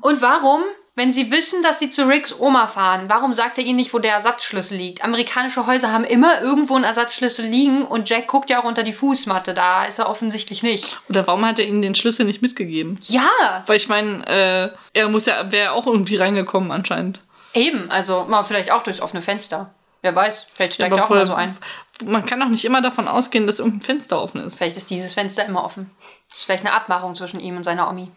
Und 0.00 0.22
warum, 0.22 0.62
wenn 0.98 1.12
sie 1.12 1.30
wissen, 1.30 1.62
dass 1.62 1.78
sie 1.78 1.90
zu 1.90 2.06
Ricks 2.06 2.38
Oma 2.38 2.66
fahren, 2.66 3.08
warum 3.08 3.32
sagt 3.32 3.56
er 3.56 3.64
ihnen 3.64 3.76
nicht, 3.76 3.94
wo 3.94 3.98
der 4.00 4.12
Ersatzschlüssel 4.12 4.76
liegt? 4.76 5.02
Amerikanische 5.02 5.66
Häuser 5.66 5.92
haben 5.92 6.04
immer 6.04 6.42
irgendwo 6.42 6.74
einen 6.74 6.84
Ersatzschlüssel 6.84 7.46
liegen 7.46 7.82
und 7.86 8.08
Jack 8.10 8.26
guckt 8.26 8.50
ja 8.50 8.60
auch 8.60 8.64
unter 8.64 8.82
die 8.82 8.92
Fußmatte. 8.92 9.54
Da 9.54 9.84
ist 9.84 9.98
er 9.98 10.08
offensichtlich 10.08 10.62
nicht. 10.62 11.00
Oder 11.08 11.26
warum 11.26 11.46
hat 11.46 11.58
er 11.58 11.66
ihnen 11.66 11.82
den 11.82 11.94
Schlüssel 11.94 12.26
nicht 12.26 12.42
mitgegeben? 12.42 12.98
Ja, 13.04 13.62
Weil 13.66 13.76
ich 13.76 13.88
meine, 13.88 14.26
äh, 14.26 14.70
er 14.92 15.08
muss 15.08 15.26
ja, 15.26 15.50
wäre 15.50 15.72
auch 15.72 15.86
irgendwie 15.86 16.16
reingekommen 16.16 16.70
anscheinend. 16.72 17.20
eben. 17.54 17.90
Also, 17.90 18.24
mal 18.28 18.44
vielleicht 18.44 18.70
auch 18.70 18.82
durchs 18.82 19.00
offene 19.00 19.22
Fenster. 19.22 19.72
Wer 20.02 20.14
weiß, 20.14 20.46
vielleicht 20.52 20.74
steigt 20.74 20.94
er 20.94 21.04
auch 21.04 21.10
mal 21.10 21.26
so 21.26 21.34
ein. 21.34 21.56
Man 22.04 22.24
kann 22.24 22.42
auch 22.42 22.48
nicht 22.48 22.64
immer 22.64 22.80
davon 22.80 23.08
ausgehen, 23.08 23.46
dass 23.46 23.58
irgendein 23.58 23.80
Fenster 23.80 24.20
offen 24.20 24.40
ist. 24.40 24.58
Vielleicht 24.58 24.76
ist 24.76 24.90
dieses 24.90 25.14
Fenster 25.14 25.44
immer 25.44 25.64
offen. 25.64 25.90
Das 26.28 26.38
ist 26.38 26.44
vielleicht 26.44 26.64
eine 26.64 26.72
Abmachung 26.72 27.14
zwischen 27.14 27.40
ihm 27.40 27.56
und 27.56 27.64
seiner 27.64 27.88
Omi. 27.88 28.10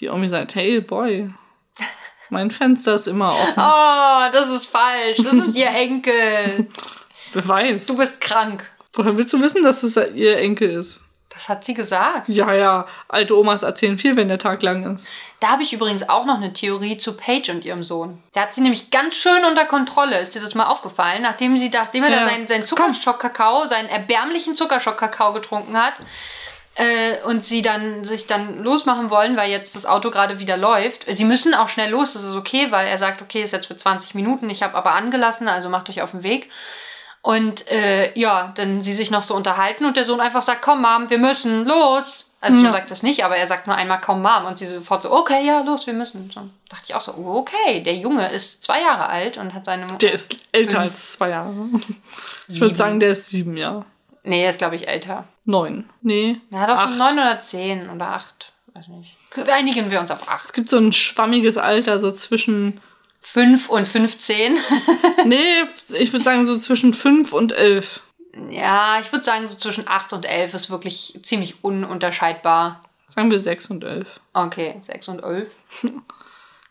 Die 0.00 0.08
Omi 0.08 0.28
sagt, 0.28 0.54
hey 0.54 0.80
Boy, 0.80 1.30
mein 2.30 2.50
Fenster 2.50 2.94
ist 2.94 3.08
immer 3.08 3.32
offen. 3.32 3.54
Oh, 3.56 4.30
das 4.32 4.48
ist 4.48 4.66
falsch. 4.66 5.18
Das 5.18 5.32
ist 5.32 5.56
ihr 5.56 5.68
Enkel. 5.70 6.68
Wer 7.32 7.48
weiß. 7.48 7.86
Du 7.86 7.96
bist 7.96 8.20
krank. 8.20 8.64
Woher 8.92 9.16
willst 9.16 9.32
du 9.32 9.40
wissen, 9.40 9.62
dass 9.62 9.82
es 9.82 9.96
ihr 10.14 10.38
Enkel 10.38 10.70
ist? 10.70 11.04
Das 11.30 11.48
hat 11.48 11.64
sie 11.64 11.74
gesagt. 11.74 12.28
Ja, 12.28 12.52
ja, 12.52 12.86
alte 13.06 13.38
Omas 13.38 13.62
erzählen 13.62 13.96
viel, 13.98 14.16
wenn 14.16 14.26
der 14.28 14.38
Tag 14.38 14.62
lang 14.62 14.94
ist. 14.94 15.08
Da 15.40 15.48
habe 15.50 15.62
ich 15.62 15.72
übrigens 15.72 16.08
auch 16.08 16.24
noch 16.24 16.36
eine 16.36 16.52
Theorie 16.52 16.98
zu 16.98 17.12
Paige 17.12 17.52
und 17.52 17.64
ihrem 17.64 17.84
Sohn. 17.84 18.20
Der 18.34 18.42
hat 18.42 18.54
sie 18.54 18.60
nämlich 18.60 18.90
ganz 18.90 19.14
schön 19.14 19.44
unter 19.44 19.64
Kontrolle. 19.66 20.18
Ist 20.18 20.34
dir 20.34 20.40
das 20.40 20.54
mal 20.56 20.66
aufgefallen? 20.66 21.22
Nachdem 21.22 21.56
sie, 21.56 21.68
nachdem 21.68 22.02
er 22.04 22.10
Ja. 22.10 22.20
da 22.24 22.28
seinen, 22.28 22.48
seinen 22.48 22.64
Zuckerschock-Kakao, 22.66 23.68
seinen 23.68 23.88
erbärmlichen 23.88 24.56
Zuckerschock-Kakao 24.56 25.32
getrunken 25.34 25.76
hat, 25.80 25.94
äh, 26.78 27.20
und 27.24 27.44
sie 27.44 27.60
dann 27.60 28.04
sich 28.04 28.28
dann 28.28 28.62
losmachen 28.62 29.10
wollen, 29.10 29.36
weil 29.36 29.50
jetzt 29.50 29.74
das 29.74 29.84
Auto 29.84 30.10
gerade 30.10 30.38
wieder 30.38 30.56
läuft. 30.56 31.06
Sie 31.08 31.24
müssen 31.24 31.52
auch 31.52 31.68
schnell 31.68 31.90
los, 31.90 32.12
das 32.12 32.22
ist 32.22 32.36
okay, 32.36 32.68
weil 32.70 32.86
er 32.86 32.98
sagt, 32.98 33.20
okay, 33.20 33.42
ist 33.42 33.52
jetzt 33.52 33.66
für 33.66 33.76
20 33.76 34.14
Minuten, 34.14 34.48
ich 34.48 34.62
habe 34.62 34.76
aber 34.76 34.92
angelassen, 34.92 35.48
also 35.48 35.68
macht 35.68 35.90
euch 35.90 36.02
auf 36.02 36.12
den 36.12 36.22
Weg. 36.22 36.48
Und 37.20 37.68
äh, 37.68 38.16
ja, 38.16 38.52
dann 38.56 38.80
sie 38.80 38.94
sich 38.94 39.10
noch 39.10 39.24
so 39.24 39.34
unterhalten 39.34 39.86
und 39.86 39.96
der 39.96 40.04
Sohn 40.04 40.20
einfach 40.20 40.42
sagt, 40.42 40.62
komm 40.62 40.82
Mom, 40.82 41.10
wir 41.10 41.18
müssen, 41.18 41.64
los. 41.64 42.30
Also 42.40 42.58
Ja. 42.58 42.66
so 42.66 42.72
sagt 42.72 42.92
das 42.92 43.02
nicht, 43.02 43.24
aber 43.24 43.36
er 43.36 43.48
sagt 43.48 43.66
nur 43.66 43.74
einmal 43.74 44.00
komm 44.00 44.22
Mom 44.22 44.44
und 44.46 44.56
sie 44.56 44.66
sofort 44.66 45.02
so, 45.02 45.10
okay, 45.10 45.44
ja, 45.44 45.62
los, 45.62 45.88
wir 45.88 45.94
müssen. 45.94 46.30
So 46.32 46.42
dachte 46.68 46.84
ich 46.86 46.94
auch 46.94 47.00
so, 47.00 47.12
okay, 47.16 47.82
der 47.82 47.96
Junge 47.96 48.30
ist 48.30 48.62
zwei 48.62 48.80
Jahre 48.82 49.08
alt 49.08 49.36
und 49.36 49.52
hat 49.52 49.64
seine 49.64 49.86
Der 49.98 50.12
ist 50.12 50.36
älter 50.52 50.78
als 50.78 51.14
zwei 51.14 51.30
Jahre. 51.30 51.56
Ich 52.46 52.60
würde 52.60 52.76
sagen, 52.76 53.00
der 53.00 53.10
ist 53.10 53.30
sieben 53.30 53.56
Jahre. 53.56 53.84
Nee, 54.28 54.44
er 54.44 54.50
ist, 54.50 54.58
glaube 54.58 54.76
ich, 54.76 54.86
älter. 54.86 55.24
Neun. 55.44 55.88
Nee. 56.02 56.38
Er 56.50 56.60
hat 56.60 56.70
auch 56.70 56.80
schon 56.82 57.00
acht. 57.00 57.14
neun 57.14 57.24
oder 57.24 57.40
zehn 57.40 57.88
oder 57.88 58.08
acht. 58.08 58.52
Weiß 58.74 58.88
nicht. 58.88 59.16
Einigen 59.50 59.90
wir 59.90 60.00
uns 60.00 60.10
auf 60.10 60.28
acht. 60.28 60.44
Es 60.44 60.52
gibt 60.52 60.68
so 60.68 60.76
ein 60.76 60.92
schwammiges 60.92 61.56
Alter, 61.56 61.98
so 61.98 62.10
zwischen. 62.12 62.80
Fünf 63.20 63.68
und 63.68 63.88
15. 63.88 64.58
Nee, 65.24 65.38
ich 65.98 66.12
würde 66.12 66.24
sagen, 66.24 66.44
so 66.44 66.56
zwischen 66.58 66.94
fünf 66.94 67.32
und 67.32 67.52
elf. 67.52 68.00
ja, 68.50 69.00
ich 69.00 69.10
würde 69.10 69.24
sagen, 69.24 69.48
so 69.48 69.56
zwischen 69.56 69.88
acht 69.88 70.12
und 70.12 70.24
elf 70.24 70.54
ist 70.54 70.70
wirklich 70.70 71.18
ziemlich 71.22 71.64
ununterscheidbar. 71.64 72.80
Sagen 73.08 73.30
wir 73.30 73.40
sechs 73.40 73.68
und 73.70 73.82
elf. 73.82 74.20
Okay, 74.34 74.78
sechs 74.82 75.08
und 75.08 75.22
elf. 75.24 75.50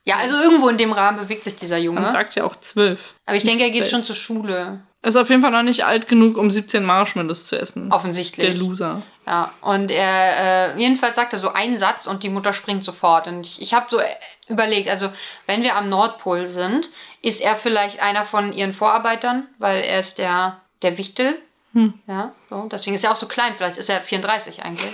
Ja, 0.06 0.16
also 0.18 0.38
irgendwo 0.38 0.70
in 0.70 0.78
dem 0.78 0.94
Rahmen 0.94 1.20
bewegt 1.20 1.44
sich 1.44 1.56
dieser 1.58 1.76
Man 1.76 1.84
Junge. 1.84 2.10
sagt 2.10 2.36
ja 2.36 2.46
auch 2.46 2.56
zwölf. 2.56 3.16
Aber 3.26 3.36
ich 3.36 3.44
denke, 3.44 3.64
er 3.66 3.70
geht 3.72 3.90
schon 3.90 4.06
zur 4.06 4.16
Schule. 4.16 4.80
Er 5.02 5.10
ist 5.10 5.16
auf 5.16 5.30
jeden 5.30 5.42
Fall 5.42 5.52
noch 5.52 5.64
nicht 5.64 5.86
alt 5.86 6.08
genug, 6.08 6.38
um 6.38 6.50
17 6.50 6.84
Marshmallows 6.84 7.46
zu 7.46 7.58
essen. 7.58 7.92
Offensichtlich. 7.92 8.48
Der 8.48 8.58
Loser. 8.58 9.04
Ja, 9.26 9.54
und 9.62 9.92
er, 9.92 10.76
äh, 10.76 10.80
jedenfalls 10.80 11.16
sagt 11.16 11.34
er 11.34 11.40
so 11.40 11.50
einen 11.50 11.78
Satz 11.78 12.08
und 12.08 12.24
die 12.24 12.30
Mutter 12.30 12.52
springt 12.52 12.84
sofort. 12.84 13.28
Und 13.28 13.46
ich, 13.46 13.62
ich 13.62 13.74
habe 13.74 13.86
so 13.90 14.00
äh, 14.00 14.06
überlegt, 14.48 14.90
also 14.90 15.10
wenn 15.46 15.64
wir 15.64 15.76
am 15.76 15.90
Nordpol 15.90 16.48
sind, 16.48 16.90
ist 17.22 17.42
er 17.42 17.56
vielleicht 17.56 18.02
einer 18.02 18.26
von 18.26 18.54
ihren 18.54 18.74
Vorarbeitern, 18.74 19.48
weil 19.60 19.82
er 19.82 20.00
ist 20.00 20.18
der, 20.18 20.62
der 20.82 20.98
Wichtel. 20.98 21.38
Hm. 21.74 21.94
Ja, 22.08 22.34
so. 22.50 22.68
Deswegen 22.72 22.96
ist 22.96 23.04
er 23.04 23.12
auch 23.12 23.18
so 23.18 23.28
klein. 23.28 23.54
Vielleicht 23.56 23.78
ist 23.78 23.90
er 23.90 24.02
34 24.02 24.64
eigentlich. 24.64 24.94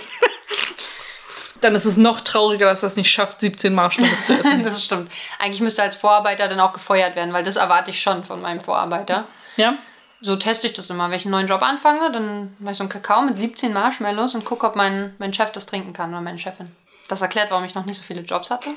Dann 1.60 1.74
ist 1.74 1.86
es 1.86 1.96
noch 1.96 2.20
trauriger, 2.20 2.66
dass 2.66 2.82
er 2.82 2.88
es 2.88 2.96
nicht 2.96 3.10
schafft, 3.10 3.40
17 3.40 3.74
Marshmallows 3.74 4.26
zu 4.26 4.34
essen. 4.34 4.62
das 4.64 4.84
stimmt. 4.84 5.10
Eigentlich 5.38 5.62
müsste 5.62 5.80
er 5.80 5.86
als 5.86 5.96
Vorarbeiter 5.96 6.46
dann 6.48 6.60
auch 6.60 6.74
gefeuert 6.74 7.16
werden, 7.16 7.32
weil 7.32 7.42
das 7.42 7.56
erwarte 7.56 7.90
ich 7.90 8.02
schon 8.02 8.22
von 8.22 8.42
meinem 8.42 8.60
Vorarbeiter. 8.60 9.24
ja? 9.56 9.78
So 10.24 10.36
teste 10.36 10.66
ich 10.66 10.72
das 10.72 10.88
immer. 10.88 11.10
Wenn 11.10 11.18
ich 11.18 11.26
einen 11.26 11.32
neuen 11.32 11.46
Job 11.46 11.60
anfange, 11.60 12.10
dann 12.10 12.56
mache 12.58 12.72
ich 12.72 12.78
so 12.78 12.82
einen 12.82 12.88
Kakao 12.88 13.20
mit 13.20 13.36
17 13.36 13.74
Marshmallows 13.74 14.34
und 14.34 14.46
gucke, 14.46 14.66
ob 14.66 14.74
mein, 14.74 15.14
mein 15.18 15.34
Chef 15.34 15.52
das 15.52 15.66
trinken 15.66 15.92
kann 15.92 16.10
oder 16.10 16.22
meine 16.22 16.38
Chefin. 16.38 16.72
Das 17.08 17.20
erklärt, 17.20 17.50
warum 17.50 17.64
ich 17.66 17.74
noch 17.74 17.84
nicht 17.84 17.98
so 17.98 18.04
viele 18.04 18.22
Jobs 18.22 18.50
hatte. 18.50 18.70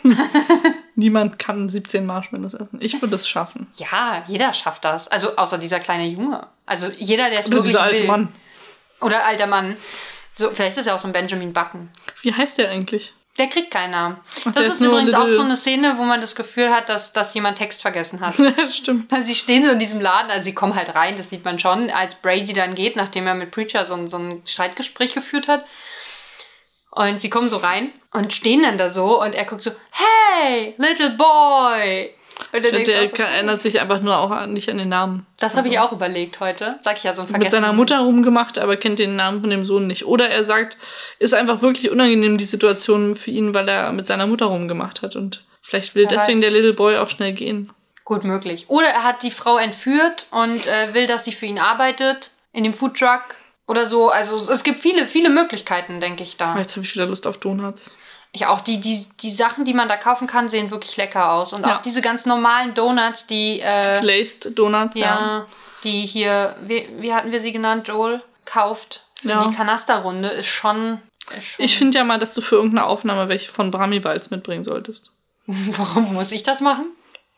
Niemand 0.96 1.40
kann 1.40 1.70
17 1.70 2.06
Marshmallows 2.06 2.54
essen. 2.54 2.82
Ich 2.82 3.02
würde 3.02 3.16
es 3.16 3.30
schaffen. 3.30 3.68
Ja, 3.76 4.26
jeder 4.28 4.52
schafft 4.52 4.84
das. 4.84 5.08
Also 5.08 5.38
außer 5.38 5.58
dieser 5.58 5.80
kleine 5.80 6.06
Junge. 6.08 6.48
Also 6.66 6.90
jeder, 6.98 7.30
der 7.30 7.40
es 7.40 7.50
wirklich 7.50 7.72
dieser 7.72 7.84
alte 7.84 8.00
will. 8.00 8.08
Mann. 8.08 8.36
Oder 9.00 9.24
alter 9.24 9.48
Mann. 9.48 9.78
So, 10.36 10.50
vielleicht 10.52 10.76
ist 10.76 10.88
er 10.88 10.96
auch 10.96 11.00
so 11.00 11.08
ein 11.08 11.14
Benjamin 11.14 11.54
Button. 11.54 11.90
Wie 12.24 12.34
heißt 12.34 12.58
der 12.58 12.72
eigentlich? 12.72 13.14
Der 13.38 13.48
kriegt 13.48 13.70
keinen 13.70 13.92
Namen. 13.92 14.18
Ach, 14.46 14.54
das 14.54 14.68
ist, 14.68 14.82
übrigens 14.82 15.14
auch 15.14 15.32
so 15.32 15.42
eine 15.42 15.56
Szene, 15.56 15.98
wo 15.98 16.04
man 16.04 16.22
das 16.22 16.36
Gefühl 16.36 16.72
hat, 16.72 16.90
dass, 16.90 17.14
dass 17.14 17.34
jemand 17.36 17.60
Text 17.60 17.82
vergessen 17.82 18.20
hat. 18.20 18.34
Stimmt. 18.72 19.12
Also 19.14 19.28
sie 19.28 19.36
stehen 19.36 19.64
so 19.64 19.72
in 19.72 19.80
diesem 19.80 20.02
Laden, 20.02 20.32
also 20.32 20.46
sie 20.46 20.56
kommen 20.56 20.76
halt 20.76 20.96
rein, 20.96 21.16
das 21.16 21.30
sieht 21.30 21.46
man 21.46 21.60
schon, 21.60 21.92
als 21.92 22.16
Brady 22.16 22.54
dann 22.54 22.74
geht, 22.74 22.96
nachdem 22.96 23.28
er 23.28 23.36
mit 23.36 23.52
Preacher 23.52 23.86
so 23.86 23.94
ein, 23.94 24.08
so 24.08 24.18
ein 24.18 24.42
Streitgespräch 24.46 25.14
geführt 25.14 25.48
hat. 25.48 25.66
Und 26.92 27.22
sie 27.22 27.30
kommen 27.30 27.48
so 27.48 27.58
rein 27.58 27.92
und 28.12 28.34
stehen 28.34 28.64
dann 28.64 28.80
da 28.80 28.90
so 28.90 29.22
und 29.22 29.36
er 29.36 29.46
guckt 29.46 29.62
so, 29.62 29.72
hey, 29.92 30.74
little 30.78 31.12
boy. 31.12 32.12
Und 32.54 32.64
dann 32.66 32.84
Der, 32.84 33.10
kann- 33.10 33.26
erinnert 33.34 33.60
sich 33.62 33.80
einfach 33.82 34.02
nur 34.02 34.18
auch 34.18 34.46
nicht 34.46 34.70
an 34.70 34.78
den 34.78 34.90
Namen. 34.90 35.26
das 35.40 35.56
habe 35.58 35.68
ich 35.68 35.80
auch 35.80 35.92
überlegt 35.92 36.40
heute. 36.40 36.78
Sag 36.82 36.98
ich 36.98 37.04
ja 37.04 37.14
so 37.14 37.24
ein 37.24 37.32
Mit 37.40 37.50
seiner 37.52 37.74
Mutter 37.74 38.00
rumgemacht, 38.00 38.60
aber 38.60 38.78
kennt 38.78 39.00
den 39.00 39.16
Namen 39.16 39.42
von 39.42 39.50
dem 39.50 39.66
Sohn 39.66 39.88
nicht. 39.88 40.06
Oder 40.06 40.30
er 40.30 40.44
sagt, 40.44 40.78
ist 41.20 41.34
einfach 41.34 41.62
wirklich 41.62 41.90
unangenehm, 41.92 42.38
die 42.38 42.46
Situation 42.46 43.16
für 43.16 43.32
ihn, 43.32 43.54
weil 43.54 43.68
er 43.68 43.92
mit 43.92 44.06
seiner 44.06 44.28
Mutter 44.28 44.46
rumgemacht 44.46 45.02
hat. 45.02 45.16
Und 45.16 45.44
vielleicht 45.62 45.96
will 45.96 46.04
Wer 46.04 46.10
deswegen 46.18 46.38
weiß. 46.40 46.44
der 46.44 46.52
Little 46.52 46.74
Boy 46.74 46.98
auch 46.98 47.10
schnell 47.10 47.34
gehen. 47.34 47.72
Gut 48.06 48.24
möglich. 48.24 48.66
Oder 48.70 48.88
er 48.88 49.04
hat 49.04 49.24
die 49.24 49.32
Frau 49.32 49.58
entführt 49.58 50.28
und 50.32 50.66
äh, 50.68 50.94
will, 50.94 51.08
dass 51.08 51.26
sie 51.26 51.34
für 51.34 51.46
ihn 51.46 51.60
arbeitet 51.60 52.32
in 52.54 52.64
dem 52.64 52.74
Foodtruck 52.74 53.24
oder 53.68 53.86
so. 53.88 54.10
Also 54.10 54.38
es 54.50 54.64
gibt 54.64 54.80
viele, 54.80 55.08
viele 55.08 55.30
Möglichkeiten, 55.30 56.00
denke 56.00 56.24
ich 56.24 56.38
da. 56.38 56.58
Jetzt 56.58 56.76
habe 56.78 56.86
ich 56.86 56.94
wieder 56.96 57.06
Lust 57.08 57.28
auf 57.28 57.38
Donuts. 57.40 57.98
Ich 58.38 58.46
auch, 58.46 58.60
die, 58.60 58.80
die, 58.80 59.08
die 59.22 59.32
Sachen, 59.32 59.66
die 59.66 59.74
man 59.74 59.90
da 59.90 59.98
kaufen 59.98 60.28
kann, 60.28 60.48
sehen 60.48 60.70
wirklich 60.70 60.96
lecker 60.96 61.32
aus. 61.32 61.54
Und 61.54 61.66
Ja. 61.66 61.78
auch 61.78 61.82
diese 61.82 62.02
ganz 62.02 62.28
normalen 62.28 62.76
Donuts, 62.76 63.26
die, 63.26 63.62
äh, 63.62 64.00
Glazed 64.00 64.52
Donuts, 64.58 64.96
ja. 64.96 65.06
ja, 65.06 65.46
die 65.84 66.02
hier, 66.06 66.56
wie, 66.62 66.88
wie 67.00 67.16
hatten 67.16 67.32
wir 67.32 67.42
sie 67.42 67.52
genannt, 67.52 67.88
Joel, 67.88 68.22
kauft 68.46 69.08
für 69.20 69.30
Ja. 69.30 69.48
die 69.48 69.56
Kanasterrunde, 69.56 70.30
ist 70.30 70.46
schon, 70.46 71.02
ist 71.36 71.48
schon. 71.48 71.66
Ich 71.66 71.76
finde 71.80 71.98
ja 71.98 72.04
mal, 72.04 72.20
dass 72.20 72.36
du 72.36 72.42
für 72.42 72.58
irgendeine 72.58 72.86
Aufnahme 72.86 73.28
welche 73.28 73.50
von 73.50 73.72
Brahmi 73.72 74.00
Balls 74.00 74.30
mitbringen 74.30 74.64
solltest. 74.64 75.14
Warum 75.48 76.14
muss 76.14 76.32
ich 76.32 76.44
das 76.44 76.62
machen? 76.62 76.86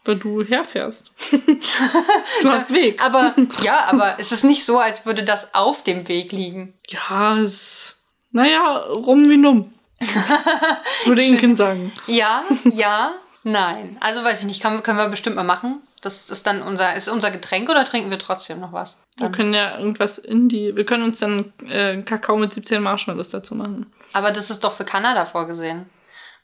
Weil 0.04 0.18
du 0.18 0.44
herfährst. 0.44 1.12
du 1.32 2.50
hast 2.52 2.74
Weg. 2.74 3.02
Aber, 3.02 3.34
ja, 3.64 3.86
aber 3.86 4.16
es 4.20 4.34
ist 4.34 4.44
nicht 4.44 4.66
so, 4.66 4.80
als 4.80 5.06
würde 5.06 5.24
das 5.24 5.54
auf 5.54 5.82
dem 5.84 6.10
Weg 6.10 6.34
liegen. 6.34 6.74
Ja, 6.90 7.38
es. 7.38 8.02
Naja, 8.32 8.78
rum 8.90 9.30
wie 9.30 9.38
numm. 9.38 9.74
Würde 11.06 11.24
Inken 11.24 11.56
sagen. 11.56 11.92
Ja, 12.08 12.44
ja. 12.74 13.14
Nein, 13.44 13.98
also 14.02 14.24
weiß 14.24 14.42
ich 14.42 14.48
nicht, 14.48 14.62
kann, 14.62 14.84
können 14.84 14.98
wir 14.98 15.10
bestimmt 15.10 15.36
mal 15.36 15.44
machen. 15.44 15.82
Das 16.02 16.30
ist 16.30 16.48
dann 16.48 16.62
unser, 16.62 16.96
ist 16.96 17.10
unser 17.10 17.32
Getränk 17.32 17.70
oder 17.70 17.84
trinken 17.84 18.10
wir 18.10 18.20
trotzdem 18.20 18.60
noch 18.60 18.72
was? 18.72 18.98
Wir 19.18 19.30
können 19.32 19.54
ja 19.54 19.78
irgendwas 19.78 20.18
in 20.18 20.48
die. 20.48 20.76
Wir 20.76 20.86
können 20.86 21.04
uns 21.04 21.20
dann 21.20 21.52
äh, 21.68 22.02
Kakao 22.04 22.38
mit 22.38 22.54
17 22.54 22.82
Marshmallows 22.82 23.30
dazu 23.30 23.56
machen. 23.56 23.92
Aber 24.14 24.32
das 24.32 24.50
ist 24.50 24.64
doch 24.64 24.74
für 24.74 24.86
Kanada 24.86 25.26
vorgesehen. 25.26 25.90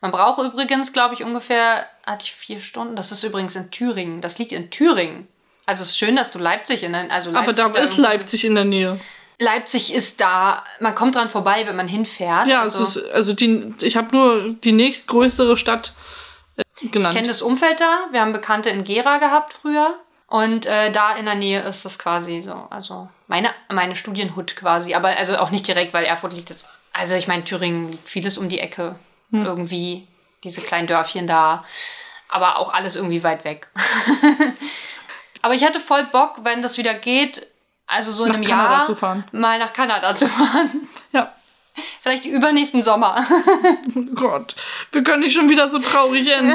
Man 0.02 0.12
braucht 0.12 0.44
übrigens, 0.44 0.92
glaube 0.92 1.16
ich, 1.16 1.24
ungefähr, 1.24 1.86
hatte 2.06 2.26
ich 2.26 2.34
vier 2.34 2.60
Stunden. 2.60 2.96
Das 2.96 3.12
ist 3.12 3.24
übrigens 3.24 3.56
in 3.56 3.72
Thüringen. 3.72 4.22
Das 4.22 4.38
liegt 4.38 4.52
in 4.52 4.70
Thüringen. 4.70 5.28
Also 5.66 5.84
es 5.84 5.92
ist 5.92 5.98
schön, 5.98 6.16
dass 6.16 6.32
du 6.32 6.40
Leipzig 6.40 6.84
in 6.84 6.92
der, 6.92 7.10
also 7.12 7.34
Aber 7.34 7.54
da 7.54 7.68
ist 7.70 7.98
Leipzig 7.98 8.46
in 8.46 8.56
der 8.56 8.66
Nähe. 8.66 9.00
Leipzig 9.38 9.94
ist 9.94 10.22
da, 10.22 10.64
man 10.80 10.96
kommt 10.96 11.16
dran 11.16 11.30
vorbei, 11.30 11.68
wenn 11.68 11.76
man 11.76 11.88
hinfährt. 11.88 12.48
Ja, 12.48 12.62
also, 12.62 12.84
es 12.84 12.96
ist, 12.96 13.12
also 13.12 13.34
die, 13.34 13.74
ich 13.82 13.98
habe 13.98 14.16
nur 14.16 14.54
die 14.54 14.72
nächstgrößere 14.72 15.58
Stadt 15.58 15.94
äh, 16.56 16.88
genannt. 16.88 17.14
Ich 17.14 17.18
kenne 17.18 17.28
das 17.28 17.42
Umfeld 17.42 17.82
da. 17.82 18.08
Wir 18.12 18.22
haben 18.22 18.34
Bekannte 18.34 18.70
in 18.70 18.84
Gera 18.84 19.18
gehabt 19.18 19.54
früher. 19.54 19.96
Und 20.28 20.66
äh, 20.66 20.92
da 20.92 21.16
in 21.16 21.26
der 21.26 21.36
Nähe 21.36 21.62
ist 21.62 21.86
das 21.86 22.00
quasi 22.00 22.42
so, 22.44 22.68
also 22.70 23.10
meine, 23.28 23.52
meine 23.72 23.96
Studienhut 23.96 24.56
quasi. 24.56 24.94
Aber 24.96 25.10
also 25.10 25.38
auch 25.38 25.52
nicht 25.52 25.68
direkt, 25.68 25.94
weil 25.94 26.06
Erfurt 26.06 26.34
liegt 26.34 26.50
jetzt. 26.50 26.66
Also 26.94 27.16
ich 27.16 27.28
meine, 27.28 27.44
Thüringen 27.44 27.92
liegt 27.92 28.10
vieles 28.10 28.38
um 28.38 28.50
die 28.50 28.60
Ecke. 28.60 28.96
Hm. 29.32 29.46
Irgendwie 29.46 30.08
diese 30.44 30.62
kleinen 30.62 30.88
Dörfchen 30.88 31.28
da. 31.28 31.66
Aber 32.30 32.58
auch 32.58 32.74
alles 32.74 32.96
irgendwie 32.96 33.24
weit 33.24 33.44
weg. 33.44 33.68
aber 35.42 35.54
ich 35.54 35.64
hatte 35.64 35.80
voll 35.80 36.06
Bock, 36.06 36.40
wenn 36.44 36.62
das 36.62 36.78
wieder 36.78 36.94
geht, 36.94 37.46
also 37.88 38.12
so 38.12 38.24
in 38.26 38.30
Nach 38.30 38.36
einem 38.38 38.46
Kanada 38.46 38.74
Jahr 38.74 38.84
zu 38.84 38.96
fahren. 38.96 39.24
mal 39.32 39.60
nach 39.60 39.74
Kanada 39.74 40.16
zu 40.16 40.28
fahren. 40.28 40.88
Ja. 41.12 41.32
Vielleicht 42.02 42.26
übernächsten 42.26 42.84
Sommer. 42.84 43.26
Oh 43.96 44.02
Gott, 44.16 44.56
wir 44.92 45.04
können 45.04 45.24
nicht 45.24 45.36
schon 45.36 45.50
wieder 45.50 45.68
so 45.70 45.80
traurig 45.80 46.30
enden. 46.32 46.54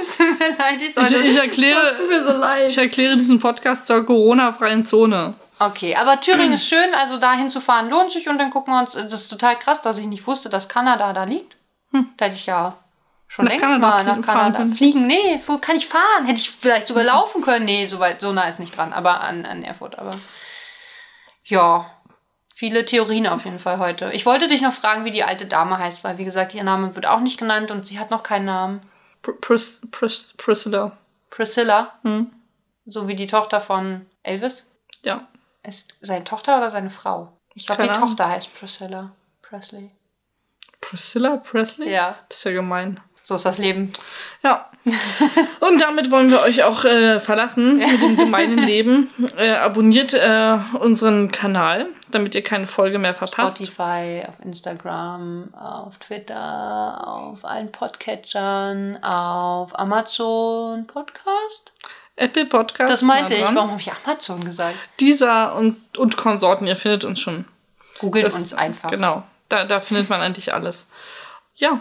Es 0.00 0.16
tut 0.16 0.38
mir 0.38 0.56
leid, 0.56 0.76
ich 0.80 0.88
Ich, 0.88 0.94
sollte. 0.94 1.16
ich, 1.18 1.36
erkläre, 1.36 1.80
Das 1.90 1.98
tut 1.98 2.08
mir 2.08 2.22
so 2.22 2.32
leid. 2.32 2.70
ich 2.70 2.78
erkläre 2.78 3.16
diesen 3.16 3.38
Podcast 3.40 3.86
zur 3.88 4.04
Corona-freien 4.06 4.84
Zone. 4.84 5.34
Okay, 5.58 5.94
aber 5.96 6.20
Thüringen 6.20 6.54
ist 6.54 6.68
schön, 6.68 6.94
also 6.94 7.18
dahin 7.18 7.50
zu 7.50 7.60
fahren 7.60 7.90
lohnt 7.90 8.10
sich 8.12 8.28
und 8.28 8.38
dann 8.38 8.50
gucken 8.50 8.72
wir 8.72 8.80
uns. 8.80 8.92
Das 8.92 9.12
ist 9.12 9.28
total 9.28 9.58
krass, 9.58 9.82
dass 9.82 9.98
ich 9.98 10.06
nicht 10.06 10.26
wusste, 10.26 10.48
dass 10.48 10.68
Kanada 10.68 11.12
da 11.12 11.24
liegt. 11.24 11.54
Da 12.16 12.24
hätte 12.26 12.36
ich 12.36 12.46
ja 12.46 12.76
schon 13.28 13.44
Nach 13.44 13.52
längst 13.52 13.64
Kanada 13.66 13.86
mal 13.88 14.04
nach 14.04 14.24
fahren 14.24 14.38
Kanada 14.38 14.58
können. 14.58 14.76
fliegen. 14.76 15.06
Nee, 15.06 15.40
wo 15.46 15.58
kann 15.58 15.76
ich 15.76 15.86
fahren? 15.86 16.24
Hätte 16.26 16.40
ich 16.40 16.50
vielleicht 16.50 16.88
sogar 16.88 17.04
laufen 17.04 17.42
können. 17.42 17.64
Nee, 17.64 17.86
so 17.88 17.98
weit, 17.98 18.20
so 18.20 18.32
nah 18.32 18.44
ist 18.48 18.58
nicht 18.60 18.76
dran, 18.76 18.92
aber 18.92 19.20
an, 19.22 19.44
an 19.44 19.62
Erfurt. 19.64 19.98
Aber 19.98 20.12
ja, 21.44 21.90
viele 22.54 22.84
Theorien 22.84 23.26
auf 23.26 23.44
jeden 23.44 23.58
Fall 23.58 23.78
heute. 23.78 24.12
Ich 24.12 24.26
wollte 24.26 24.48
dich 24.48 24.60
noch 24.62 24.72
fragen, 24.72 25.04
wie 25.04 25.10
die 25.12 25.24
alte 25.24 25.46
Dame 25.46 25.78
heißt, 25.78 26.04
weil 26.04 26.18
wie 26.18 26.24
gesagt, 26.24 26.54
ihr 26.54 26.64
Name 26.64 26.94
wird 26.94 27.06
auch 27.06 27.20
nicht 27.20 27.38
genannt 27.38 27.70
und 27.70 27.86
sie 27.86 27.98
hat 27.98 28.10
noch 28.10 28.22
keinen 28.22 28.44
Namen. 28.46 28.82
Pr 29.22 29.32
Pris 29.40 29.80
Pris 29.90 30.34
Priscilla. 30.36 30.96
Priscilla, 31.30 31.92
Hm? 32.02 32.30
so 32.86 33.06
wie 33.08 33.14
die 33.16 33.26
Tochter 33.26 33.60
von 33.60 34.06
Elvis. 34.22 34.64
Ja. 35.04 35.28
Ist 35.62 35.94
seine 36.00 36.24
Tochter 36.24 36.56
oder 36.58 36.70
seine 36.70 36.90
Frau? 36.90 37.32
Ich 37.54 37.66
glaube, 37.66 37.82
die. 37.84 37.92
Tochter 37.92 38.28
heißt 38.28 38.54
Priscilla 38.58 39.12
Presley. 39.42 39.90
Priscilla 40.80 41.36
Presley? 41.36 41.90
Ja, 41.90 42.16
Das 42.28 42.38
ist 42.38 42.44
ja 42.44 42.52
gemein. 42.52 43.00
So 43.30 43.36
ist 43.36 43.44
das 43.44 43.58
Leben. 43.58 43.92
Ja. 44.42 44.68
Und 45.60 45.80
damit 45.80 46.10
wollen 46.10 46.30
wir 46.30 46.40
euch 46.40 46.64
auch 46.64 46.84
äh, 46.84 47.20
verlassen 47.20 47.76
mit 47.78 48.02
dem 48.02 48.16
gemeinen 48.16 48.58
Leben. 48.58 49.08
Äh, 49.36 49.50
abonniert 49.52 50.14
äh, 50.14 50.58
unseren 50.80 51.30
Kanal, 51.30 51.86
damit 52.10 52.34
ihr 52.34 52.42
keine 52.42 52.66
Folge 52.66 52.98
mehr 52.98 53.14
verpasst. 53.14 53.58
Spotify, 53.58 54.24
auf 54.26 54.34
Instagram, 54.44 55.54
auf 55.54 55.98
Twitter, 55.98 57.06
auf 57.06 57.44
allen 57.44 57.70
Podcatchern, 57.70 58.98
auf 59.04 59.78
Amazon 59.78 60.88
Podcast. 60.88 61.72
Apple 62.16 62.46
Podcast. 62.46 62.92
Das 62.92 63.02
meinte 63.02 63.34
ich. 63.34 63.42
Warum 63.42 63.70
habe 63.70 63.80
ich 63.80 63.92
Amazon 64.04 64.44
gesagt? 64.44 64.74
Dieser 64.98 65.54
und, 65.54 65.96
und 65.96 66.16
Konsorten, 66.16 66.66
ihr 66.66 66.76
findet 66.76 67.04
uns 67.04 67.20
schon. 67.20 67.44
Googelt 68.00 68.26
Das- 68.26 68.34
uns 68.34 68.54
einfach. 68.54 68.90
Genau. 68.90 69.22
Da, 69.48 69.64
da 69.64 69.78
findet 69.80 70.08
man 70.08 70.20
eigentlich 70.20 70.52
alles. 70.52 70.90
Ja, 71.54 71.80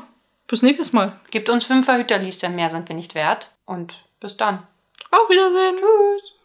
bis 0.50 0.64
nächstes 0.64 0.92
Mal. 0.92 1.14
Gebt 1.32 1.50
uns 1.50 1.64
fünf 1.64 1.86
Verhüterlies, 1.86 2.40
denn 2.40 2.56
mehr 2.56 2.70
sind 2.70 2.90
wir 2.90 2.96
nicht 2.96 3.16
wert. 3.16 3.52
Und 3.66 3.94
bis 4.20 4.36
dann. 4.36 4.68
Auf 5.12 5.30
Wiedersehen. 5.30 5.78
Tschüss. 5.78 6.39